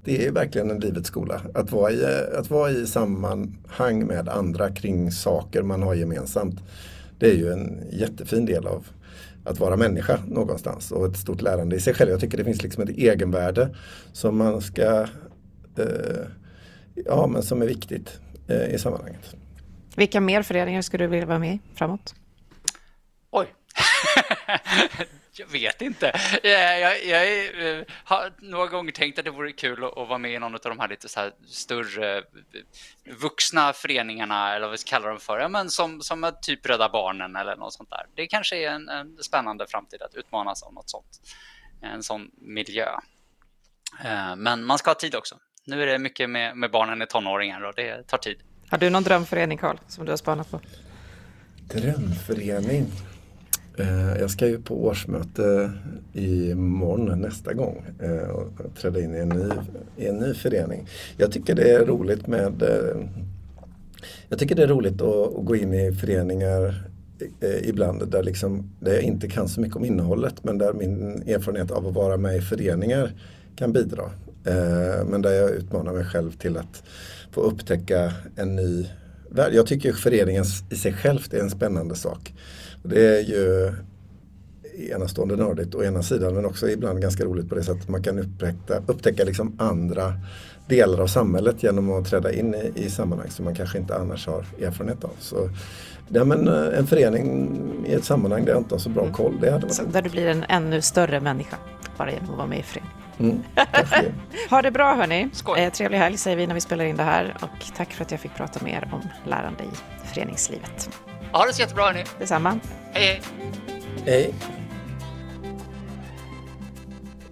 Det 0.03 0.25
är 0.25 0.31
verkligen 0.31 0.71
en 0.71 0.79
livets 0.79 1.07
skola. 1.07 1.41
Att 1.53 1.71
vara, 1.71 1.91
i, 1.91 2.05
att 2.37 2.49
vara 2.49 2.71
i 2.71 2.87
sammanhang 2.87 4.05
med 4.05 4.29
andra 4.29 4.69
kring 4.69 5.11
saker 5.11 5.63
man 5.63 5.83
har 5.83 5.93
gemensamt. 5.93 6.59
Det 7.19 7.31
är 7.31 7.35
ju 7.35 7.51
en 7.51 7.83
jättefin 7.91 8.45
del 8.45 8.67
av 8.67 8.87
att 9.43 9.59
vara 9.59 9.77
människa 9.77 10.19
någonstans 10.27 10.91
och 10.91 11.05
ett 11.05 11.17
stort 11.17 11.41
lärande 11.41 11.75
i 11.75 11.79
sig 11.79 11.93
själv. 11.93 12.09
Jag 12.11 12.19
tycker 12.19 12.37
det 12.37 12.43
finns 12.43 12.63
liksom 12.63 12.83
ett 12.83 12.89
egenvärde 12.89 13.75
som 14.13 14.37
man 14.37 14.61
ska 14.61 15.05
eh, 15.77 16.25
ja, 17.05 17.27
men 17.27 17.43
som 17.43 17.61
är 17.61 17.65
viktigt 17.65 18.19
eh, 18.47 18.73
i 18.73 18.79
sammanhanget. 18.79 19.35
Vilka 19.95 20.21
mer 20.21 20.41
föreningar 20.41 20.81
skulle 20.81 21.03
du 21.03 21.07
vilja 21.07 21.25
vara 21.25 21.39
med 21.39 21.53
i 21.53 21.59
framåt? 21.75 22.15
Jag 25.39 25.47
vet 25.47 25.81
inte. 25.81 26.19
Jag, 26.43 26.79
jag, 26.79 27.05
jag, 27.05 27.77
eh, 27.77 27.83
har 28.03 28.33
några 28.37 28.67
gånger 28.67 28.91
tänkt 28.91 29.19
att 29.19 29.25
det 29.25 29.31
vore 29.31 29.51
kul 29.51 29.83
att, 29.83 29.97
att 29.97 30.07
vara 30.07 30.17
med 30.17 30.31
i 30.31 30.39
någon 30.39 30.53
av 30.53 30.59
de 30.63 30.79
här 30.79 30.87
lite 30.87 31.09
så 31.09 31.19
här 31.19 31.33
större 31.47 32.17
eh, 32.17 32.23
vuxna 33.21 33.73
föreningarna, 33.73 34.55
eller 34.55 34.65
vad 34.65 34.71
vi 34.71 34.77
ska 34.77 34.89
kalla 34.89 35.07
dem 35.07 35.19
för, 35.19 35.39
ja, 35.39 35.47
men 35.47 35.69
som, 35.69 36.01
som 36.01 36.31
typ 36.41 36.65
Rädda 36.65 36.89
Barnen 36.89 37.35
eller 37.35 37.55
något 37.55 37.73
sånt 37.73 37.89
där. 37.89 38.05
Det 38.15 38.27
kanske 38.27 38.57
är 38.57 38.71
en, 38.71 38.89
en 38.89 39.17
spännande 39.17 39.67
framtid 39.67 40.01
att 40.01 40.15
utmanas 40.15 40.63
av 40.63 40.73
något 40.73 40.89
sånt. 40.89 41.21
En 41.81 42.03
sån 42.03 42.31
miljö. 42.37 42.89
Eh, 44.03 44.35
men 44.35 44.65
man 44.65 44.77
ska 44.77 44.89
ha 44.89 44.95
tid 44.95 45.15
också. 45.15 45.35
Nu 45.65 45.83
är 45.83 45.87
det 45.87 45.99
mycket 45.99 46.29
med, 46.29 46.57
med 46.57 46.71
barnen 46.71 47.01
i 47.01 47.07
tonåringar 47.07 47.61
och 47.61 47.73
det 47.75 48.07
tar 48.07 48.17
tid. 48.17 48.39
Har 48.69 48.77
du 48.77 48.89
någon 48.89 49.03
drömförening, 49.03 49.57
Karl, 49.57 49.77
som 49.87 50.05
du 50.05 50.11
har 50.11 50.17
spanat 50.17 50.51
på? 50.51 50.61
Drömförening? 51.73 52.91
Eh, 53.79 54.19
jag 54.19 54.31
ska 54.31 54.47
ju 54.47 54.61
på 54.61 54.85
årsmöte 54.85 55.71
imorgon 56.13 57.21
nästa 57.21 57.53
gång 57.53 57.85
eh, 57.99 58.29
och 58.29 58.75
träda 58.81 58.99
in 58.99 59.15
i 59.15 59.19
en, 59.19 59.29
ny, 59.29 59.49
i 59.97 60.07
en 60.07 60.17
ny 60.17 60.33
förening. 60.33 60.87
Jag 61.17 61.31
tycker 61.31 61.55
det 61.55 61.71
är 61.71 61.85
roligt 61.85 62.27
med 62.27 62.61
eh, 62.61 63.01
Jag 64.29 64.39
tycker 64.39 64.55
det 64.55 64.63
är 64.63 64.67
roligt 64.67 65.01
att, 65.01 65.37
att 65.37 65.45
gå 65.45 65.55
in 65.55 65.73
i 65.73 65.91
föreningar 65.91 66.83
ibland 67.63 68.11
där, 68.11 68.23
liksom, 68.23 68.71
där 68.79 68.93
jag 68.93 69.01
inte 69.01 69.27
kan 69.27 69.49
så 69.49 69.61
mycket 69.61 69.75
om 69.75 69.85
innehållet 69.85 70.43
men 70.43 70.57
där 70.57 70.73
min 70.73 71.23
erfarenhet 71.27 71.71
av 71.71 71.87
att 71.87 71.93
vara 71.93 72.17
med 72.17 72.37
i 72.37 72.41
föreningar 72.41 73.11
kan 73.55 73.73
bidra. 73.73 74.03
Men 75.05 75.21
där 75.21 75.31
jag 75.31 75.49
utmanar 75.49 75.93
mig 75.93 76.05
själv 76.05 76.31
till 76.31 76.57
att 76.57 76.83
få 77.31 77.41
upptäcka 77.41 78.13
en 78.35 78.55
ny 78.55 78.87
värld. 79.29 79.53
Jag 79.53 79.67
tycker 79.67 79.93
föreningen 79.93 80.45
i 80.69 80.75
sig 80.75 80.93
själv 80.93 81.19
är 81.31 81.39
en 81.39 81.49
spännande 81.49 81.95
sak. 81.95 82.33
Det 82.83 83.17
är 83.17 83.21
ju 83.21 83.73
enastående 84.91 85.35
nördigt 85.35 85.75
å 85.75 85.83
ena 85.83 86.03
sidan 86.03 86.33
men 86.35 86.45
också 86.45 86.69
ibland 86.69 87.01
ganska 87.01 87.23
roligt 87.23 87.49
på 87.49 87.55
det 87.55 87.63
sättet 87.63 87.81
att 87.81 87.89
man 87.89 88.03
kan 88.03 88.19
upptäcka, 88.19 88.81
upptäcka 88.87 89.23
liksom 89.23 89.55
andra 89.59 90.13
delar 90.67 91.01
av 91.01 91.07
samhället 91.07 91.63
genom 91.63 91.91
att 91.91 92.05
träda 92.05 92.33
in 92.33 92.55
i, 92.55 92.71
i 92.75 92.89
sammanhang 92.89 93.29
som 93.29 93.45
man 93.45 93.55
kanske 93.55 93.77
inte 93.77 93.95
annars 93.95 94.27
har 94.27 94.45
erfarenhet 94.61 95.03
av. 95.03 95.11
Så, 95.19 95.49
ja, 96.07 96.23
men 96.23 96.47
eh, 96.47 96.77
en 96.79 96.87
förening 96.87 97.59
i 97.85 97.93
ett 97.93 98.03
sammanhang 98.03 98.45
där 98.45 98.51
jag 98.51 98.59
inte 98.61 98.75
har 98.75 98.79
så 98.79 98.89
bra 98.89 99.11
koll, 99.11 99.37
det 99.41 99.51
hade 99.51 99.65
varit 99.65 99.75
så 99.75 99.83
Där 99.83 100.01
du 100.01 100.09
blir 100.09 100.27
en 100.27 100.43
ännu 100.43 100.81
större 100.81 101.19
människa 101.19 101.57
bara 101.97 102.11
genom 102.11 102.29
att 102.29 102.37
vara 102.37 102.47
med 102.47 102.59
i 102.59 102.63
förening. 102.63 102.91
Mm. 103.19 103.39
Ha 104.49 104.61
det 104.61 104.71
bra 104.71 104.95
hörni. 104.95 105.29
Skoj. 105.33 105.59
Eh, 105.59 105.71
trevlig 105.71 105.97
helg 105.97 106.17
säger 106.17 106.37
vi 106.37 106.47
när 106.47 106.53
vi 106.53 106.61
spelar 106.61 106.85
in 106.85 106.97
det 106.97 107.03
här. 107.03 107.37
Och 107.41 107.75
tack 107.77 107.93
för 107.93 108.05
att 108.05 108.11
jag 108.11 108.19
fick 108.19 108.35
prata 108.35 108.63
med 108.63 108.73
er 108.73 108.89
om 108.93 109.29
lärande 109.29 109.63
i 109.63 110.07
föreningslivet. 110.13 110.89
Ha 111.33 111.45
det 111.45 111.53
så 111.53 111.61
jättebra 111.61 111.83
hörni. 111.83 112.03
Detsamma. 112.19 112.59
Hej 112.93 113.05
hej. 113.05 113.21
Hej. 114.05 114.33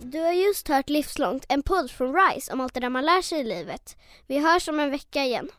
Du 0.01 0.19
har 0.19 0.31
just 0.31 0.67
hört 0.67 0.89
Livslångt, 0.89 1.45
en 1.49 1.63
podd 1.63 1.91
från 1.91 2.15
RISE 2.15 2.53
om 2.53 2.61
allt 2.61 2.73
det 2.73 2.79
där 2.79 2.89
man 2.89 3.05
lär 3.05 3.21
sig 3.21 3.39
i 3.39 3.43
livet. 3.43 3.97
Vi 4.27 4.39
hörs 4.39 4.67
om 4.67 4.79
en 4.79 4.91
vecka 4.91 5.23
igen. 5.23 5.49